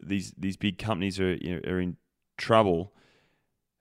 these 0.00 0.32
these 0.36 0.56
big 0.56 0.78
companies 0.78 1.18
are 1.20 1.34
you 1.34 1.54
know, 1.54 1.72
are 1.72 1.80
in 1.80 1.96
trouble 2.36 2.92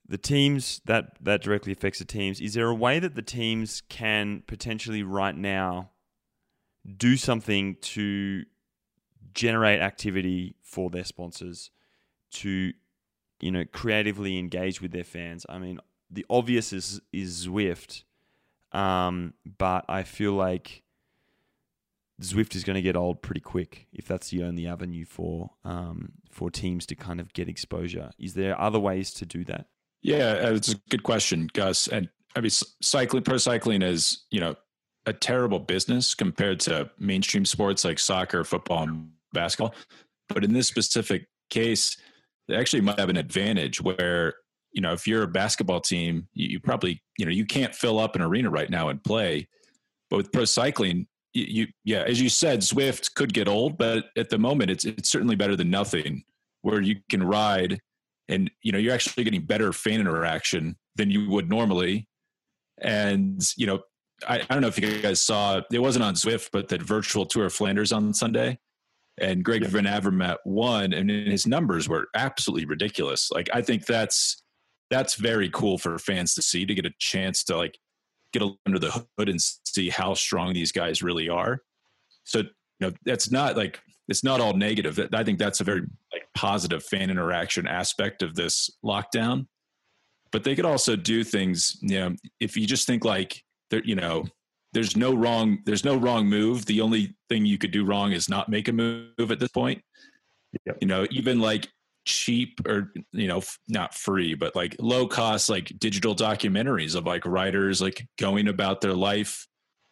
the 0.07 0.17
teams 0.17 0.81
that 0.85 1.15
that 1.21 1.41
directly 1.41 1.71
affects 1.71 1.99
the 1.99 2.05
teams. 2.05 2.41
Is 2.41 2.53
there 2.53 2.67
a 2.67 2.75
way 2.75 2.99
that 2.99 3.15
the 3.15 3.21
teams 3.21 3.81
can 3.89 4.43
potentially 4.47 5.03
right 5.03 5.35
now 5.35 5.91
do 6.97 7.17
something 7.17 7.77
to 7.81 8.43
generate 9.33 9.79
activity 9.79 10.55
for 10.61 10.89
their 10.89 11.03
sponsors 11.03 11.71
to 12.31 12.73
you 13.39 13.51
know 13.51 13.63
creatively 13.71 14.37
engage 14.37 14.81
with 14.81 14.91
their 14.91 15.03
fans? 15.03 15.45
I 15.47 15.57
mean, 15.59 15.79
the 16.09 16.25
obvious 16.29 16.73
is 16.73 17.01
is 17.13 17.47
Zwift, 17.47 18.03
um, 18.71 19.33
but 19.57 19.85
I 19.87 20.03
feel 20.03 20.33
like 20.33 20.83
Zwift 22.21 22.55
is 22.55 22.63
going 22.63 22.75
to 22.75 22.81
get 22.81 22.95
old 22.95 23.21
pretty 23.21 23.41
quick 23.41 23.87
if 23.91 24.07
that's 24.07 24.29
the 24.29 24.43
only 24.43 24.67
avenue 24.67 25.05
for 25.05 25.51
um, 25.63 26.13
for 26.29 26.51
teams 26.51 26.85
to 26.87 26.95
kind 26.95 27.19
of 27.19 27.33
get 27.33 27.49
exposure. 27.49 28.11
Is 28.19 28.35
there 28.35 28.59
other 28.59 28.79
ways 28.79 29.11
to 29.15 29.25
do 29.25 29.43
that? 29.45 29.67
Yeah, 30.01 30.41
uh, 30.43 30.53
it's 30.53 30.73
a 30.73 30.77
good 30.89 31.03
question, 31.03 31.49
Gus. 31.53 31.87
And 31.87 32.09
I 32.35 32.41
mean, 32.41 32.51
cycling, 32.81 33.23
pro 33.23 33.37
cycling 33.37 33.81
is, 33.81 34.25
you 34.31 34.39
know, 34.39 34.55
a 35.05 35.13
terrible 35.13 35.59
business 35.59 36.13
compared 36.13 36.59
to 36.61 36.89
mainstream 36.99 37.45
sports 37.45 37.83
like 37.83 37.99
soccer, 37.99 38.43
football, 38.43 38.83
and 38.83 39.09
basketball. 39.33 39.73
But 40.29 40.43
in 40.43 40.53
this 40.53 40.67
specific 40.67 41.27
case, 41.49 41.97
they 42.47 42.55
actually 42.55 42.81
might 42.81 42.99
have 42.99 43.09
an 43.09 43.17
advantage 43.17 43.81
where, 43.81 44.35
you 44.71 44.81
know, 44.81 44.93
if 44.93 45.07
you're 45.07 45.23
a 45.23 45.27
basketball 45.27 45.81
team, 45.81 46.27
you, 46.33 46.49
you 46.49 46.59
probably, 46.59 47.01
you 47.17 47.25
know, 47.25 47.31
you 47.31 47.45
can't 47.45 47.75
fill 47.75 47.99
up 47.99 48.15
an 48.15 48.21
arena 48.21 48.49
right 48.49 48.69
now 48.69 48.89
and 48.89 49.03
play. 49.03 49.47
But 50.09 50.17
with 50.17 50.31
pro 50.31 50.45
cycling, 50.45 51.07
you, 51.33 51.45
you, 51.47 51.67
yeah, 51.83 52.03
as 52.05 52.21
you 52.21 52.29
said, 52.29 52.59
Zwift 52.59 53.13
could 53.15 53.33
get 53.33 53.47
old, 53.47 53.77
but 53.77 54.05
at 54.17 54.29
the 54.29 54.37
moment, 54.37 54.69
it's 54.69 54.85
it's 54.85 55.09
certainly 55.09 55.35
better 55.35 55.55
than 55.55 55.69
nothing. 55.69 56.23
Where 56.61 56.81
you 56.81 56.97
can 57.09 57.23
ride 57.23 57.79
and 58.31 58.49
you 58.63 58.71
know 58.71 58.77
you're 58.77 58.93
actually 58.93 59.23
getting 59.23 59.41
better 59.41 59.71
fan 59.73 59.99
interaction 59.99 60.77
than 60.95 61.11
you 61.11 61.29
would 61.29 61.49
normally. 61.49 62.07
And 62.81 63.43
you 63.57 63.67
know 63.67 63.81
I, 64.27 64.39
I, 64.39 64.53
don't 64.53 64.61
know 64.61 64.67
if 64.67 64.79
you 64.79 65.01
guys 65.01 65.19
saw 65.19 65.61
it 65.71 65.79
wasn't 65.79 66.03
on 66.03 66.15
Zwift 66.15 66.49
but 66.51 66.67
the 66.69 66.77
virtual 66.79 67.25
tour 67.25 67.45
of 67.45 67.53
flanders 67.53 67.91
on 67.91 68.13
sunday. 68.13 68.57
And 69.19 69.43
greg 69.43 69.61
yeah. 69.61 69.67
van 69.67 69.85
avermaet 69.85 70.37
won 70.45 70.93
and 70.93 71.09
his 71.09 71.45
numbers 71.45 71.87
were 71.87 72.07
absolutely 72.15 72.65
ridiculous. 72.65 73.29
Like 73.31 73.49
i 73.53 73.61
think 73.61 73.85
that's 73.85 74.41
that's 74.89 75.15
very 75.15 75.49
cool 75.49 75.77
for 75.77 75.97
fans 75.99 76.33
to 76.35 76.41
see 76.41 76.65
to 76.65 76.73
get 76.73 76.85
a 76.85 76.93
chance 76.99 77.43
to 77.45 77.57
like 77.57 77.77
get 78.33 78.43
under 78.65 78.79
the 78.79 78.91
hood 79.17 79.29
and 79.29 79.39
see 79.41 79.89
how 79.89 80.13
strong 80.13 80.53
these 80.53 80.71
guys 80.71 81.03
really 81.03 81.29
are. 81.29 81.59
So 82.23 82.39
you 82.39 82.47
know 82.79 82.91
that's 83.05 83.29
not 83.29 83.57
like 83.57 83.79
it's 84.07 84.23
not 84.23 84.41
all 84.41 84.53
negative. 84.53 84.99
I 85.13 85.23
think 85.23 85.37
that's 85.37 85.61
a 85.61 85.63
very 85.63 85.83
positive 86.35 86.83
fan 86.83 87.09
interaction 87.09 87.67
aspect 87.67 88.21
of 88.21 88.35
this 88.35 88.69
lockdown. 88.83 89.47
But 90.31 90.43
they 90.43 90.55
could 90.55 90.65
also 90.65 90.95
do 90.95 91.23
things, 91.23 91.77
you 91.81 91.99
know, 91.99 92.15
if 92.39 92.55
you 92.55 92.65
just 92.65 92.87
think 92.87 93.03
like 93.03 93.43
there, 93.69 93.83
you 93.83 93.95
know, 93.95 94.25
there's 94.73 94.95
no 94.95 95.13
wrong, 95.13 95.59
there's 95.65 95.83
no 95.83 95.97
wrong 95.97 96.27
move. 96.27 96.65
The 96.65 96.79
only 96.79 97.15
thing 97.27 97.45
you 97.45 97.57
could 97.57 97.71
do 97.71 97.85
wrong 97.85 98.13
is 98.13 98.29
not 98.29 98.47
make 98.47 98.69
a 98.69 98.73
move 98.73 99.09
at 99.19 99.39
this 99.39 99.49
point. 99.49 99.81
Yep. 100.65 100.77
You 100.81 100.87
know, 100.87 101.05
even 101.11 101.41
like 101.41 101.67
cheap 102.05 102.59
or 102.67 102.91
you 103.11 103.27
know 103.27 103.43
not 103.67 103.93
free 103.93 104.33
but 104.33 104.55
like 104.55 104.75
low 104.79 105.07
cost 105.07 105.49
like 105.49 105.71
digital 105.77 106.15
documentaries 106.15 106.95
of 106.95 107.05
like 107.05 107.23
writers 107.25 107.79
like 107.79 108.03
going 108.17 108.47
about 108.47 108.81
their 108.81 108.95
life 108.95 109.45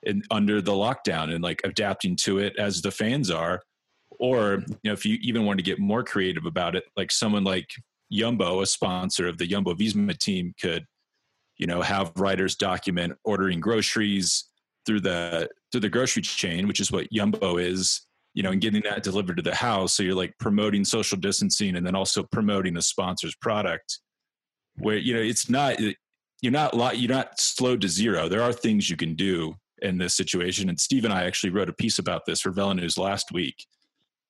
in 0.04 0.23
under 0.32 0.62
the 0.62 0.71
lockdown 0.71 1.34
and 1.34 1.43
like 1.43 1.62
adapting 1.63 2.15
to 2.15 2.39
it 2.39 2.56
as 2.58 2.82
the 2.82 2.89
fans 2.89 3.30
are 3.30 3.62
or 4.19 4.63
you 4.67 4.77
know 4.86 4.93
if 4.93 5.05
you 5.05 5.17
even 5.21 5.45
want 5.45 5.58
to 5.60 5.63
get 5.63 5.79
more 5.79 6.03
creative 6.03 6.45
about 6.45 6.75
it 6.75 6.84
like 6.95 7.12
someone 7.12 7.43
like 7.43 7.69
Jumbo, 8.12 8.62
a 8.62 8.65
sponsor 8.65 9.27
of 9.27 9.38
the 9.38 9.47
Jumbo 9.47 9.73
Visma 9.73 10.17
team, 10.17 10.53
could, 10.60 10.86
you 11.58 11.67
know, 11.67 11.82
have 11.82 12.12
writers 12.15 12.55
document 12.55 13.13
ordering 13.23 13.60
groceries 13.60 14.45
through 14.86 15.01
the 15.01 15.49
through 15.71 15.82
the 15.82 15.89
grocery 15.89 16.21
chain, 16.21 16.67
which 16.67 16.79
is 16.79 16.91
what 16.91 17.12
Jumbo 17.12 17.58
is, 17.58 18.05
you 18.34 18.41
know, 18.41 18.51
and 18.51 18.62
getting 18.62 18.82
that 18.84 19.03
delivered 19.03 19.38
to 19.38 19.43
the 19.43 19.55
house. 19.55 19.93
So 19.93 20.03
you're 20.03 20.15
like 20.15 20.34
promoting 20.39 20.84
social 20.86 21.17
distancing 21.17 21.75
and 21.75 21.86
then 21.86 21.95
also 21.95 22.23
promoting 22.23 22.77
a 22.77 22.82
sponsor's 22.82 23.36
product. 23.36 23.99
Where 24.77 24.97
you 24.97 25.13
know 25.13 25.21
it's 25.21 25.49
not 25.49 25.79
you're 26.41 26.51
not 26.51 26.97
you're 26.97 27.10
not 27.10 27.39
slowed 27.39 27.82
to 27.82 27.89
zero. 27.89 28.29
There 28.29 28.41
are 28.41 28.53
things 28.53 28.89
you 28.89 28.97
can 28.97 29.13
do 29.13 29.55
in 29.82 29.97
this 29.97 30.15
situation. 30.15 30.69
And 30.69 30.79
Steve 30.79 31.05
and 31.05 31.13
I 31.13 31.25
actually 31.25 31.51
wrote 31.51 31.69
a 31.69 31.73
piece 31.73 31.99
about 31.99 32.25
this 32.25 32.41
for 32.41 32.51
VeloNews 32.51 32.97
last 32.97 33.32
week 33.32 33.65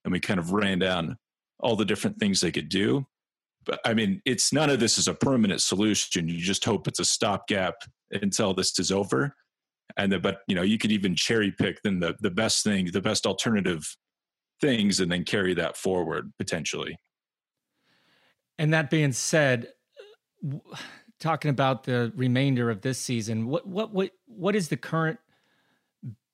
and 0.04 0.12
we 0.12 0.20
kind 0.20 0.40
of 0.40 0.52
ran 0.52 0.80
down 0.80 1.18
all 1.60 1.76
the 1.76 1.86
different 1.86 2.18
things 2.20 2.42
they 2.42 2.52
could 2.52 2.70
do. 2.70 3.06
But 3.66 3.80
I 3.86 3.94
mean, 3.94 4.22
it's 4.26 4.54
none 4.54 4.70
of 4.70 4.80
this 4.80 4.98
is 4.98 5.08
a 5.08 5.14
permanent 5.14 5.62
solution. 5.62 6.28
You 6.28 6.38
just 6.38 6.64
hope 6.64 6.88
it's 6.88 7.00
a 7.00 7.06
stopgap 7.06 7.76
until 8.12 8.54
this 8.54 8.78
is 8.80 8.92
over. 8.92 9.36
And 9.98 10.12
the, 10.12 10.20
but 10.20 10.40
you 10.48 10.56
know, 10.56 10.62
you 10.62 10.78
could 10.78 10.92
even 10.92 11.16
cherry 11.16 11.52
pick 11.52 11.82
then 11.84 12.00
the 12.00 12.16
the 12.20 12.32
best 12.32 12.64
thing, 12.64 12.86
the 12.92 13.02
best 13.02 13.26
alternative 13.26 13.96
things, 14.62 15.00
and 15.00 15.12
then 15.12 15.24
carry 15.24 15.54
that 15.56 15.78
forward 15.78 16.32
potentially. 16.38 16.98
And 18.58 18.74
that 18.74 18.90
being 18.90 19.12
said, 19.12 19.68
talking 21.20 21.50
about 21.50 21.84
the 21.84 22.12
remainder 22.16 22.70
of 22.70 22.82
this 22.82 23.00
season, 23.00 23.48
what 23.48 23.68
what 23.68 23.94
what 23.94 24.12
what 24.26 24.56
is 24.56 24.70
the 24.70 24.78
current 24.78 25.20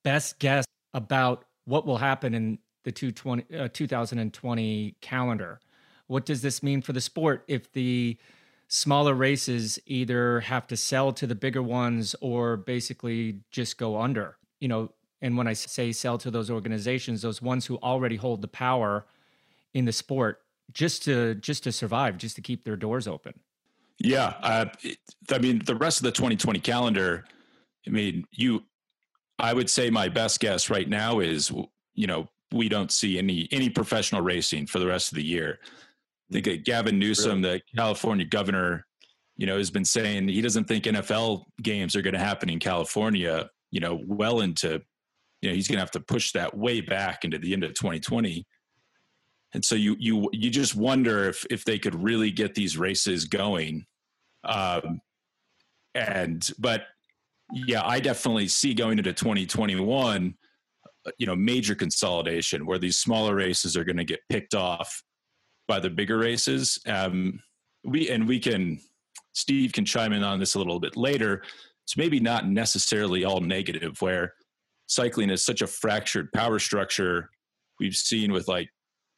best 0.04 0.38
guess 0.40 0.66
about 0.94 1.46
what 1.66 1.86
will 1.86 1.98
happen 1.98 2.34
in 2.34 2.60
the 2.86 2.92
220, 2.92 3.58
uh, 3.58 3.68
2020 3.74 4.96
calendar. 5.02 5.60
What 6.08 6.26
does 6.26 6.42
this 6.42 6.64
mean 6.64 6.82
for 6.82 6.94
the 6.94 7.02
sport 7.02 7.44
if 7.48 7.72
the 7.74 8.18
smaller 8.68 9.14
races 9.14 9.80
either 9.86 10.40
have 10.42 10.68
to 10.68 10.78
sell 10.78 11.12
to 11.14 11.28
the 11.28 11.36
bigger 11.36 11.62
ones 11.62 12.16
or 12.22 12.56
basically 12.56 13.40
just 13.52 13.78
go 13.78 14.00
under? 14.00 14.38
You 14.60 14.68
know, 14.70 14.92
and 15.22 15.36
when 15.36 15.48
I 15.48 15.54
say 15.54 15.92
sell 15.92 16.18
to 16.20 16.32
those 16.32 16.50
organizations, 16.50 17.24
those 17.24 17.42
ones 17.42 17.66
who 17.66 17.78
already 17.78 18.16
hold 18.16 18.42
the 18.42 18.48
power 18.48 19.06
in 19.74 19.86
the 19.86 19.92
sport 19.92 20.42
just 20.72 21.04
to 21.04 21.36
just 21.36 21.64
to 21.64 21.72
survive, 21.72 22.18
just 22.18 22.36
to 22.36 22.42
keep 22.42 22.64
their 22.64 22.76
doors 22.76 23.08
open. 23.08 23.34
Yeah, 23.98 24.34
uh, 24.42 24.66
I 25.32 25.40
mean 25.40 25.62
the 25.66 25.76
rest 25.76 26.00
of 26.00 26.04
the 26.04 26.12
2020 26.12 26.60
calendar. 26.60 27.26
I 27.88 27.90
mean, 27.90 28.26
you. 28.32 28.64
I 29.38 29.54
would 29.54 29.70
say 29.70 29.90
my 29.90 30.08
best 30.08 30.40
guess 30.40 30.70
right 30.70 30.88
now 30.88 31.20
is 31.20 31.52
you 31.94 32.08
know 32.08 32.30
we 32.56 32.70
don't 32.70 32.92
see 32.92 33.18
any 33.18 33.48
any 33.52 33.70
professional 33.70 34.22
racing 34.22 34.66
for 34.66 34.80
the 34.80 34.88
rest 34.88 35.12
of 35.12 35.18
the 35.18 35.26
year. 35.26 35.60
I 36.32 36.40
think 36.40 36.64
Gavin 36.64 36.98
Newsom, 36.98 37.42
really? 37.42 37.58
the 37.58 37.78
California 37.78 38.26
governor, 38.26 38.86
you 39.38 39.46
know, 39.46 39.58
has 39.58 39.70
been 39.70 39.86
saying 39.86 40.28
he 40.28 40.42
doesn't 40.42 40.66
think 40.66 40.86
NFL 40.86 41.44
games 41.62 41.96
are 41.96 42.02
going 42.02 42.14
to 42.14 42.20
happen 42.20 42.50
in 42.50 42.60
California. 42.60 43.50
You 43.72 43.82
know, 43.82 44.00
well 44.08 44.40
into, 44.40 44.82
you 45.42 45.50
know, 45.50 45.56
he's 45.56 45.68
going 45.68 45.76
to 45.76 45.82
have 45.82 45.92
to 45.92 46.00
push 46.00 46.32
that 46.32 46.58
way 46.58 46.82
back 46.82 47.26
into 47.26 47.38
the 47.38 47.52
end 47.52 47.64
of 47.64 47.74
2020. 47.74 48.46
And 49.54 49.64
so 49.64 49.76
you 49.76 49.96
you 50.00 50.30
you 50.32 50.50
just 50.50 50.76
wonder 50.76 51.28
if 51.30 51.46
if 51.50 51.66
they 51.66 51.78
could 51.78 51.96
really 51.96 52.32
get 52.32 52.56
these 52.56 52.78
races 52.78 53.26
going. 53.26 53.86
Um, 54.44 55.02
and 55.94 56.50
but 56.58 56.84
yeah, 57.54 57.86
I 57.86 58.00
definitely 58.00 58.48
see 58.48 58.74
going 58.74 58.98
into 58.98 59.14
2021 59.14 60.36
you 61.18 61.26
know 61.26 61.36
major 61.36 61.76
consolidation 61.76 62.66
where 62.66 62.80
these 62.80 62.98
smaller 62.98 63.36
races 63.36 63.78
are 63.78 63.84
going 63.84 63.98
to 63.98 64.04
get 64.04 64.22
picked 64.30 64.56
off 64.56 65.04
by 65.68 65.80
the 65.80 65.90
bigger 65.90 66.18
races. 66.18 66.80
Um, 66.88 67.40
we 67.84 68.10
and 68.10 68.28
we 68.28 68.40
can 68.40 68.80
Steve 69.34 69.74
can 69.74 69.86
chime 69.86 70.14
in 70.14 70.24
on 70.24 70.40
this 70.40 70.56
a 70.56 70.58
little 70.58 70.80
bit 70.80 70.96
later. 70.96 71.44
It's 71.84 71.98
maybe 71.98 72.20
not 72.20 72.48
necessarily 72.48 73.26
all 73.26 73.42
negative 73.42 74.02
where 74.02 74.34
cycling 74.88 75.30
is 75.30 75.46
such 75.46 75.62
a 75.62 75.68
fractured 75.68 76.32
power 76.34 76.60
structure. 76.60 77.30
We've 77.80 77.96
seen 77.96 78.32
with 78.32 78.48
like 78.48 78.70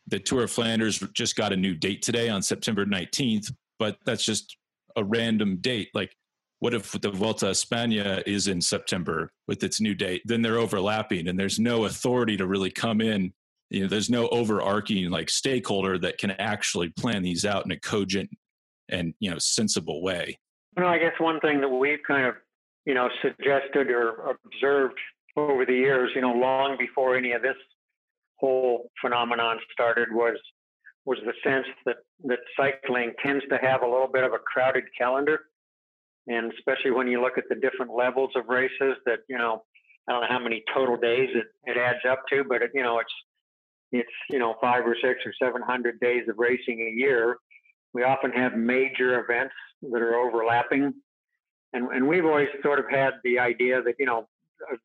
the 0.07 0.19
Tour 0.19 0.43
of 0.43 0.51
Flanders 0.51 0.99
just 1.13 1.35
got 1.35 1.53
a 1.53 1.57
new 1.57 1.75
date 1.75 2.01
today 2.01 2.29
on 2.29 2.41
September 2.41 2.85
19th, 2.85 3.51
but 3.77 3.97
that's 4.05 4.23
just 4.23 4.57
a 4.95 5.03
random 5.03 5.57
date. 5.57 5.89
Like, 5.93 6.11
what 6.59 6.73
if 6.73 6.91
the 6.91 7.11
Vuelta 7.11 7.47
España 7.47 8.23
is 8.25 8.47
in 8.47 8.61
September 8.61 9.31
with 9.47 9.63
its 9.63 9.79
new 9.79 9.93
date? 9.93 10.21
Then 10.25 10.41
they're 10.41 10.57
overlapping, 10.57 11.27
and 11.27 11.39
there's 11.39 11.59
no 11.59 11.85
authority 11.85 12.37
to 12.37 12.47
really 12.47 12.71
come 12.71 13.01
in. 13.01 13.33
You 13.69 13.81
know, 13.81 13.87
there's 13.87 14.09
no 14.09 14.27
overarching 14.29 15.09
like 15.09 15.29
stakeholder 15.29 15.97
that 15.99 16.17
can 16.17 16.31
actually 16.31 16.89
plan 16.89 17.21
these 17.21 17.45
out 17.45 17.65
in 17.65 17.71
a 17.71 17.79
cogent 17.79 18.29
and 18.89 19.13
you 19.19 19.29
know 19.29 19.37
sensible 19.37 20.01
way. 20.01 20.37
You 20.75 20.83
know, 20.83 20.89
I 20.89 20.97
guess 20.97 21.13
one 21.19 21.39
thing 21.41 21.61
that 21.61 21.69
we've 21.69 22.01
kind 22.07 22.25
of 22.25 22.35
you 22.85 22.93
know 22.93 23.09
suggested 23.21 23.89
or 23.89 24.35
observed 24.45 24.97
over 25.35 25.65
the 25.65 25.73
years, 25.73 26.11
you 26.15 26.21
know, 26.21 26.33
long 26.33 26.77
before 26.79 27.15
any 27.15 27.33
of 27.33 27.43
this 27.43 27.57
whole 28.39 28.89
phenomenon 28.99 29.57
started 29.71 30.09
was 30.11 30.37
was 31.05 31.19
the 31.25 31.33
sense 31.47 31.67
that 31.85 31.97
that 32.23 32.39
cycling 32.57 33.13
tends 33.23 33.43
to 33.49 33.57
have 33.61 33.83
a 33.83 33.87
little 33.87 34.09
bit 34.11 34.23
of 34.23 34.33
a 34.33 34.39
crowded 34.39 34.85
calendar 34.97 35.41
and 36.27 36.51
especially 36.53 36.91
when 36.91 37.07
you 37.07 37.21
look 37.21 37.37
at 37.37 37.45
the 37.49 37.55
different 37.55 37.91
levels 37.95 38.31
of 38.35 38.47
races 38.47 38.95
that 39.05 39.19
you 39.29 39.37
know 39.37 39.63
i 40.07 40.11
don't 40.11 40.21
know 40.21 40.27
how 40.29 40.39
many 40.39 40.63
total 40.73 40.97
days 40.97 41.29
it, 41.33 41.45
it 41.65 41.77
adds 41.77 41.99
up 42.09 42.23
to 42.29 42.43
but 42.47 42.61
it, 42.61 42.71
you 42.73 42.83
know 42.83 42.99
it's 42.99 43.13
it's 43.91 44.09
you 44.29 44.39
know 44.39 44.55
five 44.61 44.85
or 44.85 44.95
six 45.01 45.19
or 45.25 45.33
seven 45.41 45.61
hundred 45.61 45.99
days 45.99 46.23
of 46.29 46.37
racing 46.37 46.81
a 46.81 46.91
year. 46.97 47.37
We 47.93 48.03
often 48.03 48.31
have 48.31 48.55
major 48.55 49.19
events 49.19 49.53
that 49.81 50.01
are 50.01 50.15
overlapping. 50.15 50.93
And 51.73 51.87
and 51.91 52.07
we've 52.07 52.25
always 52.25 52.49
sort 52.63 52.79
of 52.79 52.85
had 52.89 53.11
the 53.23 53.39
idea 53.39 53.81
that 53.81 53.95
you 53.99 54.05
know 54.05 54.27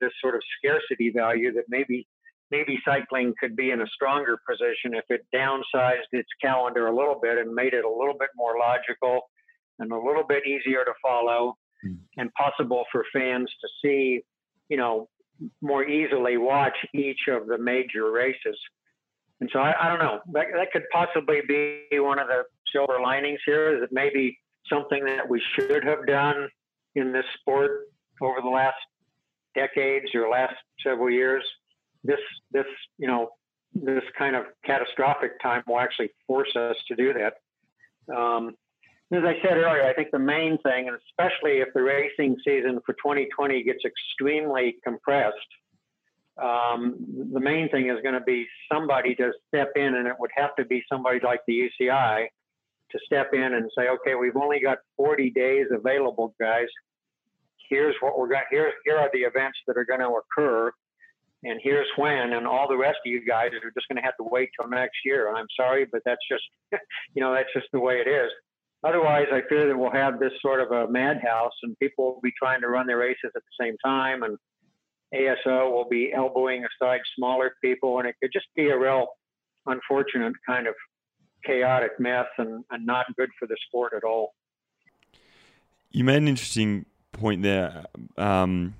this 0.00 0.12
sort 0.20 0.34
of 0.34 0.42
scarcity 0.58 1.10
value 1.10 1.52
that 1.54 1.64
maybe 1.68 2.06
maybe 2.50 2.78
cycling 2.84 3.34
could 3.40 3.56
be 3.56 3.70
in 3.70 3.80
a 3.80 3.86
stronger 3.88 4.38
position 4.48 4.94
if 4.94 5.04
it 5.08 5.24
downsized 5.34 6.12
its 6.12 6.28
calendar 6.40 6.88
a 6.88 6.94
little 6.94 7.18
bit 7.20 7.38
and 7.38 7.52
made 7.52 7.72
it 7.72 7.84
a 7.84 7.88
little 7.88 8.16
bit 8.18 8.28
more 8.36 8.58
logical 8.58 9.20
and 9.82 9.92
a 9.92 9.96
little 9.96 10.24
bit 10.26 10.46
easier 10.46 10.84
to 10.84 10.92
follow 11.02 11.56
mm. 11.84 11.96
and 12.16 12.32
possible 12.34 12.84
for 12.90 13.04
fans 13.12 13.50
to 13.60 13.68
see, 13.82 14.22
you 14.68 14.76
know, 14.76 15.08
more 15.60 15.84
easily 15.84 16.36
watch 16.36 16.76
each 16.94 17.20
of 17.28 17.46
the 17.46 17.58
major 17.58 18.10
races. 18.10 18.56
And 19.40 19.50
so 19.52 19.58
I, 19.58 19.74
I 19.80 19.88
don't 19.88 19.98
know, 19.98 20.20
that, 20.32 20.46
that 20.54 20.72
could 20.72 20.84
possibly 20.92 21.40
be 21.48 21.98
one 21.98 22.18
of 22.18 22.28
the 22.28 22.44
silver 22.72 23.00
linings 23.02 23.40
here 23.44 23.74
is 23.74 23.80
that 23.80 23.92
maybe 23.92 24.38
something 24.72 25.04
that 25.04 25.28
we 25.28 25.42
should 25.54 25.84
have 25.84 26.06
done 26.06 26.48
in 26.94 27.12
this 27.12 27.24
sport 27.40 27.88
over 28.20 28.40
the 28.40 28.48
last 28.48 28.76
decades 29.54 30.06
or 30.14 30.28
last 30.30 30.54
several 30.82 31.10
years 31.10 31.44
this 32.04 32.20
this 32.50 32.66
you 32.98 33.06
know 33.06 33.30
this 33.74 34.02
kind 34.18 34.36
of 34.36 34.44
catastrophic 34.64 35.40
time 35.40 35.62
will 35.66 35.78
actually 35.78 36.10
force 36.26 36.54
us 36.56 36.76
to 36.88 36.94
do 36.94 37.14
that. 37.14 38.14
Um, 38.14 38.54
as 39.14 39.22
I 39.24 39.34
said 39.42 39.56
earlier, 39.56 39.84
I 39.84 39.92
think 39.94 40.10
the 40.10 40.18
main 40.18 40.58
thing, 40.58 40.88
and 40.88 40.96
especially 41.08 41.58
if 41.58 41.68
the 41.74 41.82
racing 41.82 42.36
season 42.44 42.80
for 42.86 42.92
2020 42.94 43.62
gets 43.62 43.80
extremely 43.84 44.76
compressed, 44.84 45.36
um, 46.42 46.96
the 47.32 47.40
main 47.40 47.68
thing 47.68 47.90
is 47.90 47.98
going 48.02 48.14
to 48.14 48.24
be 48.24 48.46
somebody 48.72 49.14
to 49.16 49.32
step 49.48 49.72
in, 49.76 49.94
and 49.94 50.06
it 50.06 50.14
would 50.18 50.30
have 50.34 50.54
to 50.56 50.64
be 50.64 50.82
somebody 50.90 51.20
like 51.22 51.40
the 51.46 51.70
UCI 51.80 52.26
to 52.90 52.98
step 53.04 53.30
in 53.32 53.54
and 53.54 53.70
say, 53.76 53.88
okay, 53.88 54.14
we've 54.14 54.36
only 54.36 54.60
got 54.60 54.78
40 54.96 55.30
days 55.30 55.66
available, 55.70 56.34
guys. 56.40 56.68
Here's 57.68 57.94
what 58.00 58.18
we're 58.18 58.28
going. 58.28 58.42
Here, 58.50 58.72
here 58.84 58.98
are 58.98 59.10
the 59.12 59.20
events 59.20 59.58
that 59.66 59.76
are 59.76 59.84
going 59.84 60.00
to 60.00 60.08
occur 60.08 60.72
and 61.44 61.58
here's 61.62 61.88
when, 61.96 62.34
and 62.34 62.46
all 62.46 62.68
the 62.68 62.76
rest 62.76 62.98
of 63.04 63.10
you 63.10 63.24
guys 63.26 63.50
are 63.52 63.70
just 63.72 63.88
going 63.88 63.96
to 63.96 64.02
have 64.02 64.16
to 64.18 64.24
wait 64.24 64.50
till 64.58 64.70
next 64.70 64.98
year. 65.04 65.28
And 65.28 65.36
I'm 65.36 65.48
sorry, 65.56 65.86
but 65.90 66.02
that's 66.04 66.20
just, 66.30 66.44
you 67.14 67.22
know, 67.22 67.34
that's 67.34 67.48
just 67.52 67.66
the 67.72 67.80
way 67.80 67.96
it 67.96 68.08
is. 68.08 68.30
Otherwise, 68.84 69.26
I 69.32 69.42
fear 69.48 69.68
that 69.68 69.78
we'll 69.78 69.92
have 69.92 70.18
this 70.18 70.32
sort 70.40 70.60
of 70.60 70.72
a 70.72 70.90
madhouse, 70.90 71.52
and 71.62 71.78
people 71.78 72.14
will 72.14 72.20
be 72.20 72.32
trying 72.36 72.60
to 72.62 72.68
run 72.68 72.86
their 72.86 72.98
races 72.98 73.30
at 73.36 73.42
the 73.42 73.64
same 73.64 73.76
time, 73.84 74.24
and 74.24 74.36
ASO 75.14 75.70
will 75.70 75.88
be 75.88 76.12
elbowing 76.12 76.64
aside 76.64 77.00
smaller 77.16 77.54
people, 77.62 77.98
and 78.00 78.08
it 78.08 78.16
could 78.20 78.32
just 78.32 78.46
be 78.56 78.70
a 78.70 78.78
real 78.78 79.06
unfortunate 79.66 80.32
kind 80.46 80.66
of 80.66 80.74
chaotic 81.44 81.92
mess 82.00 82.26
and, 82.38 82.64
and 82.70 82.84
not 82.84 83.06
good 83.16 83.30
for 83.38 83.46
the 83.46 83.56
sport 83.68 83.92
at 83.96 84.02
all. 84.02 84.34
You 85.90 86.02
made 86.02 86.16
an 86.16 86.28
interesting 86.28 86.86
point 87.12 87.42
there. 87.42 87.84
Um, 88.16 88.74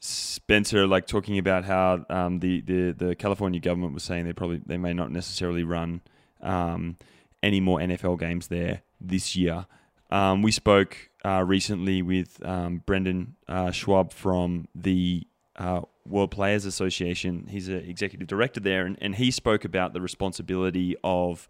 Spencer, 0.00 0.86
like 0.86 1.06
talking 1.06 1.38
about 1.38 1.64
how 1.64 2.04
um, 2.08 2.40
the, 2.40 2.60
the 2.62 2.92
the 2.92 3.14
California 3.14 3.60
government 3.60 3.94
was 3.94 4.02
saying 4.02 4.24
they 4.24 4.32
probably 4.32 4.60
they 4.64 4.76
may 4.76 4.92
not 4.92 5.10
necessarily 5.12 5.64
run 5.64 6.00
um, 6.40 6.96
any 7.42 7.60
more 7.60 7.78
NFL 7.78 8.18
games 8.18 8.48
there 8.48 8.82
this 9.08 9.36
year. 9.36 9.66
Um, 10.10 10.42
we 10.42 10.52
spoke 10.52 11.10
uh, 11.24 11.42
recently 11.46 12.02
with 12.02 12.44
um, 12.44 12.82
Brendan 12.84 13.36
uh, 13.48 13.70
Schwab 13.70 14.12
from 14.12 14.68
the 14.74 15.26
uh, 15.56 15.82
World 16.06 16.30
Players 16.30 16.64
Association. 16.64 17.46
He's 17.48 17.68
an 17.68 17.88
executive 17.88 18.28
director 18.28 18.60
there, 18.60 18.84
and, 18.84 18.98
and 19.00 19.14
he 19.14 19.30
spoke 19.30 19.64
about 19.64 19.92
the 19.92 20.00
responsibility 20.00 20.96
of 21.02 21.48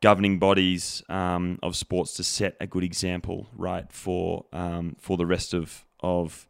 governing 0.00 0.38
bodies 0.38 1.02
um, 1.08 1.58
of 1.62 1.76
sports 1.76 2.14
to 2.14 2.24
set 2.24 2.56
a 2.60 2.66
good 2.66 2.84
example, 2.84 3.48
right, 3.56 3.90
for 3.92 4.44
um, 4.52 4.96
for 4.98 5.16
the 5.16 5.26
rest 5.26 5.54
of 5.54 5.84
of 6.00 6.46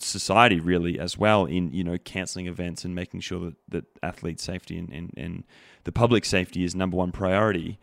society 0.00 0.60
really 0.60 0.98
as 0.98 1.18
well 1.18 1.44
in 1.44 1.72
you 1.72 1.82
know 1.82 1.98
cancelling 1.98 2.46
events 2.46 2.84
and 2.84 2.94
making 2.94 3.20
sure 3.20 3.40
that, 3.40 3.56
that 3.68 3.84
athlete 4.02 4.38
safety 4.38 4.78
and, 4.78 4.92
and, 4.92 5.12
and 5.16 5.44
the 5.84 5.92
public 5.92 6.24
safety 6.24 6.64
is 6.64 6.74
number 6.74 6.96
one 6.96 7.10
priority 7.10 7.78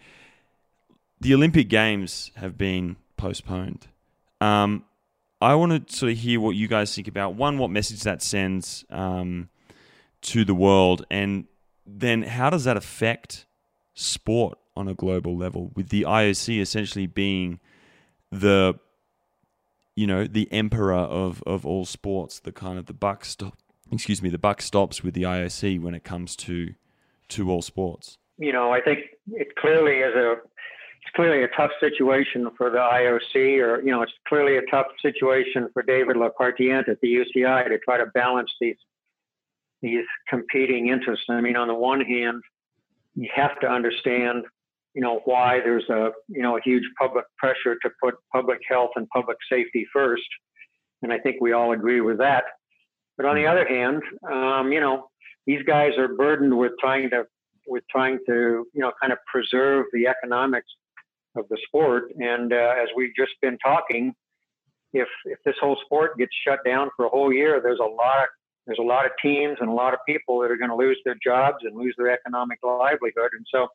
the 1.20 1.34
olympic 1.34 1.70
games 1.70 2.32
have 2.36 2.58
been 2.58 2.96
postponed 3.18 3.88
um, 4.42 4.84
i 5.42 5.54
want 5.56 5.88
to 5.88 5.96
sort 5.96 6.12
of 6.12 6.18
hear 6.18 6.40
what 6.40 6.52
you 6.52 6.68
guys 6.68 6.94
think 6.94 7.08
about 7.08 7.36
one 7.36 7.58
what 7.58 7.70
message 7.70 8.02
that 8.02 8.22
sends 8.22 8.86
um, 8.90 9.50
to 10.22 10.44
the 10.46 10.56
world 10.56 11.06
and 11.10 11.46
then 11.86 12.24
how 12.24 12.50
does 12.50 12.64
that 12.64 12.78
affect 12.78 13.46
sport 13.94 14.58
on 14.76 14.88
a 14.88 14.94
global 14.94 15.38
level 15.38 15.72
with 15.76 15.90
the 15.90 16.04
ioc 16.04 16.60
essentially 16.60 17.08
being 17.08 17.60
the 18.32 18.78
you 19.96 20.06
know, 20.06 20.28
the 20.28 20.52
emperor 20.52 20.94
of, 20.94 21.42
of 21.48 21.66
all 21.66 21.86
sports, 21.86 22.40
the 22.40 22.52
kind 22.52 22.78
of 22.78 22.86
the 22.86 22.94
buck 22.94 23.24
stop 23.24 23.58
excuse 23.92 24.22
me, 24.22 24.30
the 24.30 24.38
buck 24.38 24.62
stops 24.62 25.04
with 25.04 25.14
the 25.14 25.24
IOC 25.24 25.80
when 25.80 25.94
it 25.94 26.04
comes 26.04 26.36
to 26.36 26.74
to 27.28 27.50
all 27.50 27.62
sports. 27.62 28.18
You 28.38 28.52
know, 28.52 28.72
I 28.72 28.82
think 28.82 29.00
it 29.32 29.56
clearly 29.56 30.00
is 30.00 30.16
a 30.16 30.36
clearly 31.16 31.44
a 31.44 31.48
tough 31.56 31.72
situation 31.80 32.50
for 32.58 32.70
the 32.70 32.78
IOC, 32.78 33.60
or 33.60 33.82
you 33.82 33.92
know, 33.92 34.02
it's 34.02 34.12
clearly 34.28 34.58
a 34.58 34.62
tough 34.70 34.88
situation 35.02 35.70
for 35.74 35.82
David 35.82 36.18
Lappartient 36.18 36.88
at 36.90 37.00
the 37.02 37.08
UCI 37.08 37.68
to 37.68 37.78
try 37.80 37.98
to 37.98 38.06
balance 38.08 38.52
these 38.60 38.78
these 39.82 40.06
competing 40.30 40.90
interests. 40.90 41.26
I 41.30 41.42
mean, 41.42 41.56
on 41.56 41.68
the 41.68 41.76
one 41.76 42.02
hand, 42.02 42.42
you 43.16 43.30
have 43.36 43.60
to 43.62 43.68
understand 43.68 44.46
you 44.94 45.02
know 45.02 45.22
why 45.26 45.60
there's 45.60 45.88
a 45.90 46.12
you 46.28 46.42
know 46.42 46.58
a 46.58 46.62
huge 46.62 46.84
public 47.00 47.26
pressure 47.38 47.76
to 47.82 47.90
put 48.02 48.16
public 48.32 48.60
health 48.68 48.92
and 48.96 49.08
public 49.10 49.38
safety 49.50 49.86
first, 49.92 50.28
and 51.02 51.12
I 51.12 51.20
think 51.20 51.38
we 51.42 51.54
all 51.54 51.72
agree 51.72 52.02
with 52.02 52.18
that. 52.20 52.44
But 53.18 53.26
on 53.26 53.36
the 53.36 53.48
other 53.48 53.68
hand, 53.68 54.02
um, 54.30 54.72
you 54.72 54.80
know 54.80 55.10
these 55.48 55.64
guys 55.64 55.98
are 55.98 56.08
burdened 56.08 56.58
with 56.58 56.74
trying 56.80 57.10
to 57.12 57.26
with 57.68 57.84
trying 57.90 58.20
to 58.28 58.66
you 58.74 58.82
know 58.82 58.92
kind 59.02 59.14
of 59.14 59.20
preserve 59.32 59.86
the 59.94 60.08
economics 60.08 60.72
of 61.36 61.48
the 61.50 61.58
sport. 61.68 62.12
And 62.18 62.54
uh, 62.54 62.74
as 62.82 62.90
we've 62.96 63.16
just 63.16 63.34
been 63.42 63.58
talking, 63.58 64.14
if 64.94 65.08
if 65.26 65.40
this 65.46 65.56
whole 65.60 65.78
sport 65.86 66.18
gets 66.18 66.32
shut 66.48 66.60
down 66.66 66.90
for 66.96 67.06
a 67.06 67.10
whole 67.10 67.34
year, 67.34 67.60
there's 67.62 67.80
a 67.80 67.84
lot 67.84 68.24
of 68.24 68.28
there's 68.66 68.80
a 68.80 68.84
lot 68.84 69.06
of 69.06 69.12
teams 69.22 69.58
and 69.60 69.70
a 69.70 69.74
lot 69.74 69.94
of 69.94 70.00
people 70.08 70.40
that 70.40 70.52
are 70.52 70.58
going 70.58 70.70
to 70.70 70.76
lose 70.76 71.00
their 71.06 71.18
jobs 71.24 71.58
and 71.62 71.76
lose 71.76 71.94
their 71.98 72.10
economic 72.10 72.60
livelihood. 72.64 73.32
And 73.34 73.46
so 73.54 73.68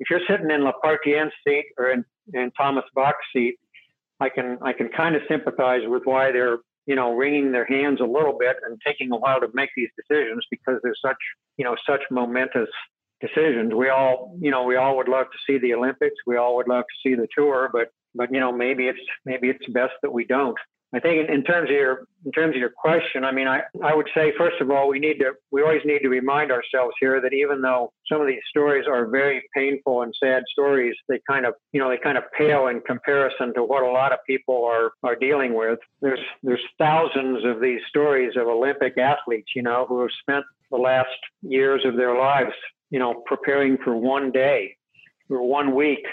if 0.00 0.08
you're 0.08 0.20
sitting 0.28 0.50
in 0.50 0.62
Lappartient's 0.62 1.34
seat 1.46 1.66
or 1.78 1.90
in, 1.90 2.04
in 2.32 2.50
Thomas 2.52 2.84
Bach's 2.94 3.26
seat, 3.32 3.56
I 4.20 4.28
can 4.28 4.58
I 4.62 4.72
can 4.72 4.88
kind 4.88 5.16
of 5.16 5.22
sympathize 5.28 5.82
with 5.84 6.02
why 6.04 6.32
they're 6.32 6.58
you 6.86 6.94
know 6.94 7.14
wringing 7.14 7.52
their 7.52 7.66
hands 7.66 8.00
a 8.00 8.04
little 8.04 8.36
bit 8.38 8.56
and 8.66 8.80
taking 8.86 9.12
a 9.12 9.16
while 9.16 9.40
to 9.40 9.48
make 9.52 9.70
these 9.76 9.90
decisions 9.96 10.44
because 10.50 10.78
there's 10.82 11.00
such 11.04 11.16
you 11.56 11.64
know 11.64 11.76
such 11.86 12.02
momentous 12.10 12.70
decisions. 13.22 13.72
We 13.72 13.88
all 13.88 14.36
you 14.40 14.50
know 14.50 14.64
we 14.64 14.76
all 14.76 14.96
would 14.98 15.08
love 15.08 15.26
to 15.26 15.38
see 15.46 15.58
the 15.58 15.72
Olympics. 15.74 16.16
We 16.26 16.36
all 16.36 16.56
would 16.56 16.68
love 16.68 16.84
to 16.84 17.08
see 17.08 17.14
the 17.14 17.28
tour, 17.34 17.70
but 17.72 17.88
but 18.14 18.32
you 18.32 18.40
know 18.40 18.52
maybe 18.52 18.88
it's 18.88 19.00
maybe 19.24 19.48
it's 19.48 19.66
best 19.68 19.94
that 20.02 20.12
we 20.12 20.24
don't. 20.24 20.58
I 20.94 21.00
think 21.00 21.26
in, 21.26 21.34
in, 21.34 21.42
terms 21.42 21.70
of 21.70 21.74
your 21.74 22.06
in 22.26 22.32
terms 22.32 22.54
of 22.54 22.60
your 22.60 22.70
question, 22.70 23.24
I 23.24 23.32
mean, 23.32 23.48
I, 23.48 23.62
I 23.82 23.94
would 23.94 24.08
say 24.14 24.32
first 24.36 24.60
of 24.60 24.70
all, 24.70 24.88
we 24.88 24.98
need 24.98 25.18
to 25.20 25.32
we 25.50 25.62
always 25.62 25.80
need 25.86 26.00
to 26.00 26.08
remind 26.10 26.52
ourselves 26.52 26.94
here 27.00 27.18
that 27.20 27.32
even 27.32 27.62
though 27.62 27.92
some 28.10 28.20
of 28.20 28.26
these 28.26 28.42
stories 28.50 28.84
are 28.86 29.06
very 29.06 29.42
painful 29.56 30.02
and 30.02 30.14
sad 30.22 30.42
stories, 30.52 30.94
they 31.08 31.18
kind 31.26 31.46
of 31.46 31.54
you 31.72 31.80
know 31.80 31.88
they 31.88 31.96
kind 31.96 32.18
of 32.18 32.24
pale 32.36 32.66
in 32.66 32.80
comparison 32.82 33.54
to 33.54 33.64
what 33.64 33.82
a 33.82 33.90
lot 33.90 34.12
of 34.12 34.18
people 34.26 34.64
are 34.66 34.92
are 35.02 35.16
dealing 35.16 35.54
with. 35.54 35.78
There's 36.02 36.20
there's 36.42 36.62
thousands 36.78 37.42
of 37.46 37.60
these 37.60 37.80
stories 37.88 38.36
of 38.36 38.46
Olympic 38.46 38.98
athletes, 38.98 39.52
you 39.56 39.62
know, 39.62 39.86
who 39.88 40.02
have 40.02 40.10
spent 40.20 40.44
the 40.70 40.76
last 40.76 41.08
years 41.42 41.82
of 41.86 41.96
their 41.96 42.18
lives 42.18 42.52
you 42.92 42.98
know, 42.98 43.22
preparing 43.26 43.78
for 43.82 43.96
one 43.96 44.30
day 44.30 44.76
or 45.30 45.42
one 45.48 45.74
week 45.74 46.04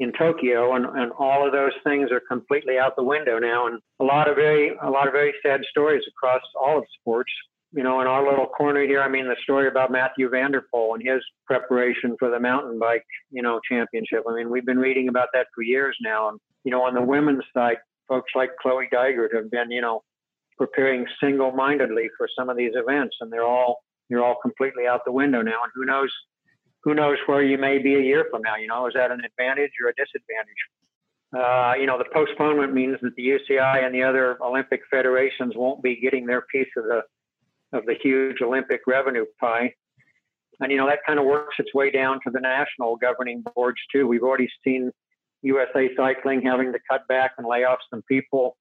in 0.00 0.12
Tokyo, 0.18 0.74
and, 0.74 0.84
and 0.84 1.12
all 1.12 1.46
of 1.46 1.52
those 1.52 1.72
things 1.84 2.10
are 2.10 2.20
completely 2.28 2.76
out 2.76 2.96
the 2.96 3.04
window 3.04 3.38
now. 3.38 3.68
And 3.68 3.80
a 4.00 4.04
lot 4.04 4.28
of 4.28 4.34
very 4.34 4.76
a 4.82 4.90
lot 4.90 5.06
of 5.06 5.12
very 5.12 5.32
sad 5.42 5.60
stories 5.70 6.02
across 6.08 6.42
all 6.60 6.78
of 6.78 6.84
sports. 7.00 7.30
You 7.72 7.84
know, 7.84 8.00
in 8.00 8.06
our 8.06 8.28
little 8.28 8.46
corner 8.46 8.82
here, 8.82 9.02
I 9.02 9.08
mean, 9.08 9.28
the 9.28 9.36
story 9.42 9.68
about 9.68 9.92
Mathieu 9.92 10.28
van 10.28 10.52
der 10.52 10.62
Poel 10.74 10.94
and 10.94 11.06
his 11.06 11.22
preparation 11.46 12.16
for 12.18 12.30
the 12.30 12.40
mountain 12.40 12.78
bike, 12.78 13.04
you 13.30 13.42
know, 13.42 13.60
championship. 13.70 14.24
I 14.28 14.34
mean, 14.34 14.50
we've 14.50 14.66
been 14.66 14.78
reading 14.78 15.08
about 15.08 15.28
that 15.34 15.46
for 15.54 15.62
years 15.62 15.96
now. 16.00 16.30
And 16.30 16.40
you 16.64 16.72
know, 16.72 16.82
on 16.82 16.94
the 16.94 17.02
women's 17.02 17.44
side, 17.54 17.76
folks 18.08 18.32
like 18.34 18.50
Chloe 18.60 18.88
Dygert 18.92 19.34
have 19.34 19.50
been, 19.50 19.70
you 19.70 19.82
know, 19.82 20.02
preparing 20.56 21.06
single-mindedly 21.20 22.10
for 22.16 22.28
some 22.36 22.48
of 22.48 22.56
these 22.56 22.72
events, 22.74 23.16
and 23.20 23.32
they're 23.32 23.46
all 23.46 23.84
they're 24.08 24.24
all 24.24 24.36
completely 24.40 24.86
out 24.86 25.04
the 25.04 25.12
window 25.12 25.42
now. 25.42 25.62
And 25.62 25.72
who 25.74 25.84
knows 25.84 26.12
who 26.84 26.94
knows 26.94 27.18
where 27.26 27.42
you 27.42 27.58
may 27.58 27.78
be 27.78 27.96
a 27.96 28.00
year 28.00 28.26
from 28.30 28.42
now? 28.42 28.56
You 28.56 28.68
know, 28.68 28.86
is 28.86 28.94
that 28.94 29.10
an 29.10 29.20
advantage 29.24 29.72
or 29.82 29.90
a 29.90 29.94
disadvantage? 29.94 30.62
Uh, 31.36 31.74
you 31.78 31.86
know, 31.86 31.98
the 31.98 32.08
postponement 32.12 32.72
means 32.72 32.96
that 33.02 33.14
the 33.16 33.26
UCI 33.26 33.84
and 33.84 33.94
the 33.94 34.02
other 34.02 34.38
Olympic 34.42 34.80
federations 34.90 35.52
won't 35.56 35.82
be 35.82 36.00
getting 36.00 36.26
their 36.26 36.42
piece 36.52 36.68
of 36.76 36.84
the 36.84 37.02
of 37.72 37.84
the 37.84 37.94
huge 38.02 38.40
Olympic 38.40 38.80
revenue 38.86 39.26
pie. 39.38 39.74
And 40.60 40.72
you 40.72 40.78
know 40.78 40.86
that 40.86 41.00
kind 41.06 41.18
of 41.18 41.26
works 41.26 41.56
its 41.58 41.72
way 41.74 41.90
down 41.90 42.20
to 42.24 42.30
the 42.30 42.40
national 42.40 42.96
governing 42.96 43.44
boards 43.54 43.78
too. 43.92 44.06
We've 44.06 44.22
already 44.22 44.48
seen 44.64 44.90
USA 45.42 45.90
Cycling 45.96 46.42
having 46.42 46.72
to 46.72 46.78
cut 46.90 47.06
back 47.08 47.32
and 47.38 47.46
lay 47.46 47.64
off 47.64 47.78
some 47.90 48.02
people. 48.08 48.56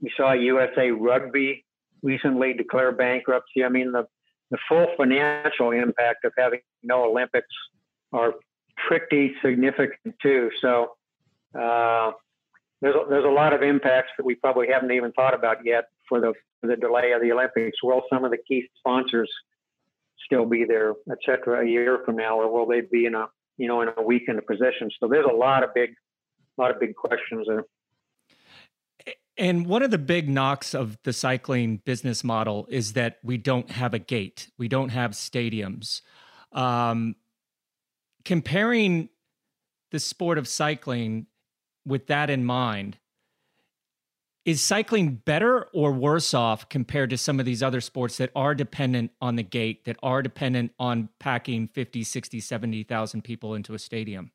We 0.00 0.12
saw 0.16 0.32
USA 0.32 0.90
Rugby 0.90 1.64
recently 2.02 2.52
declare 2.52 2.92
bankruptcy. 2.92 3.64
I 3.64 3.68
mean, 3.68 3.92
the 3.92 4.06
the 4.50 4.58
full 4.68 4.86
financial 4.96 5.70
impact 5.70 6.24
of 6.24 6.32
having 6.36 6.60
no 6.82 7.04
Olympics 7.04 7.48
are 8.12 8.34
pretty 8.88 9.34
significant 9.42 10.14
too. 10.22 10.50
So 10.60 10.92
uh, 11.58 12.12
there's 12.80 12.94
a, 12.94 13.08
there's 13.08 13.24
a 13.24 13.28
lot 13.28 13.52
of 13.52 13.62
impacts 13.62 14.10
that 14.16 14.26
we 14.26 14.34
probably 14.34 14.68
haven't 14.68 14.92
even 14.92 15.12
thought 15.12 15.34
about 15.34 15.58
yet 15.64 15.84
for 16.08 16.20
the 16.20 16.34
for 16.60 16.66
the 16.68 16.76
delay 16.76 17.12
of 17.12 17.22
the 17.22 17.32
Olympics. 17.32 17.82
Will 17.82 18.02
some 18.12 18.24
of 18.24 18.30
the 18.30 18.38
key 18.48 18.68
sponsors 18.78 19.30
still 20.24 20.46
be 20.46 20.64
there, 20.64 20.94
et 21.10 21.18
cetera, 21.24 21.64
a 21.64 21.68
year 21.68 22.00
from 22.04 22.16
now, 22.16 22.38
or 22.38 22.50
will 22.52 22.66
they 22.66 22.80
be 22.80 23.06
in 23.06 23.14
a 23.14 23.26
you 23.56 23.68
know 23.68 23.80
in 23.80 23.88
a 23.96 24.02
weakened 24.02 24.40
position? 24.46 24.90
So 25.00 25.08
there's 25.08 25.26
a 25.30 25.34
lot 25.34 25.64
of 25.64 25.74
big, 25.74 25.94
lot 26.58 26.70
of 26.70 26.80
big 26.80 26.94
questions 26.94 27.46
there. 27.48 27.64
And 29.36 29.66
one 29.66 29.82
of 29.82 29.90
the 29.90 29.98
big 29.98 30.28
knocks 30.28 30.74
of 30.74 30.96
the 31.02 31.12
cycling 31.12 31.78
business 31.78 32.22
model 32.22 32.66
is 32.70 32.92
that 32.92 33.18
we 33.22 33.36
don't 33.36 33.70
have 33.70 33.92
a 33.92 33.98
gate, 33.98 34.50
we 34.58 34.68
don't 34.68 34.90
have 34.90 35.12
stadiums. 35.12 36.02
Um, 36.52 37.16
comparing 38.24 39.08
the 39.90 39.98
sport 39.98 40.38
of 40.38 40.46
cycling 40.46 41.26
with 41.84 42.06
that 42.06 42.30
in 42.30 42.44
mind, 42.44 42.98
is 44.44 44.60
cycling 44.60 45.14
better 45.14 45.68
or 45.72 45.92
worse 45.92 46.34
off 46.34 46.68
compared 46.68 47.10
to 47.10 47.16
some 47.16 47.40
of 47.40 47.46
these 47.46 47.62
other 47.62 47.80
sports 47.80 48.18
that 48.18 48.30
are 48.36 48.54
dependent 48.54 49.10
on 49.20 49.36
the 49.36 49.42
gate, 49.42 49.84
that 49.86 49.96
are 50.02 50.22
dependent 50.22 50.72
on 50.78 51.08
packing 51.18 51.66
50, 51.68 52.04
60, 52.04 52.40
70,000 52.40 53.22
people 53.22 53.54
into 53.54 53.74
a 53.74 53.78
stadium? 53.78 54.32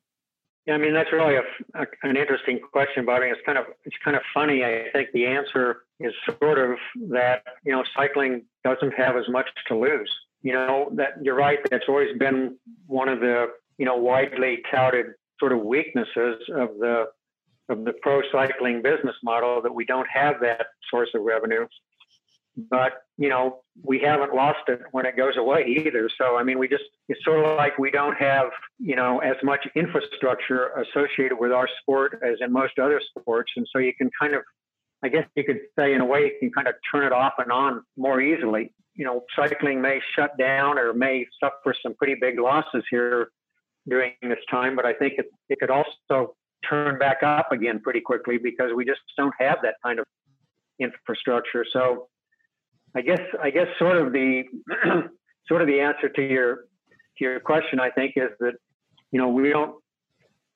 Yeah, 0.66 0.74
I 0.74 0.78
mean 0.78 0.92
that's 0.92 1.12
really 1.12 1.36
a, 1.36 1.42
a, 1.74 1.86
an 2.02 2.16
interesting 2.16 2.60
question, 2.72 3.04
Bobby. 3.06 3.26
It's 3.26 3.40
kind 3.46 3.58
of 3.58 3.64
it's 3.84 3.96
kind 4.04 4.16
of 4.16 4.22
funny. 4.34 4.64
I 4.64 4.86
think 4.92 5.08
the 5.12 5.26
answer 5.26 5.84
is 5.98 6.12
sort 6.40 6.58
of 6.58 6.76
that 7.10 7.42
you 7.64 7.72
know 7.72 7.82
cycling 7.96 8.44
doesn't 8.62 8.92
have 8.92 9.16
as 9.16 9.28
much 9.28 9.48
to 9.68 9.76
lose. 9.76 10.14
You 10.42 10.52
know 10.52 10.90
that 10.94 11.14
you're 11.22 11.34
right. 11.34 11.58
That's 11.70 11.86
always 11.88 12.16
been 12.18 12.56
one 12.86 13.08
of 13.08 13.20
the 13.20 13.48
you 13.78 13.86
know 13.86 13.96
widely 13.96 14.62
touted 14.70 15.06
sort 15.38 15.52
of 15.52 15.60
weaknesses 15.60 16.36
of 16.54 16.68
the 16.78 17.06
of 17.70 17.84
the 17.84 17.94
pro 18.02 18.20
cycling 18.30 18.82
business 18.82 19.16
model 19.22 19.62
that 19.62 19.74
we 19.74 19.84
don't 19.86 20.08
have 20.12 20.40
that 20.40 20.66
source 20.90 21.08
of 21.14 21.22
revenue 21.22 21.66
but 22.70 23.02
you 23.16 23.28
know 23.28 23.60
we 23.82 23.98
haven't 23.98 24.34
lost 24.34 24.68
it 24.68 24.80
when 24.92 25.06
it 25.06 25.16
goes 25.16 25.36
away 25.36 25.64
either. 25.66 26.08
So 26.18 26.36
i 26.36 26.42
mean 26.42 26.58
we 26.58 26.68
just 26.68 26.84
it's 27.08 27.22
sort 27.24 27.44
of 27.44 27.56
like 27.56 27.78
we 27.78 27.90
don't 27.90 28.16
have 28.16 28.50
you 28.78 28.96
know 28.96 29.18
as 29.18 29.36
much 29.42 29.66
infrastructure 29.74 30.68
associated 30.74 31.36
with 31.38 31.52
our 31.52 31.68
sport 31.80 32.20
as 32.22 32.36
in 32.40 32.52
most 32.52 32.78
other 32.78 33.00
sports. 33.00 33.52
And 33.56 33.66
so 33.72 33.78
you 33.78 33.92
can 33.94 34.10
kind 34.20 34.34
of 34.34 34.42
i 35.02 35.08
guess 35.08 35.26
you 35.34 35.44
could 35.44 35.60
say 35.78 35.94
in 35.94 36.00
a 36.00 36.06
way 36.06 36.24
you 36.24 36.32
can 36.40 36.50
kind 36.50 36.68
of 36.68 36.74
turn 36.90 37.04
it 37.04 37.12
off 37.12 37.34
and 37.38 37.52
on 37.52 37.82
more 37.96 38.20
easily. 38.20 38.72
You 38.94 39.04
know 39.04 39.22
cycling 39.34 39.80
may 39.80 40.00
shut 40.14 40.36
down 40.38 40.78
or 40.78 40.92
may 40.92 41.26
suffer 41.42 41.74
some 41.82 41.94
pretty 41.94 42.16
big 42.20 42.38
losses 42.38 42.84
here 42.90 43.28
during 43.88 44.12
this 44.20 44.38
time 44.50 44.76
but 44.76 44.84
i 44.84 44.92
think 44.92 45.14
it, 45.16 45.24
it 45.48 45.58
could 45.58 45.70
also 45.70 46.34
turn 46.68 46.98
back 46.98 47.22
up 47.22 47.50
again 47.52 47.80
pretty 47.80 48.00
quickly 48.00 48.36
because 48.36 48.72
we 48.74 48.84
just 48.84 49.00
don't 49.16 49.32
have 49.38 49.58
that 49.62 49.76
kind 49.82 49.98
of 49.98 50.04
infrastructure. 50.80 51.64
So 51.70 52.08
I 52.94 53.02
guess 53.02 53.20
I 53.42 53.50
guess 53.50 53.66
sort 53.78 53.96
of 53.96 54.12
the 54.12 54.44
sort 55.48 55.62
of 55.62 55.68
the 55.68 55.80
answer 55.80 56.08
to 56.08 56.22
your 56.22 56.56
to 57.18 57.24
your 57.24 57.40
question, 57.40 57.80
I 57.80 57.90
think, 57.90 58.14
is 58.16 58.30
that 58.40 58.54
you 59.12 59.20
know 59.20 59.28
we 59.28 59.50
don't 59.50 59.76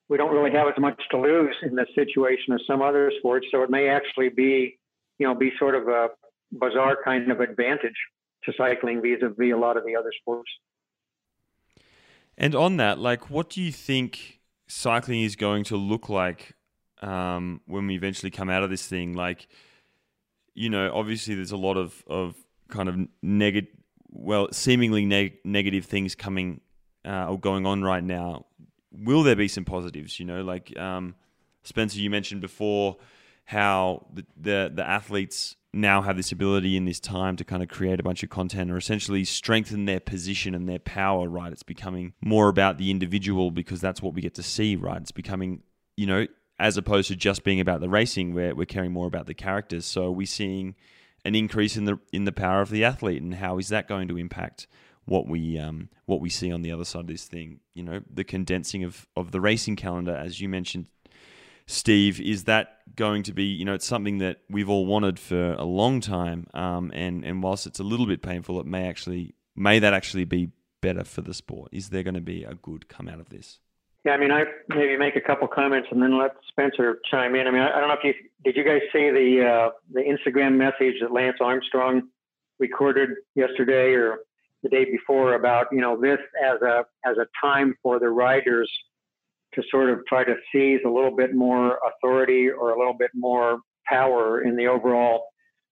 we 0.08 0.16
don't 0.16 0.32
really 0.32 0.50
have 0.50 0.68
as 0.68 0.78
much 0.78 1.00
to 1.10 1.18
lose 1.18 1.56
in 1.62 1.74
this 1.74 1.88
situation 1.94 2.54
as 2.54 2.60
some 2.66 2.82
other 2.82 3.12
sports, 3.18 3.46
so 3.50 3.62
it 3.62 3.70
may 3.70 3.88
actually 3.88 4.28
be 4.30 4.78
you 5.18 5.26
know 5.26 5.34
be 5.34 5.52
sort 5.58 5.74
of 5.74 5.88
a 5.88 6.08
bizarre 6.52 6.96
kind 7.04 7.30
of 7.30 7.40
advantage 7.40 7.96
to 8.44 8.52
cycling 8.56 9.00
vis-a-vis 9.00 9.52
a 9.52 9.56
lot 9.56 9.76
of 9.76 9.84
the 9.84 9.96
other 9.96 10.12
sports. 10.20 10.50
And 12.36 12.54
on 12.54 12.76
that, 12.78 12.98
like, 12.98 13.30
what 13.30 13.48
do 13.48 13.62
you 13.62 13.72
think 13.72 14.40
cycling 14.66 15.22
is 15.22 15.36
going 15.36 15.64
to 15.64 15.76
look 15.76 16.08
like 16.08 16.52
um, 17.00 17.60
when 17.66 17.86
we 17.86 17.94
eventually 17.94 18.30
come 18.30 18.50
out 18.50 18.62
of 18.62 18.70
this 18.70 18.86
thing? 18.86 19.14
Like, 19.14 19.46
you 20.54 20.70
know, 20.70 20.90
obviously 20.94 21.34
there's 21.34 21.52
a 21.52 21.56
lot 21.56 21.76
of, 21.76 22.02
of 22.06 22.36
kind 22.68 22.88
of 22.88 22.96
negative, 23.22 23.70
well, 24.10 24.48
seemingly 24.52 25.04
neg- 25.04 25.38
negative 25.44 25.84
things 25.86 26.14
coming 26.14 26.60
uh, 27.04 27.26
or 27.28 27.38
going 27.38 27.66
on 27.66 27.82
right 27.82 28.02
now. 28.02 28.46
Will 28.92 29.22
there 29.22 29.36
be 29.36 29.48
some 29.48 29.64
positives? 29.64 30.20
You 30.20 30.26
know, 30.26 30.42
like 30.42 30.76
um, 30.78 31.16
Spencer, 31.64 31.98
you 31.98 32.10
mentioned 32.10 32.40
before 32.40 32.96
how 33.46 34.06
the, 34.12 34.24
the, 34.36 34.72
the 34.74 34.88
athletes 34.88 35.56
now 35.72 36.00
have 36.02 36.16
this 36.16 36.30
ability 36.30 36.76
in 36.76 36.84
this 36.84 37.00
time 37.00 37.36
to 37.36 37.44
kind 37.44 37.62
of 37.62 37.68
create 37.68 37.98
a 37.98 38.02
bunch 38.02 38.22
of 38.22 38.30
content 38.30 38.70
or 38.70 38.76
essentially 38.76 39.24
strengthen 39.24 39.84
their 39.84 40.00
position 40.00 40.54
and 40.54 40.68
their 40.68 40.78
power, 40.78 41.28
right? 41.28 41.52
It's 41.52 41.64
becoming 41.64 42.14
more 42.22 42.48
about 42.48 42.78
the 42.78 42.90
individual 42.90 43.50
because 43.50 43.80
that's 43.80 44.00
what 44.00 44.14
we 44.14 44.22
get 44.22 44.34
to 44.34 44.42
see, 44.42 44.76
right? 44.76 45.00
It's 45.00 45.10
becoming, 45.10 45.62
you 45.96 46.06
know, 46.06 46.26
as 46.58 46.76
opposed 46.76 47.08
to 47.08 47.16
just 47.16 47.44
being 47.44 47.60
about 47.60 47.80
the 47.80 47.88
racing, 47.88 48.34
where 48.34 48.54
we're 48.54 48.66
caring 48.66 48.92
more 48.92 49.06
about 49.06 49.26
the 49.26 49.34
characters. 49.34 49.84
So 49.84 50.10
we're 50.10 50.26
seeing 50.26 50.74
an 51.24 51.34
increase 51.34 51.76
in 51.76 51.84
the 51.84 51.98
in 52.12 52.24
the 52.24 52.32
power 52.32 52.60
of 52.60 52.70
the 52.70 52.84
athlete, 52.84 53.22
and 53.22 53.34
how 53.34 53.58
is 53.58 53.68
that 53.68 53.88
going 53.88 54.08
to 54.08 54.18
impact 54.18 54.66
what 55.06 55.26
we 55.26 55.58
um, 55.58 55.88
what 56.06 56.20
we 56.20 56.30
see 56.30 56.52
on 56.52 56.62
the 56.62 56.72
other 56.72 56.84
side 56.84 57.02
of 57.02 57.06
this 57.06 57.24
thing? 57.24 57.60
You 57.74 57.82
know, 57.82 58.00
the 58.12 58.24
condensing 58.24 58.84
of 58.84 59.06
of 59.16 59.32
the 59.32 59.40
racing 59.40 59.76
calendar, 59.76 60.14
as 60.14 60.40
you 60.40 60.48
mentioned, 60.48 60.86
Steve, 61.66 62.20
is 62.20 62.44
that 62.44 62.80
going 62.96 63.22
to 63.24 63.32
be 63.32 63.44
you 63.44 63.64
know 63.64 63.74
it's 63.74 63.86
something 63.86 64.18
that 64.18 64.38
we've 64.48 64.68
all 64.68 64.86
wanted 64.86 65.18
for 65.18 65.54
a 65.54 65.64
long 65.64 66.00
time, 66.00 66.46
um, 66.54 66.90
and 66.94 67.24
and 67.24 67.42
whilst 67.42 67.66
it's 67.66 67.80
a 67.80 67.84
little 67.84 68.06
bit 68.06 68.22
painful, 68.22 68.60
it 68.60 68.66
may 68.66 68.86
actually 68.86 69.34
may 69.56 69.78
that 69.78 69.94
actually 69.94 70.24
be 70.24 70.50
better 70.84 71.04
for 71.04 71.22
the 71.22 71.32
sport? 71.32 71.70
Is 71.72 71.88
there 71.88 72.02
going 72.02 72.14
to 72.14 72.20
be 72.20 72.44
a 72.44 72.54
good 72.54 72.88
come 72.88 73.08
out 73.08 73.18
of 73.18 73.30
this? 73.30 73.58
Yeah, 74.04 74.12
I 74.12 74.18
mean, 74.18 74.30
I 74.30 74.44
maybe 74.68 74.98
make 74.98 75.16
a 75.16 75.20
couple 75.20 75.48
comments 75.48 75.88
and 75.90 76.02
then 76.02 76.18
let 76.18 76.32
Spencer 76.48 76.98
chime 77.10 77.34
in. 77.34 77.46
I 77.46 77.50
mean, 77.50 77.62
I, 77.62 77.76
I 77.76 77.80
don't 77.80 77.88
know 77.88 77.94
if 77.94 78.04
you 78.04 78.14
did. 78.44 78.56
You 78.56 78.64
guys 78.64 78.82
see 78.92 79.10
the 79.10 79.46
uh, 79.46 79.70
the 79.92 80.00
Instagram 80.00 80.56
message 80.56 81.00
that 81.00 81.10
Lance 81.10 81.38
Armstrong 81.40 82.02
recorded 82.58 83.08
yesterday 83.34 83.92
or 83.94 84.18
the 84.62 84.68
day 84.68 84.84
before 84.84 85.34
about 85.34 85.68
you 85.72 85.80
know 85.80 85.98
this 85.98 86.18
as 86.44 86.60
a 86.60 86.84
as 87.06 87.16
a 87.16 87.26
time 87.42 87.74
for 87.82 87.98
the 87.98 88.08
riders 88.08 88.70
to 89.54 89.62
sort 89.70 89.88
of 89.88 90.04
try 90.06 90.22
to 90.24 90.34
seize 90.52 90.80
a 90.84 90.90
little 90.90 91.14
bit 91.14 91.34
more 91.34 91.78
authority 91.86 92.48
or 92.50 92.70
a 92.70 92.78
little 92.78 92.96
bit 92.98 93.10
more 93.14 93.60
power 93.86 94.42
in 94.42 94.54
the 94.56 94.66
overall 94.66 95.26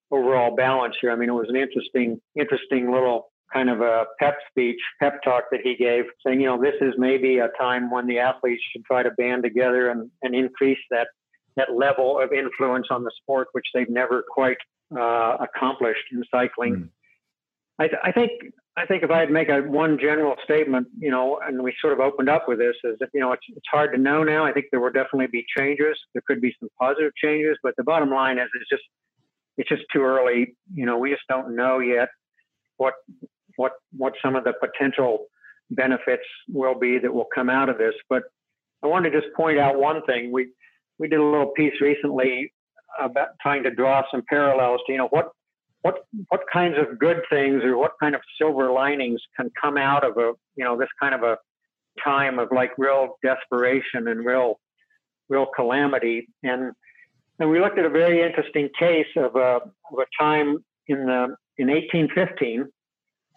overall 0.09 0.55
balance 0.55 0.95
here. 0.99 1.11
I 1.11 1.15
mean, 1.15 1.29
it 1.29 1.33
was 1.33 1.49
an 1.49 1.55
interesting 1.55 2.19
interesting 2.35 2.91
little 2.91 3.32
kind 3.51 3.69
of 3.69 3.81
a 3.81 4.05
pep 4.19 4.35
speech, 4.49 4.79
pep 4.99 5.21
talk 5.23 5.45
that 5.51 5.61
he 5.63 5.75
gave, 5.75 6.05
saying, 6.25 6.41
you 6.41 6.47
know, 6.47 6.61
this 6.61 6.75
is 6.81 6.93
maybe 6.97 7.39
a 7.39 7.49
time 7.59 7.91
when 7.91 8.07
the 8.07 8.19
athletes 8.19 8.61
should 8.71 8.83
try 8.85 9.03
to 9.03 9.11
band 9.11 9.43
together 9.43 9.89
and, 9.89 10.09
and 10.21 10.35
increase 10.35 10.79
that 10.89 11.07
that 11.55 11.75
level 11.75 12.19
of 12.19 12.31
influence 12.33 12.87
on 12.89 13.03
the 13.03 13.11
sport, 13.21 13.47
which 13.51 13.65
they've 13.73 13.89
never 13.89 14.23
quite 14.27 14.57
uh, 14.97 15.37
accomplished 15.39 16.01
in 16.11 16.23
cycling. 16.31 16.75
Mm. 16.75 16.89
I, 17.79 17.87
th- 17.87 18.01
I, 18.03 18.11
think 18.11 18.31
I 18.77 18.85
think 18.85 19.03
if 19.03 19.11
I 19.11 19.19
had 19.19 19.27
to 19.27 19.33
make 19.33 19.49
a 19.49 19.61
one 19.61 19.97
general 19.99 20.35
statement, 20.43 20.87
you 20.97 21.11
know, 21.11 21.39
and 21.45 21.63
we 21.63 21.73
sort 21.79 21.93
of 21.93 21.99
opened 21.99 22.29
up 22.29 22.47
with 22.47 22.59
this, 22.59 22.75
is 22.83 22.97
that 22.99 23.09
you 23.13 23.19
know 23.19 23.31
it's, 23.33 23.43
it's 23.49 23.67
hard 23.71 23.93
to 23.93 23.99
know 23.99 24.23
now. 24.23 24.45
I 24.45 24.51
think 24.51 24.67
there 24.71 24.79
will 24.79 24.91
definitely 24.91 25.27
be 25.27 25.45
changes. 25.55 25.97
There 26.13 26.23
could 26.25 26.41
be 26.41 26.55
some 26.59 26.69
positive 26.79 27.11
changes, 27.15 27.57
but 27.63 27.73
the 27.77 27.83
bottom 27.83 28.09
line 28.09 28.37
is 28.37 28.47
it's 28.59 28.69
just 28.69 28.83
it's 29.57 29.69
just 29.69 29.83
too 29.91 30.01
early. 30.01 30.55
You 30.73 30.85
know, 30.85 30.97
we 30.97 31.11
just 31.11 31.23
don't 31.27 31.55
know 31.55 31.79
yet 31.79 32.09
what 32.77 32.93
what 33.57 33.73
what 33.95 34.13
some 34.21 34.35
of 34.35 34.43
the 34.43 34.53
potential 34.53 35.25
benefits 35.71 36.23
will 36.49 36.77
be 36.77 36.99
that 36.99 37.13
will 37.13 37.27
come 37.33 37.49
out 37.49 37.69
of 37.69 37.77
this. 37.77 37.93
But 38.09 38.23
I 38.83 38.87
want 38.87 39.05
to 39.05 39.11
just 39.11 39.33
point 39.35 39.59
out 39.59 39.79
one 39.79 40.03
thing. 40.05 40.31
We 40.31 40.49
we 40.99 41.07
did 41.07 41.19
a 41.19 41.23
little 41.23 41.51
piece 41.55 41.79
recently 41.81 42.53
about 42.99 43.29
trying 43.41 43.63
to 43.63 43.71
draw 43.71 44.03
some 44.11 44.23
parallels 44.29 44.81
to 44.85 44.91
you 44.91 44.97
know 44.97 45.07
what 45.07 45.31
what 45.81 46.05
what 46.29 46.41
kinds 46.51 46.75
of 46.77 46.97
good 46.99 47.21
things 47.29 47.63
or 47.63 47.77
what 47.77 47.91
kind 47.99 48.15
of 48.15 48.21
silver 48.39 48.71
linings 48.71 49.21
can 49.35 49.49
come 49.59 49.77
out 49.77 50.05
of 50.05 50.17
a 50.17 50.33
you 50.55 50.63
know 50.63 50.77
this 50.77 50.89
kind 50.99 51.13
of 51.13 51.23
a 51.23 51.37
time 52.03 52.39
of 52.39 52.49
like 52.51 52.71
real 52.77 53.17
desperation 53.23 54.07
and 54.07 54.25
real 54.25 54.59
real 55.29 55.47
calamity 55.55 56.27
and 56.43 56.71
and 57.39 57.49
we 57.49 57.59
looked 57.59 57.79
at 57.79 57.85
a 57.85 57.89
very 57.89 58.21
interesting 58.21 58.69
case 58.77 59.07
of 59.17 59.35
a, 59.35 59.59
of 59.91 59.99
a 59.99 60.05
time 60.19 60.63
in 60.87 61.05
the 61.05 61.35
in 61.57 61.67
1815 61.67 62.67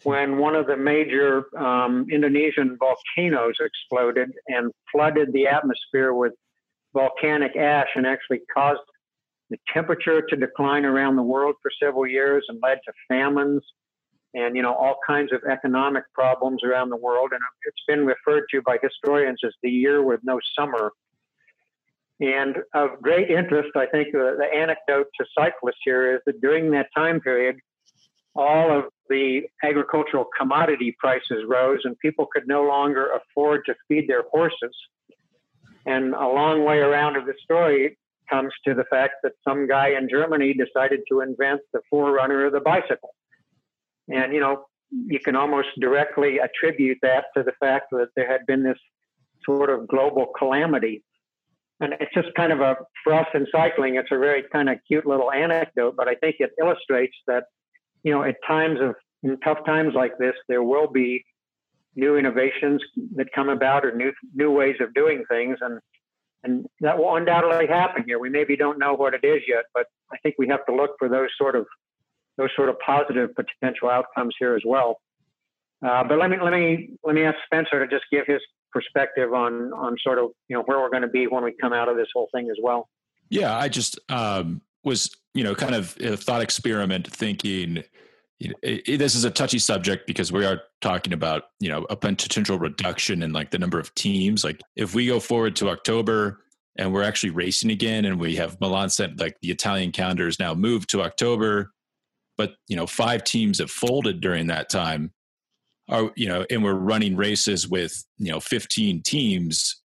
when 0.03 0.39
one 0.39 0.55
of 0.55 0.67
the 0.67 0.77
major 0.77 1.45
um, 1.57 2.07
Indonesian 2.11 2.77
volcanoes 2.79 3.55
exploded 3.61 4.31
and 4.49 4.71
flooded 4.93 5.33
the 5.33 5.47
atmosphere 5.47 6.13
with 6.13 6.33
volcanic 6.93 7.57
ash 7.57 7.89
and 7.95 8.07
actually 8.07 8.41
caused 8.53 8.81
the 9.51 9.57
temperature 9.73 10.23
to 10.23 10.37
decline 10.37 10.85
around 10.85 11.17
the 11.17 11.23
world 11.23 11.55
for 11.63 11.71
several 11.83 12.07
years 12.07 12.45
and 12.49 12.59
led 12.63 12.79
to 12.85 12.93
famines 13.09 13.63
and 14.35 14.57
you 14.57 14.63
know 14.63 14.75
all 14.75 14.97
kinds 15.07 15.33
of 15.33 15.41
economic 15.51 16.05
problems 16.13 16.63
around 16.63 16.91
the 16.91 16.97
world. 16.97 17.31
And 17.33 17.41
it's 17.67 17.83
been 17.87 18.05
referred 18.05 18.45
to 18.51 18.63
by 18.63 18.79
historians 18.83 19.41
as 19.45 19.53
the 19.63 19.71
year 19.71 20.03
with 20.03 20.21
no 20.25 20.41
summer. 20.59 20.93
And 22.21 22.57
of 22.75 23.03
great 23.03 23.31
interest 23.31 23.71
i 23.77 23.85
think 23.85 24.13
the, 24.13 24.37
the 24.39 24.47
anecdote 24.47 25.07
to 25.19 25.27
cyclists 25.39 25.83
here 25.85 26.15
is 26.15 26.21
that 26.25 26.41
during 26.41 26.71
that 26.71 26.89
time 26.97 27.21
period 27.21 27.57
all 28.37 28.77
of 28.77 28.85
the 29.09 29.43
agricultural 29.63 30.27
commodity 30.39 30.97
prices 30.99 31.45
rose 31.47 31.81
and 31.85 31.99
people 31.99 32.27
could 32.33 32.47
no 32.47 32.63
longer 32.63 33.11
afford 33.13 33.65
to 33.67 33.75
feed 33.89 34.09
their 34.09 34.25
horses 34.31 34.75
and 35.87 36.15
a 36.15 36.27
long 36.27 36.65
way 36.65 36.79
around 36.79 37.17
of 37.17 37.27
the 37.27 37.35
story 37.43 37.97
comes 38.29 38.53
to 38.67 38.75
the 38.75 38.85
fact 38.91 39.15
that 39.23 39.33
some 39.47 39.69
guy 39.69 39.91
in 39.91 40.09
Germany 40.09 40.53
decided 40.53 41.01
to 41.09 41.21
invent 41.21 41.61
the 41.73 41.81
forerunner 41.89 42.47
of 42.47 42.53
the 42.53 42.61
bicycle. 42.61 43.15
And, 44.09 44.35
you 44.35 44.41
know, 44.41 44.65
you 44.91 45.21
can 45.21 45.37
almost 45.37 45.69
directly 45.81 46.39
attribute 46.41 46.99
that 47.03 47.27
to 47.37 47.45
the 47.45 47.53
fact 47.61 47.87
that 47.93 48.09
there 48.17 48.31
had 48.31 48.45
been 48.47 48.65
this 48.65 48.79
sort 49.45 49.71
of 49.71 49.87
global 49.87 50.27
calamity. 50.37 51.05
And 51.79 51.95
it's 52.01 52.13
just 52.15 52.35
kind 52.35 52.53
of 52.53 52.61
a, 52.61 52.77
for 53.05 53.15
us 53.15 53.27
in 53.33 53.47
cycling, 53.53 53.95
it's 53.95 54.09
a 54.11 54.19
very 54.19 54.43
kind 54.51 54.69
of 54.69 54.79
cute 54.89 55.07
little 55.07 55.31
anecdote, 55.31 55.95
but 55.97 56.09
I 56.09 56.15
think 56.17 56.37
it 56.41 56.51
illustrates 56.61 57.17
that, 57.29 57.45
you 58.07 58.13
know, 58.13 58.23
at 58.23 58.37
times 58.47 58.79
of, 58.81 58.95
in 59.25 59.37
tough 59.41 59.59
times 59.67 59.93
like 59.97 60.17
this, 60.17 60.35
there 60.47 60.63
will 60.63 60.87
be 60.87 61.25
new 61.97 62.17
innovations 62.17 62.81
that 63.17 63.27
come 63.35 63.49
about 63.49 63.85
or 63.85 63.97
new, 63.97 64.13
new 64.33 64.53
ways 64.53 64.77
of 64.81 64.95
doing 64.95 65.25
things. 65.29 65.59
And 65.61 65.81
and 66.45 66.67
that 66.81 66.97
will 66.97 67.17
undoubtedly 67.17 67.67
happen 67.67 68.05
here. 68.07 68.21
We 68.21 68.31
maybe 68.31 68.57
don't 68.57 68.79
know 68.79 68.95
what 68.95 69.15
it 69.15 69.25
is 69.25 69.43
yet, 69.49 69.65
but 69.75 69.87
I 70.13 70.17
think 70.19 70.37
we 70.39 70.47
have 70.47 70.65
to 70.67 70.75
look 70.77 70.93
for 71.01 71.09
those 71.09 71.31
sort 71.37 71.57
of 71.57 71.67
those 72.37 72.51
sort 72.55 72.69
of 72.69 72.77
positive 72.79 73.31
potential 73.35 73.89
outcomes 73.89 74.37
here 74.39 74.55
as 74.55 74.63
well. 74.65 75.01
Uh, 75.85 76.05
but 76.05 76.19
let 76.19 76.31
me 76.31 76.37
let 76.41 76.53
me 76.53 76.91
let 77.03 77.17
me 77.17 77.25
ask 77.25 77.39
Spencer 77.47 77.85
to 77.85 77.93
just 77.93 78.05
give 78.13 78.27
his 78.29 78.41
perspective 78.71 79.33
on 79.33 79.73
on 79.73 79.97
sort 80.01 80.21
of 80.21 80.27
you 80.47 80.57
know 80.57 80.63
where 80.63 80.79
we're 80.79 80.91
going 80.91 81.03
to 81.03 81.09
be 81.09 81.27
when 81.27 81.43
we 81.43 81.53
come 81.61 81.73
out 81.73 81.89
of 81.89 81.97
this 81.97 82.09
whole 82.15 82.29
thing 82.33 82.49
as 82.51 82.59
well. 82.63 82.89
Yeah, 83.29 83.59
I 83.59 83.69
just 83.69 83.99
um, 84.09 84.63
was 84.87 85.11
you 85.35 85.45
know 85.45 85.55
kind 85.55 85.75
of 85.75 85.95
a 86.01 86.17
thought 86.17 86.41
experiment 86.41 87.13
thinking. 87.13 87.83
It, 88.39 88.55
it, 88.63 88.99
this 88.99 89.15
is 89.15 89.25
a 89.25 89.31
touchy 89.31 89.59
subject 89.59 90.07
because 90.07 90.31
we 90.31 90.45
are 90.45 90.61
talking 90.83 91.13
about 91.13 91.45
you 91.59 91.69
know 91.69 91.87
a 91.91 91.97
potential 91.97 92.59
reduction 92.59 93.23
in 93.23 93.33
like 93.33 93.51
the 93.51 93.59
number 93.59 93.79
of 93.79 93.95
teams. 93.95 94.45
Like 94.45 94.61
if 94.77 94.95
we 94.95 95.07
go 95.07 95.21
forward 95.21 95.57
to 95.57 95.69
October 95.69 96.41
and 96.79 96.93
we're 96.93 97.03
actually 97.03 97.31
racing 97.31 97.71
again, 97.71 98.05
and 98.05 98.21
we 98.21 98.37
have 98.37 98.61
Milan 98.61 98.89
sent 98.89 99.19
like 99.19 99.37
the 99.43 99.51
Italian 99.51 99.91
calendar 99.91 100.29
is 100.29 100.39
now 100.39 100.55
moved 100.55 100.89
to 100.91 101.03
October, 101.03 101.73
but 102.39 102.55
you 102.69 102.77
know 102.77 102.87
five 102.87 103.25
teams 103.25 103.59
have 103.59 103.71
folded 103.71 104.21
during 104.21 104.47
that 104.47 104.71
time. 104.71 105.13
Are 105.89 106.11
you 106.17 106.29
know, 106.29 106.45
and 106.51 106.63
we're 106.63 106.75
running 106.75 107.17
races 107.17 107.69
with 107.69 108.05
you 108.19 108.31
know 108.31 108.41
15 108.41 109.03
teams. 109.03 109.83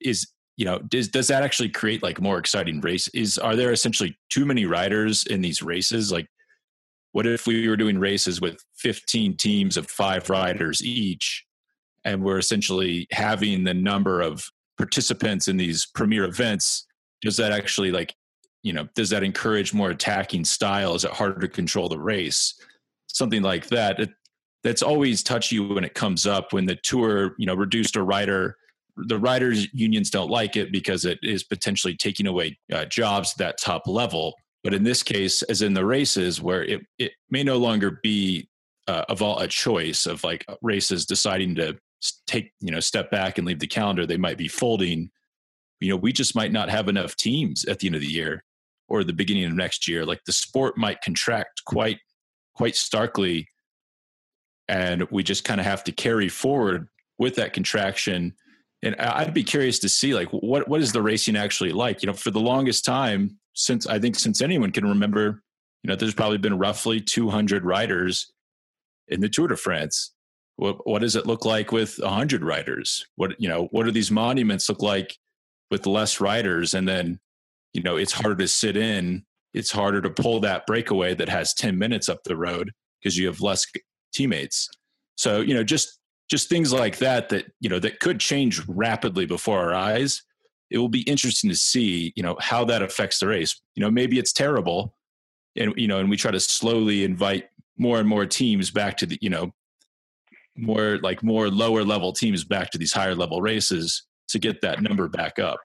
Is 0.00 0.28
you 0.58 0.64
know 0.64 0.80
does 0.80 1.08
does 1.08 1.28
that 1.28 1.44
actually 1.44 1.70
create 1.70 2.02
like 2.02 2.20
more 2.20 2.38
exciting 2.38 2.80
race? 2.80 3.08
Is 3.08 3.38
are 3.38 3.56
there 3.56 3.72
essentially 3.72 4.18
too 4.28 4.44
many 4.44 4.66
riders 4.66 5.24
in 5.24 5.40
these 5.40 5.62
races? 5.62 6.12
Like 6.12 6.26
what 7.12 7.26
if 7.26 7.46
we 7.46 7.66
were 7.68 7.76
doing 7.76 7.98
races 7.98 8.40
with 8.40 8.58
15 8.76 9.36
teams 9.36 9.76
of 9.76 9.88
five 9.88 10.28
riders 10.28 10.84
each, 10.84 11.46
and 12.04 12.22
we're 12.22 12.38
essentially 12.38 13.06
having 13.12 13.64
the 13.64 13.72
number 13.72 14.20
of 14.20 14.48
participants 14.76 15.48
in 15.48 15.56
these 15.56 15.86
premier 15.86 16.24
events? 16.24 16.86
Does 17.22 17.36
that 17.38 17.52
actually 17.52 17.92
like, 17.92 18.14
you 18.62 18.72
know, 18.72 18.88
does 18.94 19.10
that 19.10 19.22
encourage 19.22 19.72
more 19.72 19.90
attacking 19.90 20.44
style? 20.44 20.94
Is 20.94 21.04
it 21.04 21.12
harder 21.12 21.40
to 21.40 21.48
control 21.48 21.88
the 21.88 21.98
race? 21.98 22.54
Something 23.06 23.42
like 23.42 23.68
that. 23.68 24.00
It, 24.00 24.10
that's 24.64 24.82
always 24.82 25.22
touchy 25.22 25.60
when 25.60 25.84
it 25.84 25.94
comes 25.94 26.26
up 26.26 26.52
when 26.52 26.66
the 26.66 26.76
tour, 26.82 27.34
you 27.38 27.46
know, 27.46 27.54
reduced 27.54 27.94
a 27.94 28.02
rider 28.02 28.56
the 29.06 29.18
riders 29.18 29.68
unions 29.72 30.10
don't 30.10 30.30
like 30.30 30.56
it 30.56 30.72
because 30.72 31.04
it 31.04 31.18
is 31.22 31.44
potentially 31.44 31.96
taking 31.96 32.26
away 32.26 32.58
uh, 32.72 32.84
jobs 32.86 33.32
at 33.32 33.38
that 33.38 33.58
top 33.58 33.86
level 33.86 34.34
but 34.64 34.74
in 34.74 34.82
this 34.82 35.02
case, 35.02 35.42
as 35.42 35.62
in 35.62 35.74
the 35.74 35.86
races, 35.86 36.42
where 36.42 36.64
it, 36.64 36.82
it 36.98 37.12
may 37.30 37.42
no 37.42 37.56
longer 37.58 38.00
be 38.02 38.48
uh, 38.86 39.04
of 39.08 39.22
all 39.22 39.38
a 39.38 39.46
choice 39.46 40.06
of 40.06 40.24
like 40.24 40.44
races 40.62 41.06
deciding 41.06 41.54
to 41.56 41.76
take 42.26 42.52
you 42.60 42.70
know 42.70 42.80
step 42.80 43.10
back 43.10 43.38
and 43.38 43.46
leave 43.46 43.60
the 43.60 43.66
calendar, 43.66 44.06
they 44.06 44.16
might 44.16 44.38
be 44.38 44.48
folding. 44.48 45.10
You 45.80 45.90
know, 45.90 45.96
we 45.96 46.12
just 46.12 46.34
might 46.34 46.52
not 46.52 46.68
have 46.68 46.88
enough 46.88 47.14
teams 47.14 47.64
at 47.66 47.78
the 47.78 47.86
end 47.86 47.94
of 47.94 48.00
the 48.00 48.08
year 48.08 48.44
or 48.88 49.04
the 49.04 49.12
beginning 49.12 49.44
of 49.44 49.52
next 49.52 49.86
year. 49.86 50.04
Like 50.04 50.24
the 50.24 50.32
sport 50.32 50.76
might 50.76 51.00
contract 51.02 51.64
quite 51.64 51.98
quite 52.54 52.74
starkly, 52.74 53.48
and 54.66 55.08
we 55.10 55.22
just 55.22 55.44
kind 55.44 55.60
of 55.60 55.66
have 55.66 55.84
to 55.84 55.92
carry 55.92 56.28
forward 56.28 56.88
with 57.18 57.36
that 57.36 57.52
contraction. 57.52 58.34
And 58.82 58.94
I'd 58.96 59.34
be 59.34 59.42
curious 59.42 59.78
to 59.80 59.88
see 59.88 60.14
like 60.14 60.28
what 60.28 60.68
what 60.68 60.80
is 60.80 60.92
the 60.92 61.02
racing 61.02 61.36
actually 61.36 61.72
like? 61.72 62.02
You 62.02 62.06
know, 62.06 62.12
for 62.12 62.30
the 62.30 62.40
longest 62.40 62.84
time, 62.84 63.38
since 63.54 63.86
I 63.86 63.98
think 63.98 64.16
since 64.16 64.40
anyone 64.40 64.70
can 64.70 64.86
remember, 64.86 65.42
you 65.82 65.88
know, 65.88 65.96
there's 65.96 66.14
probably 66.14 66.38
been 66.38 66.58
roughly 66.58 67.00
200 67.00 67.64
riders 67.64 68.32
in 69.08 69.20
the 69.20 69.28
Tour 69.28 69.48
de 69.48 69.56
France. 69.56 70.12
What, 70.56 70.86
what 70.88 71.02
does 71.02 71.14
it 71.16 71.26
look 71.26 71.44
like 71.44 71.70
with 71.70 71.98
100 71.98 72.44
riders? 72.44 73.06
What 73.16 73.40
you 73.40 73.48
know, 73.48 73.68
what 73.70 73.84
do 73.84 73.90
these 73.90 74.10
monuments 74.10 74.68
look 74.68 74.82
like 74.82 75.16
with 75.70 75.86
less 75.86 76.20
riders? 76.20 76.74
And 76.74 76.88
then, 76.88 77.20
you 77.74 77.82
know, 77.82 77.96
it's 77.96 78.12
harder 78.12 78.36
to 78.36 78.48
sit 78.48 78.76
in. 78.76 79.24
It's 79.54 79.70
harder 79.70 80.00
to 80.02 80.10
pull 80.10 80.40
that 80.40 80.66
breakaway 80.66 81.14
that 81.14 81.28
has 81.28 81.54
10 81.54 81.78
minutes 81.78 82.08
up 82.08 82.22
the 82.24 82.36
road 82.36 82.72
because 83.00 83.16
you 83.16 83.26
have 83.26 83.40
less 83.40 83.66
teammates. 84.12 84.68
So 85.16 85.40
you 85.40 85.54
know, 85.54 85.64
just 85.64 85.98
just 86.28 86.48
things 86.48 86.72
like 86.72 86.98
that 86.98 87.28
that 87.30 87.50
you 87.60 87.68
know 87.68 87.78
that 87.78 88.00
could 88.00 88.20
change 88.20 88.60
rapidly 88.68 89.26
before 89.26 89.58
our 89.58 89.74
eyes 89.74 90.22
it 90.70 90.78
will 90.78 90.88
be 90.88 91.02
interesting 91.02 91.48
to 91.50 91.56
see, 91.56 92.12
you 92.14 92.22
know, 92.22 92.36
how 92.40 92.64
that 92.66 92.82
affects 92.82 93.18
the 93.18 93.26
race. 93.26 93.60
You 93.74 93.82
know, 93.82 93.90
maybe 93.90 94.18
it's 94.18 94.32
terrible, 94.32 94.94
and 95.56 95.72
you 95.76 95.88
know, 95.88 95.98
and 95.98 96.10
we 96.10 96.16
try 96.16 96.30
to 96.30 96.40
slowly 96.40 97.04
invite 97.04 97.46
more 97.78 97.98
and 97.98 98.08
more 98.08 98.26
teams 98.26 98.70
back 98.70 98.96
to 98.98 99.06
the, 99.06 99.18
you 99.20 99.30
know, 99.30 99.52
more 100.56 100.98
like 100.98 101.22
more 101.22 101.48
lower 101.48 101.84
level 101.84 102.12
teams 102.12 102.44
back 102.44 102.70
to 102.70 102.78
these 102.78 102.92
higher 102.92 103.14
level 103.14 103.40
races 103.40 104.04
to 104.28 104.38
get 104.38 104.60
that 104.60 104.82
number 104.82 105.08
back 105.08 105.38
up. 105.38 105.58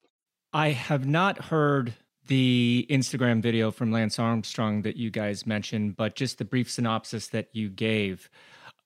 I 0.53 0.69
have 0.69 1.05
not 1.05 1.45
heard 1.45 1.93
the 2.27 2.85
Instagram 2.89 3.41
video 3.41 3.71
from 3.71 3.91
Lance 3.91 4.19
Armstrong 4.19 4.83
that 4.83 4.95
you 4.95 5.09
guys 5.09 5.45
mentioned, 5.45 5.97
but 5.97 6.15
just 6.15 6.37
the 6.37 6.45
brief 6.45 6.71
synopsis 6.71 7.27
that 7.29 7.49
you 7.51 7.69
gave. 7.69 8.29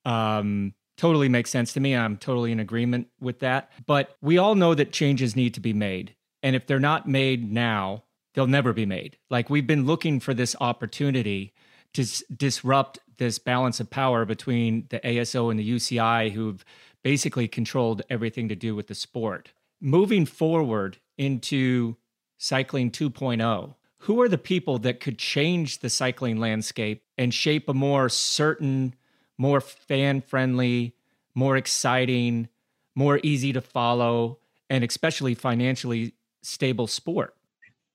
Um, 0.05 0.73
totally 0.97 1.29
makes 1.29 1.49
sense 1.49 1.73
to 1.73 1.79
me. 1.79 1.95
I'm 1.95 2.17
totally 2.17 2.51
in 2.51 2.59
agreement 2.59 3.07
with 3.19 3.39
that. 3.39 3.71
But 3.85 4.15
we 4.21 4.37
all 4.37 4.55
know 4.55 4.73
that 4.73 4.91
changes 4.91 5.35
need 5.35 5.53
to 5.53 5.59
be 5.59 5.73
made. 5.73 6.15
And 6.43 6.55
if 6.55 6.65
they're 6.67 6.79
not 6.79 7.07
made 7.07 7.51
now, 7.51 8.03
they'll 8.33 8.47
never 8.47 8.73
be 8.73 8.85
made. 8.85 9.17
Like 9.29 9.49
we've 9.49 9.67
been 9.67 9.85
looking 9.85 10.19
for 10.19 10.33
this 10.33 10.55
opportunity 10.59 11.53
to 11.93 12.01
s- 12.03 12.23
disrupt 12.35 12.99
this 13.17 13.39
balance 13.39 13.79
of 13.79 13.89
power 13.89 14.25
between 14.25 14.85
the 14.89 14.99
ASO 14.99 15.49
and 15.49 15.59
the 15.59 15.69
UCI, 15.69 16.31
who've 16.31 16.63
basically 17.03 17.47
controlled 17.47 18.01
everything 18.09 18.49
to 18.49 18.55
do 18.55 18.75
with 18.75 18.87
the 18.87 18.95
sport. 18.95 19.53
Moving 19.81 20.25
forward 20.25 20.97
into 21.17 21.95
cycling 22.37 22.91
2.0, 22.91 23.75
who 23.99 24.21
are 24.21 24.29
the 24.29 24.37
people 24.37 24.77
that 24.79 24.99
could 24.99 25.17
change 25.17 25.79
the 25.79 25.89
cycling 25.89 26.37
landscape 26.37 27.03
and 27.17 27.33
shape 27.33 27.67
a 27.67 27.73
more 27.73 28.09
certain 28.09 28.93
more 29.37 29.61
fan 29.61 30.21
friendly, 30.21 30.93
more 31.35 31.57
exciting, 31.57 32.49
more 32.95 33.19
easy 33.23 33.53
to 33.53 33.61
follow, 33.61 34.39
and 34.69 34.83
especially 34.83 35.35
financially 35.35 36.13
stable 36.41 36.87
sport. 36.87 37.35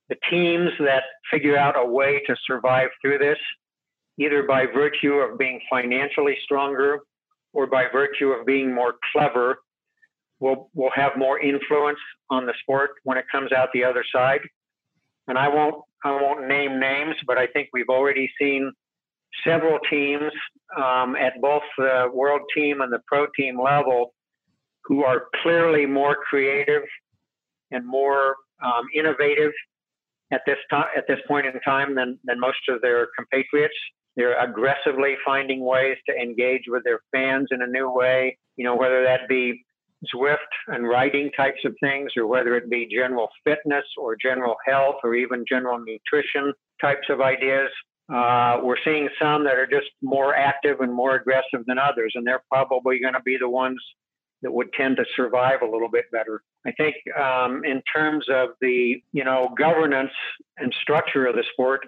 The 0.08 0.16
teams 0.30 0.70
that 0.80 1.02
figure 1.30 1.56
out 1.56 1.74
a 1.76 1.84
way 1.84 2.22
to 2.26 2.36
survive 2.46 2.90
through 3.00 3.18
this, 3.18 3.38
either 4.18 4.42
by 4.44 4.66
virtue 4.66 5.14
of 5.14 5.38
being 5.38 5.60
financially 5.70 6.36
stronger 6.44 7.00
or 7.52 7.66
by 7.66 7.86
virtue 7.92 8.28
of 8.28 8.46
being 8.46 8.74
more 8.74 8.94
clever, 9.12 9.58
will 10.40 10.70
will 10.74 10.90
have 10.94 11.12
more 11.16 11.38
influence 11.38 11.98
on 12.28 12.46
the 12.46 12.52
sport 12.60 12.90
when 13.04 13.16
it 13.16 13.24
comes 13.30 13.52
out 13.52 13.68
the 13.72 13.84
other 13.84 14.04
side. 14.14 14.40
And 15.28 15.38
I 15.38 15.48
won't 15.48 15.76
I 16.04 16.10
won't 16.10 16.46
name 16.46 16.80
names, 16.80 17.14
but 17.26 17.38
I 17.38 17.46
think 17.46 17.68
we've 17.72 17.88
already 17.88 18.30
seen 18.38 18.72
several 19.46 19.78
teams 19.90 20.32
um, 20.76 21.16
at 21.16 21.40
both 21.40 21.62
the 21.78 22.10
world 22.12 22.42
team 22.54 22.80
and 22.80 22.92
the 22.92 23.00
pro 23.06 23.26
team 23.36 23.60
level 23.60 24.14
who 24.84 25.04
are 25.04 25.24
clearly 25.42 25.86
more 25.86 26.16
creative 26.28 26.82
and 27.70 27.86
more 27.86 28.36
um, 28.62 28.84
innovative 28.94 29.52
at 30.32 30.42
this 30.46 30.58
time 30.70 30.88
at 30.96 31.04
this 31.08 31.18
point 31.28 31.46
in 31.46 31.58
time 31.60 31.94
than 31.94 32.18
than 32.24 32.40
most 32.40 32.58
of 32.68 32.80
their 32.82 33.08
compatriots. 33.16 33.74
They're 34.16 34.38
aggressively 34.38 35.14
finding 35.24 35.64
ways 35.64 35.96
to 36.08 36.14
engage 36.14 36.64
with 36.66 36.84
their 36.84 37.00
fans 37.12 37.48
in 37.50 37.62
a 37.62 37.66
new 37.66 37.90
way. 37.90 38.36
You 38.56 38.64
know, 38.64 38.76
whether 38.76 39.02
that 39.04 39.28
be 39.28 39.64
Zwift 40.14 40.36
and 40.66 40.88
riding 40.88 41.30
types 41.36 41.60
of 41.64 41.74
things, 41.80 42.12
or 42.16 42.26
whether 42.26 42.56
it 42.56 42.68
be 42.68 42.88
general 42.92 43.28
fitness 43.44 43.84
or 43.96 44.16
general 44.20 44.56
health 44.66 44.96
or 45.04 45.14
even 45.14 45.44
general 45.48 45.78
nutrition 45.78 46.52
types 46.80 47.08
of 47.08 47.20
ideas. 47.20 47.70
Uh, 48.12 48.60
we're 48.62 48.76
seeing 48.84 49.08
some 49.20 49.44
that 49.44 49.54
are 49.54 49.66
just 49.66 49.88
more 50.02 50.34
active 50.34 50.80
and 50.80 50.92
more 50.92 51.14
aggressive 51.14 51.64
than 51.66 51.78
others, 51.78 52.12
and 52.14 52.26
they're 52.26 52.42
probably 52.50 52.98
going 53.00 53.14
to 53.14 53.22
be 53.22 53.38
the 53.38 53.48
ones 53.48 53.80
that 54.42 54.52
would 54.52 54.72
tend 54.74 54.96
to 54.96 55.04
survive 55.16 55.62
a 55.62 55.66
little 55.66 55.88
bit 55.88 56.04
better. 56.10 56.42
I 56.66 56.72
think 56.72 56.96
um, 57.18 57.64
in 57.64 57.82
terms 57.94 58.26
of 58.28 58.50
the 58.60 59.02
you 59.12 59.24
know 59.24 59.54
governance 59.56 60.12
and 60.58 60.74
structure 60.82 61.26
of 61.26 61.36
the 61.36 61.44
sport, 61.52 61.86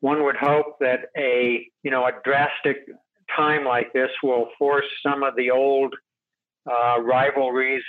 one 0.00 0.24
would 0.24 0.36
hope 0.36 0.78
that 0.80 1.10
a 1.16 1.66
you 1.82 1.90
know 1.90 2.04
a 2.04 2.12
drastic 2.24 2.78
time 3.36 3.64
like 3.64 3.92
this 3.92 4.10
will 4.22 4.48
force 4.58 4.86
some 5.06 5.22
of 5.22 5.36
the 5.36 5.50
old 5.50 5.94
uh, 6.70 7.00
rivalries 7.00 7.82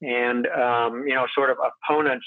and 0.00 0.46
um, 0.46 1.04
you 1.06 1.14
know 1.14 1.26
sort 1.34 1.50
of 1.50 1.58
opponents 1.58 2.26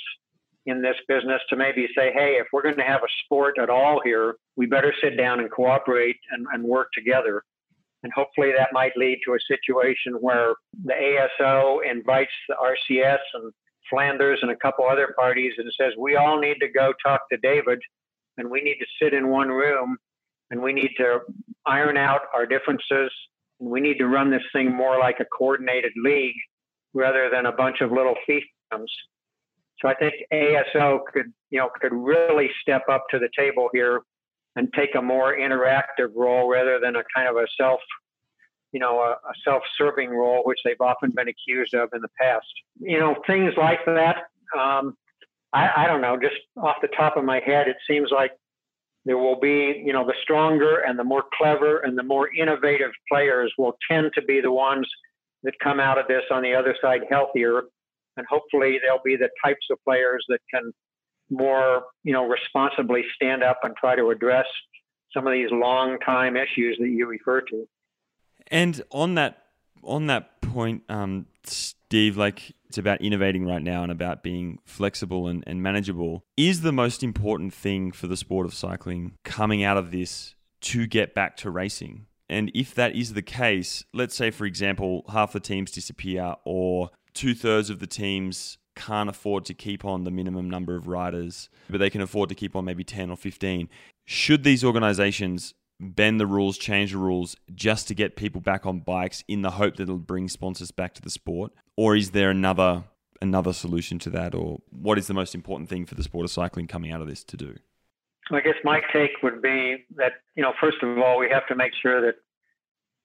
in 0.66 0.82
this 0.82 0.96
business 1.08 1.42
to 1.50 1.56
maybe 1.56 1.88
say, 1.96 2.12
hey, 2.14 2.38
if 2.40 2.48
we're 2.54 2.62
going 2.62 2.76
to 2.76 2.84
have 2.84 3.02
a 3.02 3.14
sport 3.26 3.58
at 3.60 3.70
all 3.70 4.02
here, 4.04 4.36
we 4.56 4.66
better 4.66 4.94
sit 5.02 5.18
down 5.18 5.40
and 5.40 5.50
cooperate 5.50 6.18
and, 6.32 6.46
and 6.54 6.64
work 6.64 6.90
together. 6.94 7.44
And 8.04 8.12
hopefully 8.14 8.52
that 8.58 8.70
might 8.72 8.96
lead 8.96 9.20
to 9.26 9.34
a 9.34 9.40
situation 9.48 10.14
where 10.20 10.54
the 10.86 10.94
ASO 10.94 11.80
invites 11.90 12.32
the 12.48 12.56
RCS 12.56 13.20
and 13.34 13.52
Flanders 13.90 14.40
and 14.42 14.52
a 14.52 14.56
couple 14.56 14.86
other 14.86 15.14
parties 15.18 15.54
and 15.58 15.72
says, 15.80 15.94
we 15.98 16.16
all 16.16 16.40
need 16.40 16.58
to 16.62 16.68
go 16.68 16.94
talk 17.04 17.22
to 17.32 17.38
David 17.38 17.80
and 18.38 18.50
we 18.50 18.62
need 18.62 18.78
to 18.80 18.86
sit 19.02 19.14
in 19.14 19.30
one 19.30 19.50
room 19.50 19.98
and 20.50 20.62
we 20.62 20.74
need 20.74 20.92
to 20.98 21.20
iron 21.66 21.98
out 21.98 22.22
our 22.34 22.46
differences 22.46 23.12
and 23.60 23.70
we 23.70 23.82
need 23.82 23.98
to 23.98 24.08
run 24.08 24.32
this 24.32 24.44
thing 24.54 24.74
more 24.74 24.98
like 25.00 25.20
a 25.20 25.26
coordinated 25.26 25.92
league 25.96 26.36
rather 26.94 27.30
than 27.32 27.46
a 27.46 27.52
bunch 27.52 27.82
of 27.82 27.92
little 27.92 28.16
fiefdoms. 28.28 28.90
So 29.82 29.88
I 29.88 29.96
think 29.96 30.14
ASO 30.32 31.00
could, 31.12 31.34
you 31.50 31.60
know, 31.60 31.70
could 31.80 31.94
really 31.94 32.50
step 32.62 32.84
up 32.90 33.06
to 33.10 33.20
the 33.20 33.30
table 33.38 33.70
here 33.74 34.02
and 34.56 34.72
take 34.74 34.96
a 34.96 35.02
more 35.02 35.36
interactive 35.36 36.12
role 36.16 36.50
rather 36.50 36.80
than 36.80 36.96
a 36.96 37.04
kind 37.16 37.28
of 37.28 37.38
a 37.38 37.48
self, 37.60 37.80
you 38.72 38.80
know, 38.80 39.00
a, 39.00 39.12
a 39.12 39.34
self-serving 39.44 40.10
role, 40.10 40.44
which 40.44 40.60
they've 40.64 40.82
often 40.82 41.12
been 41.12 41.28
accused 41.30 41.74
of 41.74 41.90
in 41.94 42.02
the 42.02 42.10
past. 42.20 42.46
You 42.80 43.00
know, 43.00 43.16
things 43.26 43.54
like 43.58 43.84
that. 43.86 44.18
Um, 44.58 44.98
I, 45.54 45.84
I 45.84 45.88
don't 45.88 46.02
know. 46.02 46.18
Just 46.22 46.36
off 46.58 46.78
the 46.82 46.90
top 46.90 47.18
of 47.18 47.24
my 47.24 47.40
head, 47.40 47.68
it 47.68 47.78
seems 47.88 48.10
like 48.12 48.32
there 49.06 49.18
will 49.18 49.40
be, 49.40 49.82
you 49.84 49.94
know, 49.94 50.06
the 50.06 50.14
stronger 50.22 50.80
and 50.80 50.98
the 50.98 51.04
more 51.04 51.24
clever 51.38 51.80
and 51.80 51.98
the 51.98 52.04
more 52.04 52.30
innovative 52.34 52.92
players 53.10 53.52
will 53.58 53.78
tend 53.90 54.12
to 54.14 54.22
be 54.22 54.42
the 54.42 54.52
ones 54.52 54.88
that 55.44 55.54
come 55.64 55.80
out 55.80 55.98
of 55.98 56.08
this 56.08 56.24
on 56.30 56.44
the 56.44 56.54
other 56.54 56.76
side 56.82 57.02
healthier. 57.10 57.64
And 58.18 58.26
hopefully 58.30 58.80
they'll 58.84 59.02
be 59.04 59.16
the 59.16 59.30
types 59.44 59.66
of 59.72 59.78
players 59.84 60.24
that 60.30 60.40
can 60.54 60.72
more, 61.30 61.84
you 62.04 62.14
know, 62.14 62.28
responsibly 62.28 63.04
stand 63.16 63.44
up 63.44 63.60
and 63.64 63.76
try 63.76 63.96
to 63.96 64.10
address 64.10 64.46
some 65.14 65.28
of 65.28 65.34
these 65.34 65.50
long 65.52 65.98
time 66.00 66.36
issues 66.36 66.78
that 66.80 66.90
you 66.90 67.08
refer 67.08 67.42
to. 67.42 67.68
And 68.48 68.82
on 68.92 69.16
that 69.16 69.38
on 69.84 70.08
that 70.08 70.42
point, 70.42 70.84
um, 70.90 71.26
Steve, 71.44 72.18
like 72.18 72.54
it's 72.68 72.78
about 72.78 73.02
innovating 73.02 73.46
right 73.46 73.62
now 73.62 73.84
and 73.84 73.92
about 73.92 74.24
being 74.24 74.60
flexible 74.66 75.28
and, 75.28 75.44
and 75.48 75.62
manageable. 75.62 76.24
Is 76.38 76.62
the 76.62 76.72
most 76.72 77.04
important 77.04 77.54
thing 77.54 77.92
for 77.92 78.08
the 78.08 78.18
sport 78.18 78.46
of 78.46 78.54
cycling 78.54 79.18
coming 79.24 79.64
out 79.64 79.78
of 79.78 79.92
this 79.92 80.36
to 80.62 80.88
get 80.88 81.14
back 81.14 81.36
to 81.38 81.50
racing? 81.50 82.06
And 82.30 82.50
if 82.56 82.74
that 82.76 82.96
is 82.96 83.14
the 83.14 83.22
case, 83.22 83.84
let's 83.94 84.16
say, 84.16 84.32
for 84.32 84.46
example, 84.46 85.04
half 85.12 85.34
the 85.34 85.42
teams 85.42 85.70
disappear 85.72 86.36
or 86.46 86.92
two 87.14 87.34
thirds 87.34 87.70
of 87.70 87.80
the 87.80 87.88
teams 87.88 88.58
can't 88.76 89.10
afford 89.10 89.46
to 89.46 89.54
keep 89.54 89.84
on 89.84 90.04
the 90.04 90.12
minimum 90.12 90.50
number 90.50 90.76
of 90.76 90.88
riders, 90.88 91.50
but 91.70 91.80
they 91.80 91.90
can 91.90 92.02
afford 92.02 92.30
to 92.30 92.36
keep 92.36 92.56
on 92.56 92.66
maybe 92.66 92.84
10 92.84 93.10
or 93.10 93.18
15. 93.18 93.70
Should 94.06 94.44
these 94.44 94.64
organizations 94.64 95.54
bend 95.80 96.20
the 96.20 96.28
rules, 96.28 96.58
change 96.58 96.92
the 96.92 96.98
rules 96.98 97.36
just 97.54 97.88
to 97.88 97.96
get 97.96 98.16
people 98.16 98.40
back 98.40 98.66
on 98.66 98.80
bikes 98.80 99.24
in 99.28 99.42
the 99.42 99.52
hope 99.52 99.76
that 99.76 99.84
it'll 99.84 99.98
bring 99.98 100.30
sponsors 100.30 100.72
back 100.72 100.94
to 100.94 101.02
the 101.02 101.10
sport? 101.10 101.52
Or 101.76 101.96
is 101.96 102.12
there 102.12 102.30
another 102.30 102.86
another 103.22 103.54
solution 103.54 104.00
to 104.00 104.10
that 104.10 104.34
or 104.34 104.60
what 104.72 104.98
is 104.98 105.06
the 105.06 105.14
most 105.14 105.36
important 105.36 105.70
thing 105.70 105.86
for 105.86 105.94
the 105.94 106.02
sport 106.02 106.26
of 106.26 106.32
cycling 106.32 106.66
coming 106.66 106.92
out 106.92 107.02
of 107.02 107.08
this 107.08 107.24
to 107.24 107.38
do? 107.38 107.56
I 108.32 108.40
guess 108.40 108.56
my 108.64 108.82
take 108.92 109.12
would 109.22 109.42
be 109.42 109.86
that, 109.96 110.14
you 110.36 110.42
know, 110.42 110.54
first 110.60 110.78
of 110.82 110.98
all, 110.98 111.20
we 111.20 111.30
have 111.30 111.46
to 111.48 111.56
make 111.56 111.74
sure 111.82 112.02
that 112.02 112.16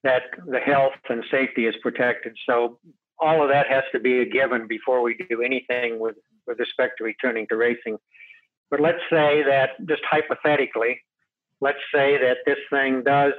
that 0.03 0.23
the 0.45 0.59
health 0.59 0.93
and 1.09 1.23
safety 1.29 1.65
is 1.65 1.75
protected. 1.81 2.37
So 2.47 2.79
all 3.19 3.43
of 3.43 3.49
that 3.49 3.67
has 3.67 3.83
to 3.91 3.99
be 3.99 4.21
a 4.21 4.25
given 4.25 4.67
before 4.67 5.01
we 5.01 5.15
do 5.29 5.41
anything 5.41 5.99
with, 5.99 6.15
with 6.45 6.59
respect 6.59 6.93
to 6.97 7.03
returning 7.03 7.47
to 7.47 7.55
racing. 7.55 7.97
But 8.69 8.79
let's 8.79 9.01
say 9.09 9.43
that 9.43 9.71
just 9.87 10.01
hypothetically, 10.09 11.01
let's 11.61 11.79
say 11.93 12.17
that 12.17 12.37
this 12.45 12.59
thing 12.69 13.03
does 13.03 13.33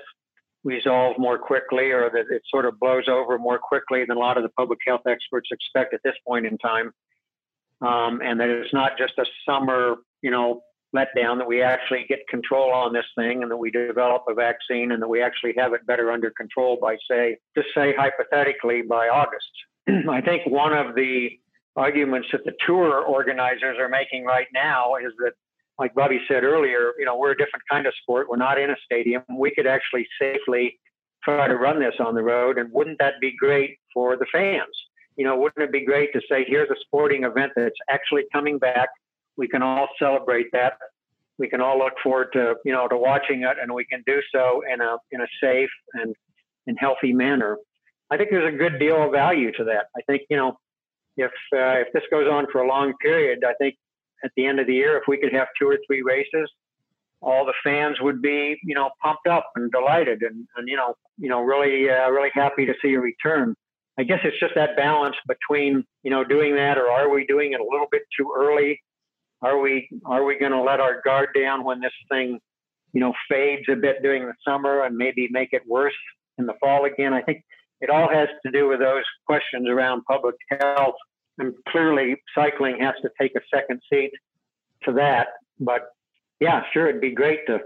resolve 0.64 1.18
more 1.18 1.38
quickly 1.38 1.90
or 1.90 2.10
that 2.10 2.26
it 2.30 2.42
sort 2.48 2.64
of 2.64 2.78
blows 2.80 3.08
over 3.08 3.38
more 3.38 3.58
quickly 3.58 4.04
than 4.04 4.16
a 4.16 4.20
lot 4.20 4.36
of 4.36 4.42
the 4.42 4.48
public 4.50 4.78
health 4.86 5.02
experts 5.06 5.48
expect 5.52 5.94
at 5.94 6.00
this 6.04 6.16
point 6.26 6.46
in 6.46 6.58
time. 6.58 6.92
Um, 7.80 8.20
and 8.24 8.40
that 8.40 8.48
it's 8.48 8.74
not 8.74 8.98
just 8.98 9.12
a 9.18 9.24
summer, 9.46 9.96
you 10.20 10.32
know, 10.32 10.62
letdown, 10.97 11.39
that 11.39 11.47
we 11.47 11.62
actually 11.62 12.07
get 12.09 12.20
control 12.28 12.72
on 12.72 12.93
this 12.93 13.05
thing 13.16 13.43
and 13.43 13.51
that 13.51 13.57
we 13.57 13.70
develop 13.70 14.24
a 14.28 14.34
vaccine 14.34 14.93
and 14.93 15.03
that 15.03 15.09
we 15.09 15.22
actually 15.22 15.55
have 15.57 15.72
it 15.72 15.86
better 15.86 16.11
under 16.11 16.30
control 16.30 16.78
by, 16.80 16.97
say, 17.11 17.36
just 17.57 17.68
say 17.74 17.95
hypothetically 17.97 18.82
by 18.82 19.09
August. 19.09 19.51
I 20.09 20.20
think 20.20 20.47
one 20.47 20.72
of 20.72 20.95
the 20.95 21.30
arguments 21.76 22.28
that 22.32 22.45
the 22.45 22.53
tour 22.66 23.03
organizers 23.03 23.76
are 23.78 23.89
making 23.89 24.24
right 24.24 24.49
now 24.53 24.97
is 24.97 25.12
that 25.18 25.32
like 25.78 25.95
Bobby 25.95 26.20
said 26.26 26.43
earlier, 26.43 26.93
you 26.99 27.05
know, 27.05 27.16
we're 27.16 27.30
a 27.30 27.36
different 27.36 27.62
kind 27.70 27.86
of 27.86 27.95
sport. 28.03 28.28
We're 28.28 28.36
not 28.36 28.59
in 28.59 28.70
a 28.70 28.76
stadium. 28.84 29.22
We 29.36 29.53
could 29.53 29.66
actually 29.66 30.07
safely 30.20 30.78
try 31.22 31.47
to 31.47 31.57
run 31.57 31.78
this 31.78 31.95
on 32.01 32.14
the 32.14 32.22
road. 32.22 32.59
And 32.59 32.70
wouldn't 32.72 32.99
that 32.99 33.14
be 33.20 33.36
great 33.36 33.78
for 33.95 34.16
the 34.16 34.26
fans? 34.32 34.74
You 35.16 35.24
know, 35.24 35.36
wouldn't 35.36 35.62
it 35.62 35.72
be 35.72 35.84
great 35.84 36.12
to 36.14 36.20
say, 36.30 36.45
here's 36.47 36.70
a 36.70 36.76
sporting 36.80 37.24
event 37.24 37.53
that's 37.57 37.78
actually 37.89 38.24
coming 38.32 38.59
back. 38.59 38.89
We 39.39 39.49
can 39.49 39.62
all 39.62 39.89
celebrate 39.99 40.49
that. 40.53 40.74
We 41.39 41.49
can 41.49 41.62
all 41.62 41.78
look 41.78 41.95
forward 42.03 42.28
to, 42.34 42.57
you 42.64 42.72
know, 42.72 42.89
to 42.89 42.97
watching 42.97 43.45
it, 43.45 43.57
and 43.62 43.72
we 43.72 43.86
can 43.86 44.03
do 44.07 44.20
so 44.34 44.62
in 44.70 44.80
a 44.82 44.97
in 45.12 45.22
a 45.22 45.26
safe 45.41 45.70
and 45.95 46.14
and 46.66 46.76
healthy 46.78 47.14
manner. 47.14 47.57
I 48.11 48.16
think 48.16 48.30
there's 48.30 48.53
a 48.53 48.57
good 48.57 48.78
deal 48.78 49.03
of 49.03 49.12
value 49.12 49.53
to 49.53 49.64
that. 49.64 49.86
I 49.97 50.01
think, 50.07 50.22
you 50.28 50.36
know, 50.36 50.59
if 51.16 51.30
uh, 51.55 51.80
if 51.80 51.89
this 51.95 52.03
goes 52.11 52.28
on 52.30 52.47
for 52.53 52.61
a 52.62 52.68
long 52.68 52.93
period, 53.01 53.45
I 53.47 53.55
think 53.55 53.76
at 54.24 54.32
the 54.36 54.47
end 54.47 54.61
of 54.61 54.66
the 54.66 54.74
year, 54.74 54.99
if 54.99 55.05
we 55.07 55.16
could 55.18 55.32
have 55.32 55.47
two 55.59 55.68
or 55.68 55.78
three 55.86 56.03
races, 56.03 56.51
all 57.20 57.45
the 57.45 57.55
fans 57.64 58.01
would 58.01 58.22
be, 58.22 58.59
you 58.62 58.74
know, 58.74 58.91
pumped 59.03 59.26
up 59.26 59.51
and 59.57 59.70
delighted 59.70 60.22
and, 60.22 60.47
and 60.57 60.68
you 60.68 60.76
know, 60.76 60.95
you 61.16 61.28
know, 61.28 61.41
really, 61.41 61.91
uh, 61.91 62.09
really 62.11 62.30
happy 62.32 62.66
to 62.66 62.74
see 62.82 62.95
a 62.95 63.01
return. 63.01 63.55
I 63.99 64.05
guess 64.05 64.20
it's 64.22 64.39
just 64.39 64.55
that 64.55 64.76
balance 64.76 65.16
between, 65.26 65.84
you 66.05 66.11
know, 66.11 66.22
doing 66.22 66.55
that 66.55 66.78
or 66.78 66.89
are 66.89 67.09
we 67.09 67.26
doing 67.26 67.53
it 67.53 67.61
a 67.61 67.64
little 67.64 67.89
bit 67.91 68.03
too 68.16 68.32
early? 68.36 68.80
Are 69.43 69.59
we, 69.59 69.89
are 70.05 70.24
we 70.24 70.39
going 70.39 70.53
to 70.53 70.62
let 70.62 70.80
our 70.80 71.01
guard 71.03 71.30
down 71.39 71.64
when 71.64 71.80
this 71.80 71.93
thing, 72.11 72.41
you 72.93 73.01
know, 73.01 73.12
fades 73.28 73.64
a 73.70 73.76
bit 73.76 74.03
during 74.03 74.26
the 74.26 74.34
summer 74.47 74.84
and 74.84 74.97
maybe 74.97 75.28
make 75.30 75.53
it 75.53 75.62
worse 75.66 75.95
in 76.39 76.47
the 76.47 76.55
fall 76.61 76.84
again? 76.84 77.12
I 77.12 77.22
think 77.22 77.45
it 77.80 77.91
all 77.91 78.09
has 78.09 78.28
to 78.45 78.51
do 78.51 78.68
with 78.68 78.80
those 78.80 79.05
questions 79.26 79.68
around 79.68 80.03
public 80.05 80.34
health 80.51 80.97
and 81.39 81.55
clearly 81.68 82.16
cycling 82.34 82.80
has 82.80 82.95
to 83.03 83.11
take 83.20 83.32
a 83.36 83.41
second 83.55 83.80
seat 83.93 84.11
to 84.84 84.93
that. 84.93 85.28
But 85.61 85.89
yeah, 86.41 86.62
sure, 86.72 86.89
it'd 86.89 87.01
be 87.01 87.12
great 87.12 87.47
to 87.47 87.61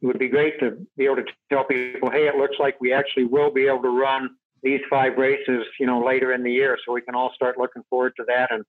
it 0.00 0.06
would 0.06 0.18
be 0.18 0.28
great 0.28 0.60
to 0.60 0.86
be 0.96 1.06
able 1.06 1.16
to 1.16 1.24
tell 1.50 1.64
people, 1.64 2.10
hey, 2.10 2.28
it 2.28 2.36
looks 2.36 2.56
like 2.60 2.80
we 2.80 2.92
actually 2.92 3.24
will 3.24 3.52
be 3.52 3.66
able 3.66 3.82
to 3.82 3.88
run 3.88 4.30
these 4.62 4.80
five 4.88 5.16
races, 5.16 5.64
you 5.80 5.86
know, 5.86 6.04
later 6.04 6.32
in 6.32 6.42
the 6.42 6.52
year, 6.52 6.78
so 6.84 6.92
we 6.92 7.00
can 7.00 7.14
all 7.14 7.32
start 7.34 7.58
looking 7.58 7.82
forward 7.90 8.12
to 8.16 8.24
that 8.28 8.52
and 8.52 8.64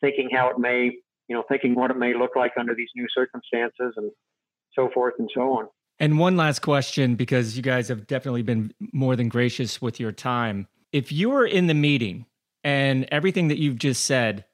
thinking 0.00 0.28
how 0.30 0.50
it 0.50 0.58
may, 0.58 0.96
you 1.28 1.34
know, 1.34 1.44
thinking 1.48 1.74
what 1.74 1.90
it 1.90 1.96
may 1.96 2.14
look 2.14 2.36
like 2.36 2.52
under 2.58 2.74
these 2.74 2.90
new 2.94 3.06
circumstances 3.14 3.94
and 3.96 4.10
so 4.74 4.88
forth 4.92 5.14
and 5.18 5.30
so 5.34 5.52
on. 5.52 5.68
And 5.98 6.18
one 6.18 6.36
last 6.36 6.60
question, 6.60 7.14
because 7.14 7.56
you 7.56 7.62
guys 7.62 7.88
have 7.88 8.06
definitely 8.06 8.42
been 8.42 8.72
more 8.92 9.16
than 9.16 9.28
gracious 9.28 9.80
with 9.80 9.98
your 9.98 10.12
time. 10.12 10.68
If 10.92 11.10
you 11.10 11.30
were 11.30 11.46
in 11.46 11.66
the 11.66 11.74
meeting 11.74 12.26
and 12.62 13.06
everything 13.10 13.48
that 13.48 13.58
you've 13.58 13.78
just 13.78 14.04
said 14.04 14.44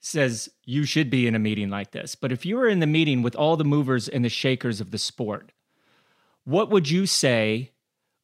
says 0.00 0.48
you 0.64 0.84
should 0.84 1.08
be 1.08 1.28
in 1.28 1.36
a 1.36 1.38
meeting 1.38 1.70
like 1.70 1.92
this, 1.92 2.16
but 2.16 2.32
if 2.32 2.44
you 2.44 2.56
were 2.56 2.68
in 2.68 2.80
the 2.80 2.86
meeting 2.86 3.22
with 3.22 3.36
all 3.36 3.56
the 3.56 3.64
movers 3.64 4.08
and 4.08 4.24
the 4.24 4.28
shakers 4.28 4.80
of 4.80 4.90
the 4.90 4.98
sport, 4.98 5.52
what 6.44 6.70
would 6.70 6.90
you 6.90 7.06
say 7.06 7.70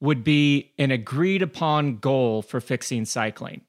would 0.00 0.24
be 0.24 0.72
an 0.78 0.90
agreed 0.90 1.42
upon 1.42 1.98
goal 1.98 2.42
for 2.42 2.60
fixing 2.60 3.04
cycling? 3.04 3.62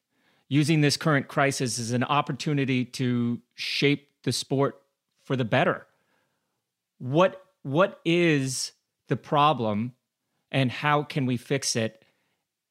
Using 0.47 0.81
this 0.81 0.97
current 0.97 1.27
crisis 1.27 1.77
as 1.77 1.91
an 1.91 2.03
opportunity 2.03 2.83
to 2.83 3.39
shape 3.53 4.08
the 4.23 4.31
sport 4.31 4.81
for 5.23 5.35
the 5.35 5.45
better. 5.45 5.85
What 6.97 7.43
what 7.63 7.99
is 8.05 8.71
the 9.07 9.17
problem 9.17 9.93
and 10.51 10.71
how 10.71 11.03
can 11.03 11.25
we 11.25 11.37
fix 11.37 11.75
it? 11.75 12.03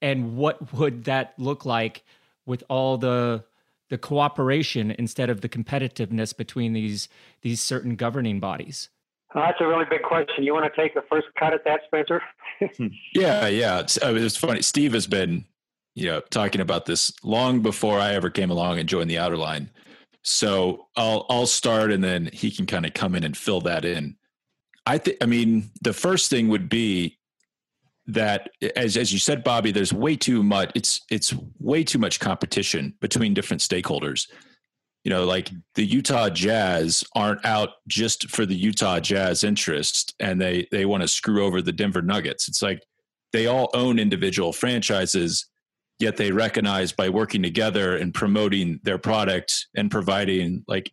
And 0.00 0.36
what 0.36 0.72
would 0.72 1.04
that 1.04 1.34
look 1.38 1.64
like 1.64 2.04
with 2.46 2.64
all 2.68 2.98
the 2.98 3.44
the 3.88 3.98
cooperation 3.98 4.94
instead 4.98 5.30
of 5.30 5.40
the 5.40 5.48
competitiveness 5.48 6.36
between 6.36 6.72
these 6.72 7.08
these 7.42 7.60
certain 7.62 7.96
governing 7.96 8.40
bodies? 8.40 8.88
That's 9.34 9.60
a 9.60 9.66
really 9.66 9.84
big 9.88 10.02
question. 10.02 10.42
You 10.42 10.54
want 10.54 10.72
to 10.72 10.80
take 10.80 10.94
the 10.94 11.02
first 11.10 11.26
cut 11.38 11.52
at 11.52 11.64
that 11.64 11.80
spencer? 11.86 12.22
Yeah 13.14 13.46
yeah. 13.46 13.80
It's, 13.80 13.96
uh, 14.02 14.14
it's 14.14 14.36
funny. 14.36 14.62
Steve 14.62 14.92
has 14.92 15.06
been 15.06 15.44
you 15.98 16.06
know 16.06 16.20
talking 16.30 16.60
about 16.60 16.86
this 16.86 17.12
long 17.24 17.60
before 17.60 17.98
i 17.98 18.14
ever 18.14 18.30
came 18.30 18.50
along 18.50 18.78
and 18.78 18.88
joined 18.88 19.10
the 19.10 19.18
outer 19.18 19.36
line 19.36 19.68
so 20.22 20.86
i'll 20.96 21.26
i'll 21.30 21.46
start 21.46 21.92
and 21.92 22.02
then 22.02 22.28
he 22.32 22.50
can 22.50 22.66
kind 22.66 22.84
of 22.84 22.92
come 22.94 23.14
in 23.14 23.24
and 23.24 23.36
fill 23.36 23.60
that 23.60 23.84
in 23.84 24.16
I 24.88 24.96
think. 24.96 25.18
I 25.20 25.26
mean, 25.26 25.70
the 25.82 25.92
first 25.92 26.30
thing 26.30 26.48
would 26.48 26.70
be 26.70 27.18
that, 28.06 28.48
as 28.74 28.96
as 28.96 29.12
you 29.12 29.18
said, 29.18 29.44
Bobby, 29.44 29.70
there's 29.70 29.92
way 29.92 30.16
too 30.16 30.42
much. 30.42 30.72
It's 30.74 31.02
it's 31.10 31.34
way 31.60 31.84
too 31.84 31.98
much 31.98 32.18
competition 32.20 32.94
between 33.00 33.34
different 33.34 33.60
stakeholders. 33.60 34.28
You 35.04 35.10
know, 35.10 35.26
like 35.26 35.50
the 35.74 35.84
Utah 35.84 36.30
Jazz 36.30 37.04
aren't 37.14 37.44
out 37.44 37.70
just 37.86 38.30
for 38.30 38.46
the 38.46 38.56
Utah 38.56 38.98
Jazz 38.98 39.44
interest, 39.44 40.14
and 40.20 40.40
they 40.40 40.66
they 40.72 40.86
want 40.86 41.02
to 41.02 41.08
screw 41.08 41.44
over 41.44 41.60
the 41.60 41.70
Denver 41.70 42.02
Nuggets. 42.02 42.48
It's 42.48 42.62
like 42.62 42.82
they 43.34 43.46
all 43.46 43.68
own 43.74 43.98
individual 43.98 44.54
franchises 44.54 45.46
yet 45.98 46.16
they 46.16 46.30
recognize 46.30 46.92
by 46.92 47.08
working 47.08 47.42
together 47.42 47.96
and 47.96 48.14
promoting 48.14 48.80
their 48.82 48.98
product 48.98 49.66
and 49.76 49.90
providing 49.90 50.64
like 50.68 50.92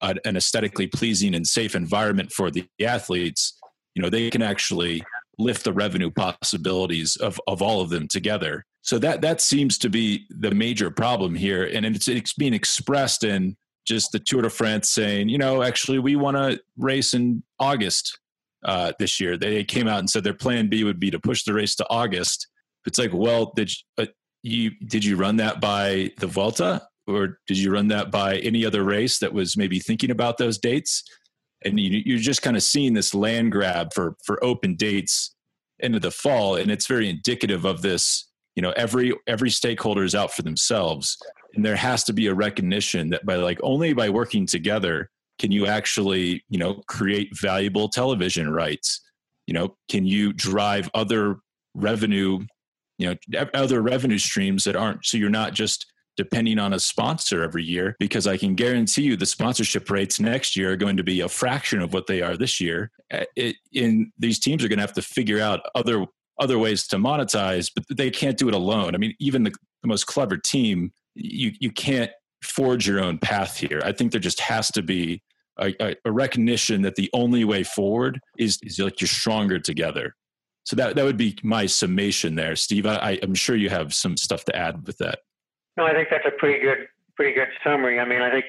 an 0.00 0.36
aesthetically 0.36 0.86
pleasing 0.86 1.34
and 1.34 1.46
safe 1.46 1.74
environment 1.74 2.30
for 2.32 2.50
the 2.50 2.64
athletes, 2.80 3.58
you 3.94 4.02
know, 4.02 4.08
they 4.08 4.30
can 4.30 4.42
actually 4.42 5.02
lift 5.38 5.64
the 5.64 5.72
revenue 5.72 6.10
possibilities 6.10 7.16
of, 7.16 7.40
of 7.46 7.62
all 7.62 7.80
of 7.80 7.90
them 7.90 8.06
together. 8.08 8.64
So 8.82 8.98
that 9.00 9.20
that 9.22 9.40
seems 9.40 9.76
to 9.78 9.90
be 9.90 10.26
the 10.30 10.52
major 10.52 10.90
problem 10.90 11.34
here, 11.34 11.64
and 11.64 11.84
it's, 11.84 12.08
it's 12.08 12.32
being 12.32 12.54
expressed 12.54 13.24
in 13.24 13.56
just 13.86 14.12
the 14.12 14.18
Tour 14.18 14.42
de 14.42 14.50
France 14.50 14.88
saying, 14.88 15.28
you 15.28 15.38
know, 15.38 15.62
actually 15.62 15.98
we 15.98 16.14
want 16.16 16.36
to 16.36 16.60
race 16.76 17.12
in 17.14 17.42
August 17.58 18.18
uh, 18.64 18.92
this 18.98 19.18
year. 19.20 19.36
They 19.36 19.64
came 19.64 19.88
out 19.88 19.98
and 19.98 20.08
said 20.08 20.24
their 20.24 20.34
plan 20.34 20.68
B 20.68 20.84
would 20.84 21.00
be 21.00 21.10
to 21.10 21.18
push 21.18 21.44
the 21.44 21.54
race 21.54 21.74
to 21.76 21.86
August. 21.90 22.48
It's 22.86 22.98
like, 22.98 23.12
well, 23.12 23.52
did 23.56 23.70
you, 23.70 24.04
uh, 24.04 24.06
you 24.50 24.72
did 24.86 25.04
you 25.04 25.16
run 25.16 25.36
that 25.36 25.60
by 25.60 26.12
the 26.18 26.26
Vuelta? 26.26 26.82
or 27.08 27.38
did 27.46 27.58
you 27.58 27.72
run 27.72 27.88
that 27.88 28.10
by 28.10 28.36
any 28.38 28.64
other 28.64 28.84
race 28.84 29.18
that 29.18 29.32
was 29.32 29.56
maybe 29.56 29.80
thinking 29.80 30.10
about 30.10 30.36
those 30.36 30.58
dates? 30.58 31.02
And 31.64 31.80
you, 31.80 32.14
are 32.14 32.20
just 32.20 32.42
kind 32.42 32.56
of 32.56 32.62
seeing 32.62 32.92
this 32.92 33.14
land 33.14 33.50
grab 33.50 33.92
for 33.92 34.16
for 34.24 34.42
open 34.44 34.76
dates 34.76 35.34
into 35.80 35.98
the 35.98 36.12
fall, 36.12 36.54
and 36.54 36.70
it's 36.70 36.86
very 36.86 37.08
indicative 37.08 37.64
of 37.64 37.82
this. 37.82 38.30
You 38.54 38.62
know, 38.62 38.72
every 38.76 39.12
every 39.26 39.50
stakeholder 39.50 40.04
is 40.04 40.14
out 40.14 40.32
for 40.32 40.42
themselves, 40.42 41.16
and 41.54 41.64
there 41.64 41.76
has 41.76 42.04
to 42.04 42.12
be 42.12 42.26
a 42.28 42.34
recognition 42.34 43.10
that 43.10 43.26
by 43.26 43.36
like 43.36 43.58
only 43.62 43.92
by 43.92 44.08
working 44.10 44.46
together 44.46 45.10
can 45.40 45.50
you 45.50 45.66
actually 45.66 46.44
you 46.48 46.58
know 46.58 46.82
create 46.86 47.36
valuable 47.36 47.88
television 47.88 48.52
rights. 48.52 49.00
You 49.48 49.54
know, 49.54 49.76
can 49.88 50.06
you 50.06 50.32
drive 50.32 50.90
other 50.94 51.38
revenue 51.74 52.40
you 52.98 53.16
know 53.30 53.46
other 53.54 53.80
revenue 53.80 54.18
streams 54.18 54.64
that 54.64 54.76
aren't 54.76 55.04
so 55.04 55.16
you're 55.16 55.30
not 55.30 55.54
just 55.54 55.86
depending 56.16 56.58
on 56.58 56.72
a 56.72 56.80
sponsor 56.80 57.44
every 57.44 57.62
year 57.62 57.94
because 58.00 58.26
I 58.26 58.36
can 58.36 58.56
guarantee 58.56 59.02
you 59.02 59.16
the 59.16 59.24
sponsorship 59.24 59.88
rates 59.88 60.18
next 60.18 60.56
year 60.56 60.72
are 60.72 60.76
going 60.76 60.96
to 60.96 61.04
be 61.04 61.20
a 61.20 61.28
fraction 61.28 61.80
of 61.80 61.92
what 61.92 62.08
they 62.08 62.22
are 62.22 62.36
this 62.36 62.60
year. 62.60 62.90
Uh, 63.14 63.24
it, 63.36 63.54
in 63.72 64.10
these 64.18 64.40
teams 64.40 64.64
are 64.64 64.68
going 64.68 64.78
to 64.78 64.82
have 64.82 64.92
to 64.94 65.02
figure 65.02 65.40
out 65.40 65.60
other 65.76 66.04
other 66.40 66.58
ways 66.58 66.86
to 66.88 66.96
monetize, 66.96 67.70
but 67.74 67.84
they 67.96 68.10
can't 68.10 68.36
do 68.36 68.48
it 68.48 68.54
alone. 68.54 68.94
I 68.94 68.98
mean, 68.98 69.14
even 69.18 69.44
the, 69.44 69.52
the 69.82 69.88
most 69.88 70.06
clever 70.06 70.36
team, 70.36 70.92
you 71.14 71.52
you 71.60 71.70
can't 71.70 72.10
forge 72.42 72.86
your 72.86 73.00
own 73.00 73.18
path 73.18 73.56
here. 73.56 73.80
I 73.84 73.92
think 73.92 74.10
there 74.10 74.20
just 74.20 74.40
has 74.40 74.70
to 74.72 74.82
be 74.82 75.22
a, 75.60 75.96
a, 76.04 76.12
recognition 76.12 76.82
that 76.82 76.94
the 76.94 77.10
only 77.12 77.44
way 77.44 77.62
forward 77.64 78.20
is 78.38 78.58
is 78.62 78.78
like 78.78 79.00
you're 79.00 79.08
stronger 79.08 79.58
together. 79.58 80.14
So 80.68 80.76
that 80.76 80.96
that 80.96 81.04
would 81.06 81.16
be 81.16 81.34
my 81.42 81.64
summation 81.64 82.34
there, 82.34 82.54
Steve. 82.54 82.84
I, 82.84 83.18
I'm 83.22 83.34
sure 83.34 83.56
you 83.56 83.70
have 83.70 83.94
some 83.94 84.18
stuff 84.18 84.44
to 84.44 84.54
add 84.54 84.86
with 84.86 84.98
that. 84.98 85.20
No, 85.78 85.86
I 85.86 85.94
think 85.94 86.08
that's 86.10 86.26
a 86.26 86.30
pretty 86.38 86.60
good, 86.60 86.88
pretty 87.16 87.34
good 87.34 87.48
summary. 87.64 87.98
I 87.98 88.04
mean, 88.04 88.20
I 88.20 88.30
think 88.30 88.44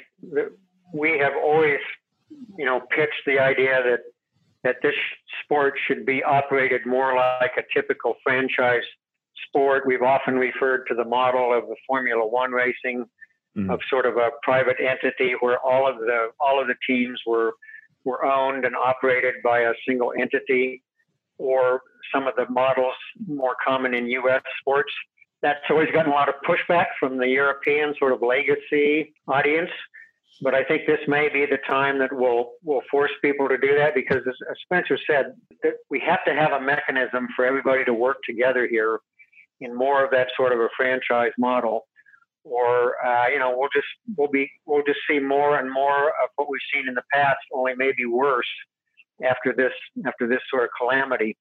we 0.94 1.18
have 1.18 1.32
always, 1.42 1.80
you 2.58 2.66
know, 2.66 2.82
pitched 2.94 3.24
the 3.26 3.40
idea 3.40 3.82
that 3.86 4.00
that 4.66 4.76
this 4.84 4.96
sport 5.46 5.76
should 5.88 6.06
be 6.06 6.22
operated 6.22 6.86
more 6.86 7.16
like 7.16 7.54
a 7.58 7.64
typical 7.74 8.16
franchise 8.22 8.84
sport. 9.48 9.84
We've 9.88 10.02
often 10.02 10.36
referred 10.36 10.88
to 10.90 10.96
the 10.96 11.06
model 11.06 11.58
of 11.58 11.68
the 11.70 11.78
Formula 11.88 12.28
One 12.28 12.52
racing, 12.52 13.06
mm-hmm. 13.58 13.70
of 13.70 13.80
sort 13.90 14.06
of 14.06 14.18
a 14.18 14.32
private 14.44 14.76
entity 14.82 15.36
where 15.40 15.58
all 15.60 15.90
of 15.90 16.00
the 16.00 16.32
all 16.38 16.60
of 16.60 16.68
the 16.68 16.76
teams 16.86 17.18
were 17.26 17.54
were 18.04 18.26
owned 18.26 18.66
and 18.66 18.76
operated 18.76 19.36
by 19.42 19.60
a 19.60 19.72
single 19.88 20.12
entity, 20.20 20.84
or 21.38 21.82
some 22.14 22.28
of 22.28 22.36
the 22.36 22.50
models 22.50 22.96
more 23.28 23.56
common 23.66 23.94
in 23.94 24.08
U.S. 24.10 24.42
sports 24.62 24.92
that's 25.42 25.60
always 25.70 25.90
gotten 25.94 26.12
a 26.12 26.16
lot 26.16 26.30
of 26.30 26.36
pushback 26.48 26.88
from 27.00 27.18
the 27.18 27.28
European 27.28 27.94
sort 27.98 28.12
of 28.12 28.22
legacy 28.22 29.14
audience. 29.28 29.70
But 30.42 30.54
I 30.54 30.64
think 30.64 30.86
this 30.86 31.00
may 31.08 31.28
be 31.28 31.46
the 31.46 31.58
time 31.68 32.00
that 32.00 32.14
will 32.14 32.54
will 32.64 32.82
force 32.90 33.12
people 33.22 33.50
to 33.50 33.58
do 33.58 33.76
that 33.76 33.94
because, 33.94 34.22
as 34.28 34.58
Spencer 34.64 34.98
said, 35.06 35.34
that 35.64 35.74
we 35.90 36.02
have 36.06 36.24
to 36.26 36.34
have 36.34 36.54
a 36.54 36.62
mechanism 36.62 37.28
for 37.36 37.46
everybody 37.46 37.84
to 37.86 37.94
work 37.94 38.18
together 38.26 38.68
here 38.70 39.00
in 39.60 39.76
more 39.76 40.04
of 40.04 40.12
that 40.12 40.28
sort 40.38 40.54
of 40.54 40.60
a 40.60 40.70
franchise 40.78 41.32
model, 41.38 41.88
or 42.46 43.06
uh, 43.06 43.28
you 43.28 43.38
know, 43.38 43.54
we'll 43.58 43.70
just 43.74 43.88
we'll 44.18 44.30
be 44.30 44.50
we'll 44.66 44.84
just 44.86 45.00
see 45.10 45.20
more 45.20 45.58
and 45.58 45.70
more 45.70 46.08
of 46.08 46.30
what 46.38 46.48
we've 46.50 46.62
seen 46.74 46.88
in 46.88 46.94
the 46.94 47.04
past, 47.12 47.40
only 47.54 47.74
maybe 47.76 48.06
worse 48.06 48.48
after 49.22 49.54
this 49.54 49.74
after 50.06 50.26
this 50.26 50.40
sort 50.50 50.64
of 50.64 50.70
calamity. 50.78 51.38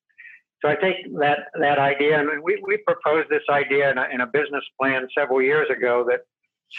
So 0.62 0.68
I 0.68 0.76
think 0.76 0.96
that 1.20 1.50
that 1.60 1.78
idea, 1.78 2.18
and 2.18 2.42
we, 2.42 2.60
we 2.66 2.78
proposed 2.78 3.28
this 3.30 3.44
idea 3.48 3.90
in 3.90 3.98
a, 3.98 4.08
in 4.12 4.20
a 4.20 4.26
business 4.26 4.64
plan 4.80 5.06
several 5.16 5.40
years 5.40 5.68
ago 5.70 6.04
that 6.08 6.20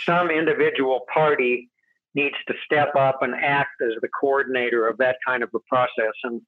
some 0.06 0.30
individual 0.30 1.02
party 1.14 1.70
needs 2.14 2.36
to 2.48 2.54
step 2.66 2.96
up 2.98 3.22
and 3.22 3.34
act 3.36 3.82
as 3.82 3.94
the 4.02 4.10
coordinator 4.20 4.88
of 4.88 4.98
that 4.98 5.16
kind 5.26 5.44
of 5.44 5.50
a 5.56 5.60
process. 5.70 6.14
And 6.24 6.42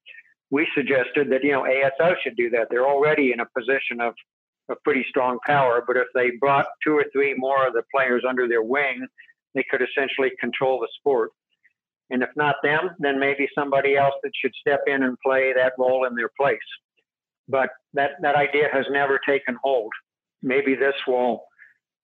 we 0.50 0.68
suggested 0.76 1.30
that, 1.32 1.44
you 1.44 1.54
know, 1.54 1.64
ASO 1.64 2.16
should 2.22 2.36
do 2.36 2.50
that. 2.50 2.68
They're 2.70 2.88
already 2.88 3.32
in 3.32 3.40
a 3.40 3.46
position 3.58 4.02
of, 4.02 4.14
of 4.68 4.78
pretty 4.84 5.06
strong 5.08 5.38
power, 5.46 5.84
but 5.88 5.96
if 5.96 6.08
they 6.14 6.32
brought 6.32 6.66
two 6.84 6.94
or 6.94 7.06
three 7.14 7.34
more 7.38 7.66
of 7.66 7.74
the 7.74 7.84
players 7.96 8.24
under 8.28 8.48
their 8.48 8.64
wing, 8.64 9.08
they 9.56 9.64
could 9.72 9.82
essentially 9.82 10.32
control 10.40 10.80
the 10.82 10.90
sport. 11.00 11.32
And 12.10 12.24
if 12.24 12.30
not 12.36 12.56
them, 12.62 12.90
then 13.00 13.20
maybe 13.20 13.48
somebody 13.56 13.96
else 13.96 14.16
that 14.24 14.32
should 14.36 14.54
step 14.60 14.82
in 14.88 15.04
and 15.04 15.18
play 15.26 15.54
that 15.56 15.74
role 15.78 16.06
in 16.06 16.16
their 16.16 16.32
place 16.38 16.60
but 17.52 17.70
that, 17.94 18.12
that 18.22 18.36
idea 18.36 18.68
has 18.72 18.86
never 18.90 19.20
taken 19.28 19.58
hold. 19.62 19.92
Maybe 20.42 20.76
this 20.76 20.96
will 21.08 21.44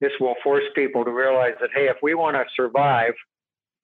this 0.00 0.12
will 0.20 0.36
force 0.44 0.62
people 0.76 1.04
to 1.04 1.10
realize 1.10 1.54
that 1.60 1.70
hey, 1.74 1.88
if 1.88 1.96
we 2.02 2.14
want 2.14 2.36
to 2.36 2.44
survive 2.54 3.14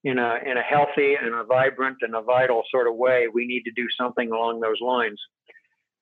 in 0.04 0.18
a 0.18 0.38
in 0.46 0.56
a 0.56 0.62
healthy 0.62 1.16
and 1.20 1.34
a 1.34 1.44
vibrant 1.44 1.96
and 2.02 2.14
a 2.14 2.22
vital 2.22 2.62
sort 2.70 2.86
of 2.86 2.94
way, 2.94 3.26
we 3.32 3.46
need 3.46 3.62
to 3.62 3.72
do 3.72 3.86
something 3.98 4.30
along 4.30 4.60
those 4.60 4.80
lines. 4.80 5.20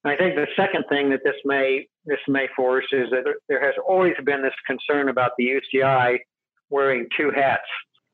And 0.04 0.12
I 0.12 0.16
think 0.16 0.34
the 0.34 0.48
second 0.56 0.84
thing 0.88 1.10
that 1.10 1.20
this 1.24 1.36
may 1.44 1.86
this 2.04 2.18
may 2.28 2.46
force 2.54 2.86
is 2.92 3.08
that 3.10 3.24
there 3.48 3.64
has 3.64 3.74
always 3.88 4.14
been 4.24 4.42
this 4.42 4.52
concern 4.66 5.08
about 5.08 5.32
the 5.38 5.60
UCI 5.74 6.18
wearing 6.68 7.06
two 7.16 7.30
hats, 7.30 7.62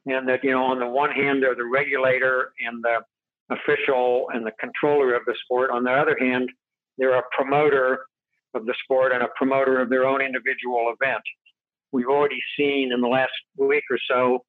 and 0.06 0.28
that 0.28 0.44
you 0.44 0.50
know 0.50 0.64
on 0.64 0.78
the 0.78 0.86
one 0.86 1.10
hand 1.10 1.42
they're 1.42 1.56
the 1.56 1.64
regulator 1.64 2.52
and 2.64 2.84
the 2.84 3.00
official 3.50 4.26
and 4.32 4.46
the 4.46 4.52
controller 4.60 5.14
of 5.14 5.22
the 5.26 5.34
sport. 5.44 5.70
On 5.70 5.82
the 5.82 5.90
other 5.90 6.16
hand, 6.20 6.50
they're 6.98 7.18
a 7.18 7.22
promoter 7.32 8.00
of 8.54 8.66
the 8.66 8.74
sport 8.84 9.12
and 9.12 9.22
a 9.22 9.28
promoter 9.36 9.80
of 9.80 9.88
their 9.88 10.06
own 10.06 10.20
individual 10.20 10.92
event. 11.00 11.22
We've 11.92 12.08
already 12.08 12.40
seen 12.58 12.92
in 12.92 13.00
the 13.00 13.08
last 13.08 13.32
week 13.56 13.84
or 13.90 13.98
so 14.10 14.44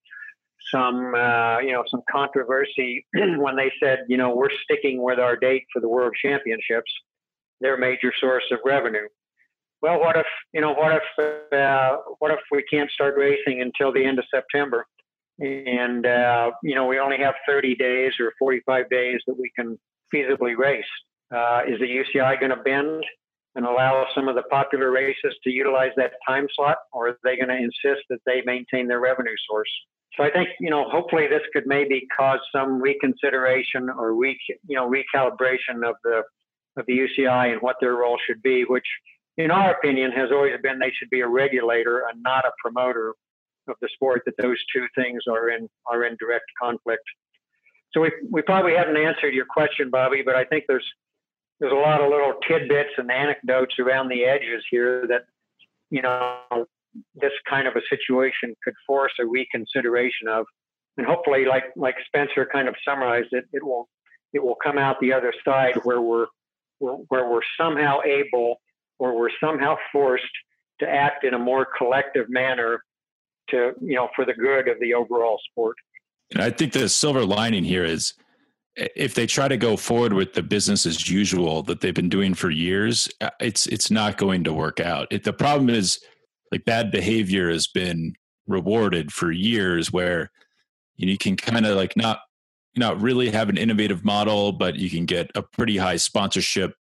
some 0.72 1.16
uh, 1.16 1.60
you 1.60 1.72
know 1.72 1.84
some 1.88 2.02
controversy 2.12 3.06
when 3.14 3.56
they 3.56 3.72
said 3.82 4.00
you 4.08 4.18
know 4.18 4.36
we're 4.36 4.50
sticking 4.64 5.02
with 5.02 5.20
our 5.20 5.36
date 5.36 5.64
for 5.72 5.80
the 5.80 5.88
World 5.88 6.14
Championships, 6.22 6.92
their 7.62 7.78
major 7.78 8.12
source 8.20 8.44
of 8.52 8.60
revenue. 8.66 9.08
Well, 9.82 10.00
what 10.00 10.18
if 10.18 10.26
you 10.54 10.62
know 10.62 10.74
what 10.74 11.02
if 11.02 11.54
uh, 11.54 11.98
what 12.20 12.32
if 12.32 12.40
we 12.52 12.64
can't 12.64 12.92
start 12.92 13.16
racing 13.18 13.62
until 13.62 13.94
the 13.94 14.04
end 14.04 14.20
of 14.20 14.26
September, 14.34 14.86
and 15.40 16.06
uh, 16.06 16.52
you 16.62 16.76
know 16.76 16.86
we 16.86 17.00
only 17.00 17.18
have 17.18 17.36
30 17.48 17.76
days 17.76 18.14
or 18.20 18.34
45 18.38 18.90
days 18.90 19.22
that 19.28 19.38
we 19.40 19.52
can 19.58 19.80
feasibly 20.14 20.58
race? 20.58 20.84
Uh, 21.32 21.62
is 21.68 21.80
the 21.80 21.86
UCI 21.86 22.40
going 22.40 22.50
to 22.50 22.64
bend 22.64 23.04
and 23.56 23.66
allow 23.66 24.06
some 24.16 24.28
of 24.28 24.36
the 24.36 24.44
popular 24.44 24.92
races 24.92 25.36
to 25.44 25.52
utilize 25.52 25.92
that 25.96 26.14
time 26.28 26.48
slot, 26.56 26.78
or 26.92 27.10
are 27.10 27.18
they 27.24 27.36
going 27.36 27.50
to 27.50 27.58
insist 27.58 28.06
that 28.10 28.20
they 28.26 28.42
maintain 28.46 28.88
their 28.88 29.00
revenue 29.00 29.36
source? 29.50 29.70
So 30.18 30.24
I 30.24 30.32
think 30.32 30.50
you 30.60 30.70
know 30.70 30.86
hopefully 30.90 31.28
this 31.28 31.42
could 31.54 31.66
maybe 31.66 32.08
cause 32.16 32.40
some 32.52 32.82
reconsideration 32.82 33.90
or 33.90 34.16
re, 34.16 34.40
you 34.68 34.76
know 34.76 34.90
recalibration 34.90 35.88
of 35.88 35.96
the 36.04 36.24
of 36.78 36.86
the 36.88 36.94
UCI 36.94 37.54
and 37.54 37.62
what 37.62 37.76
their 37.80 37.96
role 37.96 38.18
should 38.26 38.42
be, 38.42 38.64
which 38.64 38.86
in 39.38 39.52
our 39.52 39.72
opinion 39.72 40.12
has 40.12 40.30
always 40.32 40.54
been 40.62 40.80
they 40.80 40.92
should 40.98 41.10
be 41.10 41.22
a 41.22 41.28
regulator 41.28 42.04
and 42.12 42.22
not 42.24 42.46
a 42.46 42.52
promoter 42.64 43.14
of 43.68 43.76
the 43.82 43.90
sport. 43.94 44.24
That 44.26 44.36
those 44.42 44.58
two 44.74 44.88
things 44.96 45.24
are 45.30 45.50
in 45.50 45.70
are 45.86 46.04
in 46.04 46.18
direct 46.20 46.46
conflict. 46.62 47.04
So 47.94 48.02
we 48.02 48.12
we 48.30 48.42
probably 48.42 48.76
haven't 48.76 48.98
answered 48.98 49.34
your 49.34 49.46
question, 49.46 49.90
Bobby, 49.90 50.22
but 50.24 50.36
I 50.36 50.44
think 50.44 50.66
there's 50.68 50.86
there's 51.60 51.74
a 51.74 51.76
lot 51.76 52.02
of 52.02 52.10
little 52.10 52.34
tidbits 52.48 52.92
and 52.98 53.12
anecdotes 53.12 53.76
around 53.80 54.10
the 54.10 54.26
edges 54.26 54.64
here 54.70 55.06
that 55.08 55.24
you 55.90 56.02
know 56.02 56.40
this 57.16 57.32
kind 57.48 57.68
of 57.68 57.76
a 57.76 57.82
situation 57.90 58.56
could 58.64 58.74
force 58.88 59.12
a 59.20 59.26
reconsideration 59.26 60.28
of. 60.28 60.46
And 60.98 61.06
hopefully 61.06 61.46
like 61.46 61.66
like 61.76 61.96
spencer 62.06 62.48
kind 62.52 62.68
of 62.68 62.76
summarized 62.86 63.30
it 63.32 63.46
it 63.54 63.64
will 63.64 63.88
it 64.34 64.44
will 64.44 64.58
come 64.62 64.78
out 64.78 64.98
the 65.00 65.14
other 65.14 65.34
side 65.46 65.76
where 65.84 66.02
we're 66.02 66.28
where 66.80 67.30
we're 67.30 67.42
somehow 67.58 68.00
able 68.06 68.62
or 68.98 69.18
we're 69.18 69.30
somehow 69.40 69.76
forced 69.92 70.26
to 70.80 70.90
act 70.90 71.24
in 71.24 71.34
a 71.34 71.40
more 71.40 71.66
collective 71.78 72.30
manner 72.30 72.84
to 73.50 73.72
you 73.82 73.96
know 73.96 74.10
for 74.16 74.26
the 74.26 74.34
good 74.34 74.68
of 74.68 74.80
the 74.80 74.94
overall 74.94 75.40
sport. 75.52 75.76
I 76.36 76.52
think 76.52 76.74
the 76.74 76.88
silver 76.90 77.26
lining 77.26 77.64
here 77.64 77.84
is 77.84 78.14
if 78.96 79.14
they 79.14 79.28
try 79.28 79.48
to 79.48 79.58
go 79.58 79.76
forward 79.76 80.14
with 80.14 80.34
the 80.34 80.44
business 80.44 80.86
as 80.86 81.10
usual 81.10 81.64
that 81.64 81.82
they've 81.82 81.94
been 81.94 82.10
doing 82.10 82.34
for 82.34 82.50
years, 82.50 83.10
uh, 83.22 83.30
it's 83.40 83.68
it's 83.68 83.92
not 83.92 84.18
going 84.18 84.44
to 84.46 84.54
work 84.54 84.80
out. 84.80 85.08
It, 85.12 85.24
the 85.24 85.34
problem 85.34 85.70
is 85.70 86.00
like 86.52 86.66
bad 86.66 86.92
behavior 86.92 87.52
has 87.52 87.68
been 87.68 88.14
rewarded 88.48 89.12
for 89.12 89.32
years, 89.32 89.92
where 89.92 90.32
you, 90.96 91.06
know, 91.06 91.12
you 91.12 91.18
can 91.18 91.36
kind 91.36 91.66
of 91.66 91.76
like 91.76 91.96
not 91.98 92.20
not 92.78 93.02
really 93.02 93.30
have 93.30 93.50
an 93.50 93.58
innovative 93.58 94.06
model, 94.06 94.54
but 94.54 94.76
you 94.76 94.90
can 94.90 95.06
get 95.06 95.30
a 95.36 95.42
pretty 95.42 95.78
high 95.78 95.98
sponsorship. 95.98 96.74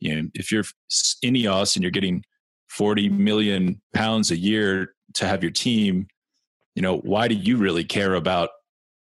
You 0.00 0.22
know, 0.22 0.28
if 0.34 0.50
you're 0.50 0.64
Ineos 1.24 1.76
and 1.76 1.82
you're 1.82 1.90
getting 1.90 2.24
40 2.68 3.08
million 3.10 3.80
pounds 3.94 4.30
a 4.30 4.36
year 4.36 4.94
to 5.14 5.26
have 5.26 5.42
your 5.42 5.52
team, 5.52 6.08
you 6.74 6.82
know, 6.82 6.98
why 6.98 7.28
do 7.28 7.34
you 7.34 7.56
really 7.56 7.84
care 7.84 8.14
about 8.14 8.50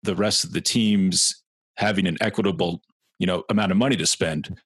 the 0.03 0.15
rest 0.15 0.45
of 0.45 0.53
the 0.53 0.61
teams 0.61 1.42
having 1.77 2.07
an 2.07 2.17
equitable 2.21 2.83
you 3.19 3.27
know 3.27 3.45
amount 3.51 3.71
of 3.71 3.79
money 3.79 3.97
to 3.97 4.07
spend. 4.07 4.57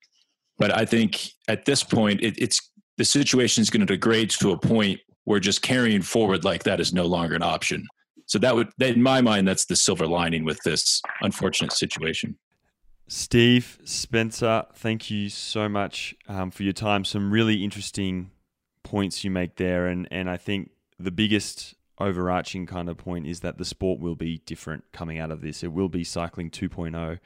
But 0.59 0.74
i 0.74 0.84
think 0.84 1.30
at 1.48 1.64
this 1.64 1.82
point 1.82 2.22
it, 2.22 2.34
it's 2.38 2.70
the 2.96 3.04
situation 3.04 3.62
is 3.62 3.70
going 3.70 3.86
to 3.86 3.86
degrade 3.86 4.30
to 4.30 4.52
a 4.52 4.59
point 4.59 5.00
where 5.24 5.40
just 5.40 5.61
carrying 5.61 6.02
forward 6.02 6.44
like 6.44 6.62
that 6.64 6.80
is 6.80 6.92
no 6.92 7.04
longer 7.04 7.34
an 7.34 7.42
option. 7.42 7.86
So 8.26 8.38
that 8.38 8.54
would 8.54 8.70
in 8.80 9.02
my 9.02 9.20
mind 9.20 9.46
that's 9.46 9.66
the 9.66 9.76
silver 9.76 10.07
lining 10.07 10.44
with 10.44 10.59
this 10.64 11.02
unfortunate 11.20 11.72
situation. 11.72 12.36
Steve 13.09 13.78
spencer 13.84 14.64
thank 14.74 15.11
you 15.11 15.28
so 15.28 15.68
much 15.68 16.14
um, 16.28 16.50
for 16.50 16.62
your 16.62 16.72
time. 16.72 17.04
Some 17.04 17.30
really 17.30 17.62
interesting 17.62 18.30
points 18.86 19.24
you 19.24 19.30
make 19.30 19.57
there 19.57 19.88
and 19.88 20.07
and 20.12 20.30
i 20.30 20.36
think 20.36 20.70
the 20.98 21.11
biggest 21.11 21.74
overarching 21.99 22.66
kind 22.66 22.88
of 22.88 22.97
point 22.97 23.26
is 23.26 23.40
that 23.40 23.59
the 23.59 23.64
sport 23.64 24.01
will 24.01 24.14
be 24.14 24.38
different 24.47 24.84
coming 24.92 25.18
out 25.18 25.30
of 25.30 25.40
this. 25.40 25.62
It 25.62 25.72
will 25.72 25.88
be 25.88 26.05
cycling 26.05 26.51
2.0, 26.51 27.18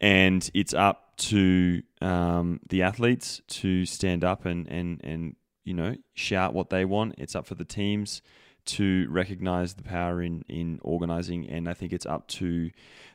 and 0.00 0.50
it's 0.54 0.74
up 0.74 1.16
to 1.16 1.82
um, 2.00 2.60
the 2.68 2.82
athletes 2.82 3.40
to 3.46 3.86
stand 3.86 4.24
up 4.24 4.44
and 4.44 4.66
and 4.68 5.00
and 5.04 5.36
you 5.64 5.74
know 5.74 5.96
shout 6.14 6.54
what 6.54 6.70
they 6.70 6.84
want. 6.84 7.14
It's 7.18 7.34
up 7.34 7.46
for 7.46 7.54
the 7.54 7.64
teams 7.64 8.22
to 8.64 9.06
recognize 9.10 9.74
the 9.74 9.82
power 9.82 10.22
in 10.22 10.44
in 10.48 10.78
organizing, 10.82 11.48
and 11.48 11.68
I 11.68 11.74
think 11.74 11.92
it's 11.92 12.06
up 12.06 12.28
to 12.28 12.70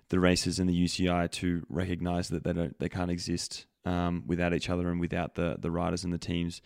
the 0.10 0.20
races 0.20 0.60
and 0.60 0.70
the 0.70 0.86
UCI 0.86 1.30
to 1.32 1.66
recognize 1.70 2.30
that 2.30 2.44
they 2.44 2.54
don't 2.54 2.78
they 2.80 2.90
can't 2.90 3.12
exist 3.12 3.66
um, 3.86 4.24
without 4.26 4.54
each 4.54 4.70
other 4.70 4.90
and 4.90 5.00
without 5.00 5.36
the 5.36 5.58
the 5.60 5.72
riders 5.72 6.04
and 6.04 6.14
the 6.14 6.18
teams 6.18 6.62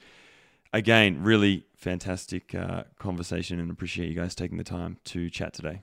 again, 0.73 1.21
really 1.23 1.65
fantastic 1.75 2.53
uh, 2.55 2.83
conversation 2.99 3.59
and 3.59 3.71
appreciate 3.71 4.09
you 4.09 4.15
guys 4.15 4.35
taking 4.35 4.57
the 4.57 4.63
time 4.63 4.97
to 5.05 5.29
chat 5.29 5.53
today. 5.53 5.81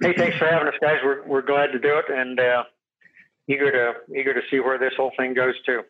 Hey, 0.00 0.14
thanks 0.16 0.38
for 0.38 0.46
having 0.46 0.68
us, 0.68 0.74
guys. 0.80 0.96
We're, 1.04 1.26
we're 1.26 1.42
glad 1.42 1.68
to 1.72 1.78
do 1.78 1.98
it 1.98 2.06
and 2.08 2.40
uh, 2.40 2.64
eager 3.48 3.70
to 3.70 4.18
eager 4.18 4.32
to 4.32 4.40
see 4.50 4.60
where 4.60 4.78
this 4.78 4.92
whole 4.96 5.12
thing 5.16 5.34
goes 5.34 5.54
to. 5.66 5.82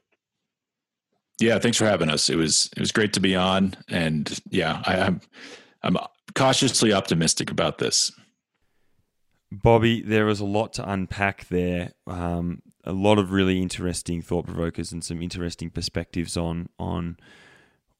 Yeah, 1.41 1.59
thanks 1.59 1.79
for 1.79 1.87
having 1.87 2.11
us. 2.11 2.29
It 2.29 2.37
was 2.37 2.69
it 2.77 2.81
was 2.81 2.93
great 2.93 3.13
to 3.15 3.21
be 3.21 3.35
on, 3.37 3.75
and 3.89 4.41
yeah, 4.51 4.83
I, 4.85 5.01
I'm 5.01 5.21
I'm 5.83 5.97
cautiously 6.35 6.93
optimistic 6.93 7.51
about 7.51 7.79
this. 7.79 8.13
Bobby, 9.53 10.03
there 10.03 10.27
was 10.27 10.41
a 10.41 10.45
lot 10.45 10.73
to 10.75 10.91
unpack 10.91 11.47
there. 11.49 11.93
Um, 12.07 12.63
a 12.85 12.93
lot 12.93 13.19
of 13.19 13.31
really 13.31 13.63
interesting 13.63 14.23
thought 14.23 14.47
provokers 14.47 14.93
and 14.93 15.05
some 15.05 15.23
interesting 15.23 15.71
perspectives 15.71 16.37
on 16.37 16.69
on 16.79 17.17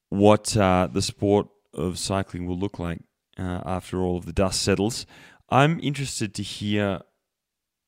what 0.09 0.57
uh, 0.57 0.89
the 0.91 1.03
sport 1.03 1.49
of 1.73 1.99
cycling 1.99 2.47
will 2.47 2.59
look 2.59 2.79
like 2.79 3.01
uh, 3.39 3.61
after 3.65 4.01
all 4.01 4.17
of 4.17 4.27
the 4.27 4.33
dust 4.33 4.63
settles. 4.63 5.07
I'm 5.51 5.81
interested 5.81 6.35
to 6.35 6.43
hear 6.43 7.01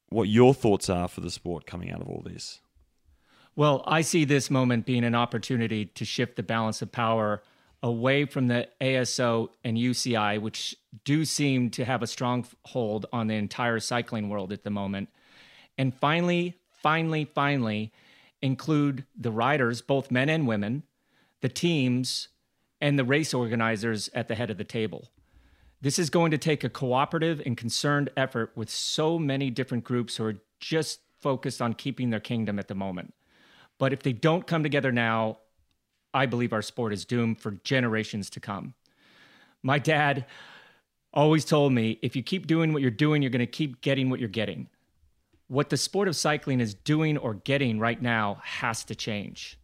what 0.08 0.28
your 0.28 0.54
thoughts 0.54 0.88
are 0.88 1.08
for 1.08 1.20
the 1.20 1.30
sport 1.30 1.66
coming 1.66 1.90
out 1.90 2.00
of 2.00 2.08
all 2.08 2.22
this. 2.24 2.60
Well, 3.54 3.82
I 3.86 4.02
see 4.02 4.24
this 4.24 4.50
moment 4.50 4.84
being 4.84 5.04
an 5.04 5.14
opportunity 5.14 5.86
to 5.86 6.04
shift 6.04 6.36
the 6.36 6.42
balance 6.42 6.82
of 6.82 6.92
power 6.92 7.42
away 7.82 8.24
from 8.24 8.48
the 8.48 8.68
ASO 8.80 9.48
and 9.64 9.76
UCI, 9.76 10.40
which 10.40 10.76
do 11.04 11.24
seem 11.24 11.70
to 11.70 11.84
have 11.84 12.02
a 12.02 12.06
strong 12.06 12.46
hold 12.66 13.06
on 13.12 13.28
the 13.28 13.34
entire 13.34 13.80
cycling 13.80 14.28
world 14.28 14.52
at 14.52 14.64
the 14.64 14.70
moment, 14.70 15.08
and 15.78 15.94
finally, 15.94 16.58
finally, 16.70 17.24
finally 17.24 17.92
include 18.42 19.04
the 19.16 19.30
riders, 19.30 19.82
both 19.82 20.10
men 20.10 20.28
and 20.28 20.46
women, 20.46 20.82
the 21.40 21.48
teams, 21.48 22.28
and 22.80 22.98
the 22.98 23.04
race 23.04 23.32
organizers 23.32 24.10
at 24.14 24.28
the 24.28 24.34
head 24.34 24.50
of 24.50 24.58
the 24.58 24.64
table. 24.64 25.10
This 25.80 25.98
is 25.98 26.10
going 26.10 26.30
to 26.30 26.38
take 26.38 26.64
a 26.64 26.68
cooperative 26.68 27.42
and 27.44 27.56
concerned 27.56 28.10
effort 28.16 28.52
with 28.54 28.70
so 28.70 29.18
many 29.18 29.50
different 29.50 29.84
groups 29.84 30.16
who 30.16 30.24
are 30.24 30.36
just 30.60 31.00
focused 31.20 31.60
on 31.62 31.74
keeping 31.74 32.10
their 32.10 32.20
kingdom 32.20 32.58
at 32.58 32.68
the 32.68 32.74
moment. 32.74 33.14
But 33.78 33.92
if 33.92 34.02
they 34.02 34.12
don't 34.12 34.46
come 34.46 34.62
together 34.62 34.90
now, 34.90 35.38
I 36.14 36.26
believe 36.26 36.52
our 36.52 36.62
sport 36.62 36.92
is 36.92 37.04
doomed 37.04 37.40
for 37.40 37.52
generations 37.62 38.30
to 38.30 38.40
come. 38.40 38.74
My 39.62 39.78
dad 39.78 40.26
always 41.12 41.44
told 41.44 41.72
me 41.72 41.98
if 42.02 42.16
you 42.16 42.22
keep 42.22 42.46
doing 42.46 42.72
what 42.72 42.82
you're 42.82 42.90
doing, 42.90 43.22
you're 43.22 43.30
going 43.30 43.40
to 43.40 43.46
keep 43.46 43.80
getting 43.80 44.08
what 44.08 44.20
you're 44.20 44.28
getting. 44.28 44.68
What 45.48 45.70
the 45.70 45.76
sport 45.76 46.08
of 46.08 46.16
cycling 46.16 46.60
is 46.60 46.74
doing 46.74 47.18
or 47.18 47.34
getting 47.34 47.78
right 47.78 48.00
now 48.00 48.40
has 48.42 48.82
to 48.84 48.94
change 48.94 49.58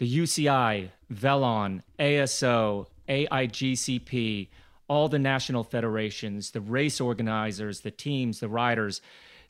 the 0.00 0.18
UCI, 0.18 0.88
Velon, 1.12 1.82
ASO, 1.98 2.86
AIGCP, 3.06 4.48
all 4.88 5.10
the 5.10 5.18
national 5.18 5.62
federations, 5.62 6.52
the 6.52 6.60
race 6.62 7.02
organizers, 7.02 7.80
the 7.80 7.90
teams, 7.90 8.40
the 8.40 8.48
riders, 8.48 9.02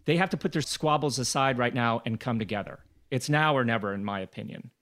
they 0.07 0.17
have 0.17 0.29
to 0.31 0.37
put 0.37 0.51
their 0.51 0.61
squabbles 0.61 1.21
aside 1.21 1.57
right 1.57 1.73
now 1.73 2.03
and 2.05 2.19
come 2.19 2.41
together. 2.41 2.81
It's 3.13 3.29
now 3.29 3.57
or 3.57 3.65
never, 3.65 3.95
in 3.95 4.05
my 4.05 4.19
opinion. 4.19 4.73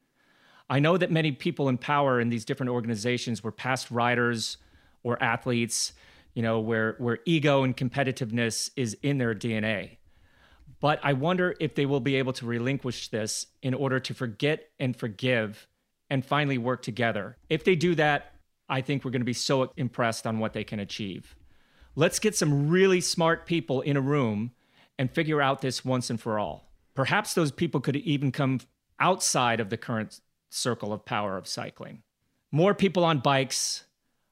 I 0.70 0.78
know 0.78 0.96
that 0.96 1.10
many 1.10 1.32
people 1.32 1.68
in 1.68 1.76
power 1.76 2.18
in 2.18 2.30
these 2.30 2.46
different 2.46 2.70
organizations 2.70 3.44
were 3.44 3.52
past 3.52 3.90
riders 3.90 4.56
or 5.02 5.22
athletes, 5.22 5.92
you 6.32 6.40
know, 6.40 6.60
where, 6.60 6.94
where 6.96 7.18
ego 7.26 7.62
and 7.62 7.76
competitiveness 7.76 8.70
is 8.74 8.96
in 9.02 9.18
their 9.18 9.34
DNA. 9.34 9.97
But 10.80 11.00
I 11.02 11.12
wonder 11.12 11.56
if 11.58 11.74
they 11.74 11.86
will 11.86 12.00
be 12.00 12.16
able 12.16 12.32
to 12.34 12.46
relinquish 12.46 13.08
this 13.08 13.46
in 13.62 13.74
order 13.74 13.98
to 14.00 14.14
forget 14.14 14.70
and 14.78 14.96
forgive 14.96 15.66
and 16.08 16.24
finally 16.24 16.58
work 16.58 16.82
together. 16.82 17.36
If 17.48 17.64
they 17.64 17.74
do 17.74 17.94
that, 17.96 18.32
I 18.68 18.80
think 18.80 19.04
we're 19.04 19.10
going 19.10 19.22
to 19.22 19.26
be 19.26 19.32
so 19.32 19.72
impressed 19.76 20.26
on 20.26 20.38
what 20.38 20.52
they 20.52 20.64
can 20.64 20.78
achieve. 20.78 21.34
Let's 21.96 22.18
get 22.18 22.36
some 22.36 22.68
really 22.68 23.00
smart 23.00 23.44
people 23.46 23.80
in 23.80 23.96
a 23.96 24.00
room 24.00 24.52
and 24.98 25.10
figure 25.10 25.42
out 25.42 25.60
this 25.60 25.84
once 25.84 26.10
and 26.10 26.20
for 26.20 26.38
all. 26.38 26.70
Perhaps 26.94 27.34
those 27.34 27.50
people 27.50 27.80
could 27.80 27.96
even 27.96 28.30
come 28.30 28.60
outside 29.00 29.60
of 29.60 29.70
the 29.70 29.76
current 29.76 30.20
circle 30.50 30.92
of 30.92 31.04
power 31.04 31.36
of 31.36 31.46
cycling. 31.46 32.02
More 32.52 32.74
people 32.74 33.04
on 33.04 33.18
bikes, 33.18 33.84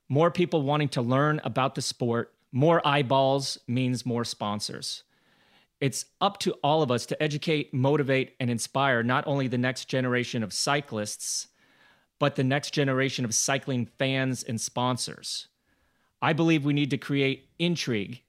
more 0.09 0.30
people 0.30 0.62
wanting 0.62 0.88
to 0.90 1.03
learn 1.03 1.40
about 1.44 1.74
the 1.74 1.82
sport, 1.82 2.32
More 2.53 2.80
eyeballs 2.86 3.59
means 3.66 4.07
more 4.07 4.24
sponsors. 4.24 5.03
It's 5.81 6.07
up 6.20 6.39
to 6.39 6.53
all 6.62 6.83
of 6.83 6.91
us 6.91 7.05
to 7.07 7.22
educate, 7.22 7.74
motivate, 7.74 8.35
and 8.41 8.51
inspire 8.51 9.03
not 9.03 9.27
only 9.27 9.47
the 9.47 9.59
next 9.59 9.87
generation 9.87 10.43
of 10.43 10.53
cyclists, 10.53 11.49
but 12.18 12.37
the 12.37 12.45
next 12.45 12.70
generation 12.70 13.24
of 13.24 13.35
cycling 13.35 13.87
fans 13.99 14.43
and 14.43 14.61
sponsors. 14.61 15.49
I 16.22 16.33
believe 16.33 16.64
we 16.64 16.72
need 16.72 16.91
to 16.91 16.99
create 16.99 17.51
intrigue, 17.59 18.22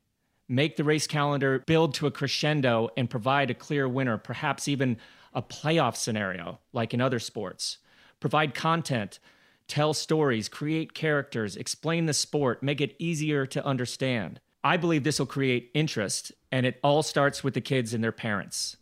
make 0.50 0.76
the 0.76 0.84
race 0.84 1.08
calendar 1.08 1.64
build 1.66 1.93
to 1.95 2.08
a 2.08 2.12
crescendo, 2.12 2.89
and 2.98 3.10
provide 3.10 3.50
a 3.50 3.54
clear 3.54 3.88
winner, 3.88 4.18
perhaps 4.18 4.68
even 4.68 4.98
a 5.34 5.41
playoff 5.41 5.95
scenario 5.95 6.60
like 6.74 6.93
in 6.93 7.00
other 7.00 7.20
sports. 7.20 7.78
Provide 8.20 8.54
content, 8.54 9.20
tell 9.68 9.93
stories, 9.93 10.50
create 10.50 10.93
characters, 10.93 11.56
explain 11.56 12.08
the 12.08 12.14
sport, 12.14 12.62
make 12.62 12.82
it 12.82 12.95
easier 13.00 13.45
to 13.45 13.66
understand. 13.66 14.41
I 14.68 14.76
believe 14.76 15.05
this 15.05 15.18
will 15.18 15.28
create 15.28 15.72
interest, 15.74 16.34
and 16.51 16.65
it 16.65 16.78
all 16.84 17.01
starts 17.01 17.41
with 17.41 17.53
the 17.53 17.61
kids 17.61 17.93
and 17.93 18.03
their 18.03 18.11
parents. 18.11 18.76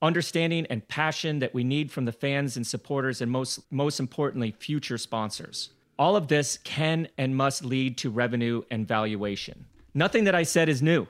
Understanding 0.00 0.66
and 0.70 0.88
passion 0.88 1.38
that 1.40 1.52
we 1.52 1.64
need 1.64 1.92
from 1.92 2.06
the 2.06 2.12
fans 2.12 2.56
and 2.56 2.66
supporters, 2.66 3.20
and 3.20 3.30
most, 3.30 3.70
most 3.70 4.00
importantly, 4.00 4.52
future 4.58 4.96
sponsors. 4.96 5.68
All 5.98 6.16
of 6.16 6.28
this 6.28 6.56
can 6.64 7.08
and 7.18 7.36
must 7.36 7.62
lead 7.62 7.98
to 7.98 8.08
revenue 8.08 8.62
and 8.70 8.88
valuation. 8.88 9.66
Nothing 9.92 10.24
that 10.24 10.34
I 10.34 10.44
said 10.44 10.70
is 10.70 10.80
new. 10.80 11.06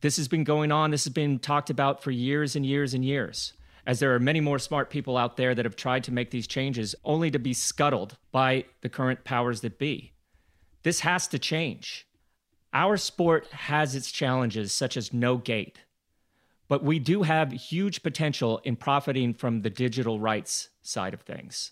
This 0.00 0.16
has 0.16 0.28
been 0.28 0.44
going 0.44 0.72
on, 0.72 0.90
this 0.90 1.04
has 1.04 1.12
been 1.12 1.38
talked 1.38 1.68
about 1.68 2.02
for 2.02 2.10
years 2.10 2.56
and 2.56 2.64
years 2.64 2.94
and 2.94 3.04
years, 3.04 3.52
as 3.86 3.98
there 4.00 4.14
are 4.14 4.18
many 4.18 4.40
more 4.40 4.58
smart 4.58 4.88
people 4.88 5.18
out 5.18 5.36
there 5.36 5.54
that 5.54 5.66
have 5.66 5.76
tried 5.76 6.04
to 6.04 6.10
make 6.10 6.30
these 6.30 6.46
changes 6.46 6.94
only 7.04 7.30
to 7.30 7.38
be 7.38 7.52
scuttled 7.52 8.16
by 8.32 8.64
the 8.80 8.88
current 8.88 9.24
powers 9.24 9.60
that 9.60 9.78
be. 9.78 10.14
This 10.84 11.00
has 11.00 11.28
to 11.28 11.38
change. 11.38 12.06
Our 12.76 12.98
sport 12.98 13.46
has 13.52 13.94
its 13.94 14.12
challenges, 14.12 14.70
such 14.70 14.98
as 14.98 15.10
no 15.10 15.38
gate, 15.38 15.78
but 16.68 16.84
we 16.84 16.98
do 16.98 17.22
have 17.22 17.50
huge 17.50 18.02
potential 18.02 18.60
in 18.64 18.76
profiting 18.76 19.32
from 19.32 19.62
the 19.62 19.70
digital 19.70 20.20
rights 20.20 20.68
side 20.82 21.14
of 21.14 21.22
things. 21.22 21.70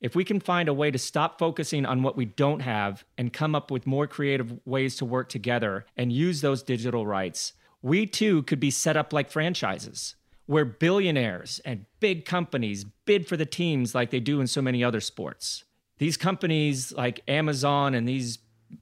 If 0.00 0.16
we 0.16 0.24
can 0.24 0.40
find 0.40 0.66
a 0.66 0.72
way 0.72 0.90
to 0.90 0.98
stop 0.98 1.38
focusing 1.38 1.84
on 1.84 2.02
what 2.02 2.16
we 2.16 2.24
don't 2.24 2.60
have 2.60 3.04
and 3.18 3.34
come 3.34 3.54
up 3.54 3.70
with 3.70 3.86
more 3.86 4.06
creative 4.06 4.58
ways 4.64 4.96
to 4.96 5.04
work 5.04 5.28
together 5.28 5.84
and 5.94 6.10
use 6.10 6.40
those 6.40 6.62
digital 6.62 7.06
rights, 7.06 7.52
we 7.82 8.06
too 8.06 8.44
could 8.44 8.60
be 8.60 8.70
set 8.70 8.96
up 8.96 9.12
like 9.12 9.30
franchises 9.30 10.14
where 10.46 10.64
billionaires 10.64 11.60
and 11.66 11.84
big 12.00 12.24
companies 12.24 12.84
bid 13.04 13.28
for 13.28 13.36
the 13.36 13.44
teams 13.44 13.94
like 13.94 14.08
they 14.08 14.20
do 14.20 14.40
in 14.40 14.46
so 14.46 14.62
many 14.62 14.82
other 14.82 15.00
sports. 15.00 15.64
These 15.98 16.16
companies 16.16 16.92
like 16.92 17.20
Amazon 17.28 17.94
and 17.94 18.08
these 18.08 18.38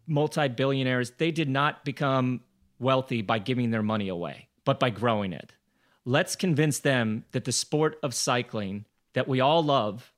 multi 0.06 0.48
billionaires, 0.48 1.12
they 1.12 1.30
did 1.30 1.48
not 1.48 1.84
become 1.84 2.40
wealthy 2.78 3.22
by 3.22 3.38
giving 3.38 3.70
their 3.70 3.82
money 3.82 4.08
away, 4.08 4.48
but 4.64 4.80
by 4.80 4.90
growing 4.90 5.32
it. 5.32 5.52
Let's 6.04 6.34
convince 6.34 6.80
them 6.80 7.24
that 7.32 7.44
the 7.44 7.52
sport 7.52 7.98
of 8.02 8.12
cycling 8.14 8.86
that 9.14 9.28
we 9.28 9.40
all 9.40 9.62
love 9.62 10.12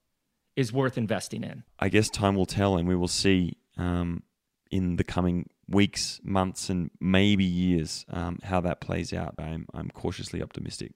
is 0.56 0.72
worth 0.72 0.96
investing 0.96 1.42
in. 1.42 1.64
I 1.78 1.88
guess 1.88 2.08
time 2.08 2.36
will 2.36 2.46
tell, 2.46 2.76
and 2.76 2.88
we 2.88 2.96
will 2.96 3.08
see 3.08 3.58
um, 3.76 4.22
in 4.70 4.96
the 4.96 5.04
coming 5.04 5.50
weeks, 5.68 6.20
months, 6.22 6.70
and 6.70 6.90
maybe 7.00 7.44
years 7.44 8.04
um, 8.10 8.38
how 8.42 8.60
that 8.60 8.80
plays 8.80 9.12
out. 9.12 9.34
I'm, 9.38 9.66
I'm 9.74 9.90
cautiously 9.90 10.42
optimistic. 10.42 10.92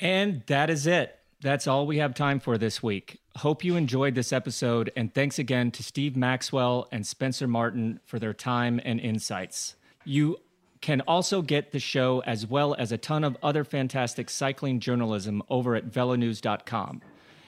And 0.00 0.42
that 0.46 0.70
is 0.70 0.86
it. 0.86 1.18
That's 1.40 1.66
all 1.66 1.86
we 1.86 1.98
have 1.98 2.14
time 2.14 2.40
for 2.40 2.58
this 2.58 2.82
week. 2.82 3.20
Hope 3.36 3.64
you 3.64 3.74
enjoyed 3.74 4.14
this 4.14 4.32
episode, 4.32 4.92
and 4.96 5.12
thanks 5.12 5.40
again 5.40 5.72
to 5.72 5.82
Steve 5.82 6.16
Maxwell 6.16 6.86
and 6.92 7.04
Spencer 7.04 7.48
Martin 7.48 7.98
for 8.04 8.20
their 8.20 8.32
time 8.32 8.80
and 8.84 9.00
insights. 9.00 9.74
You 10.04 10.38
can 10.80 11.00
also 11.02 11.42
get 11.42 11.72
the 11.72 11.80
show 11.80 12.22
as 12.26 12.46
well 12.46 12.74
as 12.78 12.92
a 12.92 12.98
ton 12.98 13.24
of 13.24 13.36
other 13.42 13.64
fantastic 13.64 14.30
cycling 14.30 14.78
journalism 14.78 15.42
over 15.48 15.74
at 15.74 15.90
velonews.com. 15.90 17.02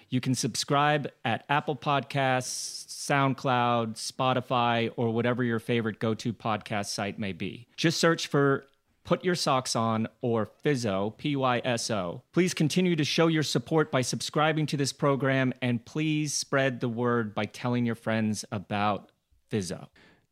You 0.08 0.20
can 0.20 0.34
subscribe 0.34 1.08
at 1.24 1.44
Apple 1.48 1.76
Podcasts, 1.76 2.86
SoundCloud, 2.88 3.94
Spotify, 3.94 4.90
or 4.96 5.10
whatever 5.10 5.44
your 5.44 5.60
favorite 5.60 6.00
go 6.00 6.14
to 6.14 6.32
podcast 6.32 6.86
site 6.86 7.18
may 7.18 7.32
be. 7.32 7.68
Just 7.76 8.00
search 8.00 8.26
for 8.26 8.64
Put 9.06 9.24
Your 9.24 9.36
Socks 9.36 9.76
On, 9.76 10.08
or 10.20 10.50
PYSO, 10.64 11.16
P 11.16 11.36
Y 11.36 11.62
S 11.64 11.90
O. 11.92 12.22
Please 12.32 12.52
continue 12.52 12.96
to 12.96 13.04
show 13.04 13.28
your 13.28 13.44
support 13.44 13.92
by 13.92 14.02
subscribing 14.02 14.66
to 14.66 14.76
this 14.76 14.92
program 14.92 15.54
and 15.62 15.82
please 15.84 16.34
spread 16.34 16.80
the 16.80 16.88
word 16.88 17.32
by 17.32 17.44
telling 17.44 17.86
your 17.86 17.94
friends 17.94 18.44
about 18.50 19.12
PYSO. 19.52 19.86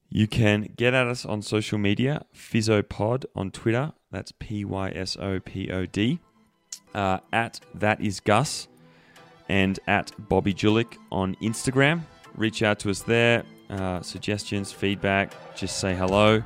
You 0.09 0.27
can 0.27 0.72
get 0.77 0.93
at 0.93 1.07
us 1.07 1.25
on 1.25 1.41
social 1.41 1.79
media, 1.79 2.27
PysoPod 2.35 3.27
on 3.37 3.53
Twitter. 3.53 3.93
That's 4.11 4.33
P 4.33 4.64
Y 4.64 4.91
S 4.91 5.16
O 5.20 5.39
P 5.39 5.70
O 5.70 5.87
D. 5.87 6.18
Uh, 6.95 7.18
at 7.33 7.61
That 7.75 8.01
Is 8.01 8.18
Gus 8.18 8.66
and 9.49 9.79
at 9.87 10.11
Bobby 10.18 10.53
Julich 10.53 10.99
on 11.12 11.37
Instagram. 11.37 12.03
Reach 12.35 12.64
out 12.64 12.81
to 12.81 12.91
us 12.91 13.03
there. 13.03 13.45
Uh, 13.70 14.03
suggestions, 14.03 14.72
feedback, 14.72 15.33
just 15.55 15.79
say 15.79 15.95
hello. 15.95 16.43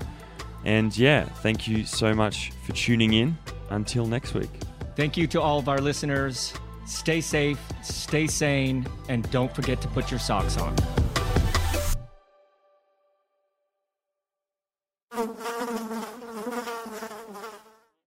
And 0.68 0.94
yeah, 0.98 1.24
thank 1.24 1.66
you 1.66 1.86
so 1.86 2.12
much 2.12 2.52
for 2.66 2.72
tuning 2.72 3.14
in. 3.14 3.38
Until 3.70 4.06
next 4.06 4.34
week. 4.34 4.50
Thank 4.96 5.16
you 5.16 5.26
to 5.28 5.40
all 5.40 5.58
of 5.58 5.66
our 5.66 5.78
listeners. 5.78 6.52
Stay 6.86 7.22
safe, 7.22 7.58
stay 7.82 8.26
sane, 8.26 8.86
and 9.08 9.30
don't 9.30 9.54
forget 9.54 9.80
to 9.80 9.88
put 9.88 10.10
your 10.10 10.20
socks 10.20 10.58
on. 10.58 10.76